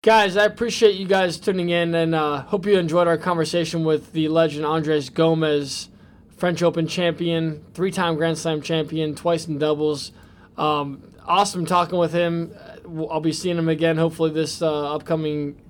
Guys, 0.02 0.36
I 0.36 0.44
appreciate 0.44 0.94
you 0.94 1.06
guys 1.06 1.38
tuning 1.38 1.70
in 1.70 1.94
and 1.94 2.14
uh, 2.14 2.42
hope 2.42 2.66
you 2.66 2.78
enjoyed 2.78 3.08
our 3.08 3.18
conversation 3.18 3.84
with 3.84 4.12
the 4.12 4.28
legend 4.28 4.64
Andres 4.64 5.10
Gomez, 5.10 5.88
French 6.36 6.62
Open 6.62 6.86
champion, 6.86 7.64
three 7.74 7.90
time 7.90 8.14
Grand 8.14 8.38
Slam 8.38 8.62
champion, 8.62 9.16
twice 9.16 9.48
in 9.48 9.58
doubles. 9.58 10.12
Um, 10.58 11.14
awesome 11.24 11.64
talking 11.64 11.98
with 11.98 12.12
him. 12.12 12.52
I'll 12.84 13.20
be 13.20 13.32
seeing 13.32 13.56
him 13.56 13.68
again 13.68 13.96
hopefully 13.96 14.30
this 14.30 14.60
uh, 14.60 14.94
upcoming 14.94 15.60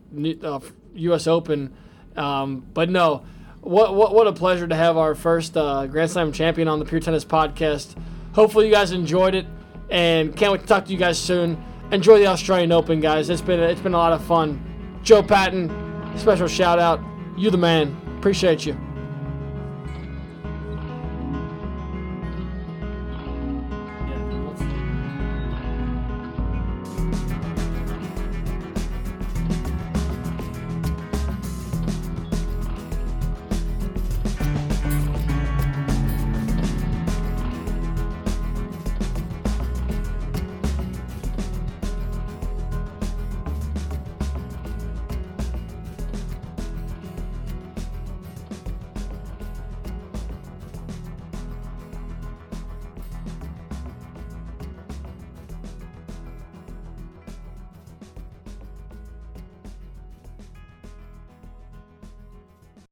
uh, 0.42 0.60
U.S. 0.94 1.26
Open. 1.26 1.74
Um, 2.16 2.66
but 2.72 2.88
no, 2.90 3.24
what, 3.60 3.94
what, 3.94 4.14
what 4.14 4.26
a 4.26 4.32
pleasure 4.32 4.66
to 4.66 4.74
have 4.74 4.96
our 4.96 5.14
first 5.14 5.56
uh, 5.56 5.86
Grand 5.86 6.10
Slam 6.10 6.32
champion 6.32 6.68
on 6.68 6.78
the 6.78 6.84
Pure 6.84 7.00
Tennis 7.00 7.24
Podcast. 7.24 7.94
Hopefully, 8.32 8.66
you 8.66 8.72
guys 8.72 8.92
enjoyed 8.92 9.34
it 9.34 9.46
and 9.90 10.34
can't 10.36 10.52
wait 10.52 10.62
to 10.62 10.66
talk 10.66 10.84
to 10.86 10.92
you 10.92 10.98
guys 10.98 11.18
soon. 11.18 11.62
Enjoy 11.90 12.18
the 12.18 12.26
Australian 12.26 12.72
Open, 12.72 13.00
guys. 13.00 13.30
It's 13.30 13.42
been 13.42 13.60
it's 13.60 13.80
been 13.80 13.94
a 13.94 13.98
lot 13.98 14.12
of 14.12 14.22
fun. 14.24 14.64
Joe 15.02 15.22
Patton, 15.22 15.70
special 16.16 16.48
shout 16.48 16.78
out. 16.78 17.00
You 17.36 17.50
the 17.50 17.58
man. 17.58 17.96
Appreciate 18.18 18.66
you. 18.66 18.87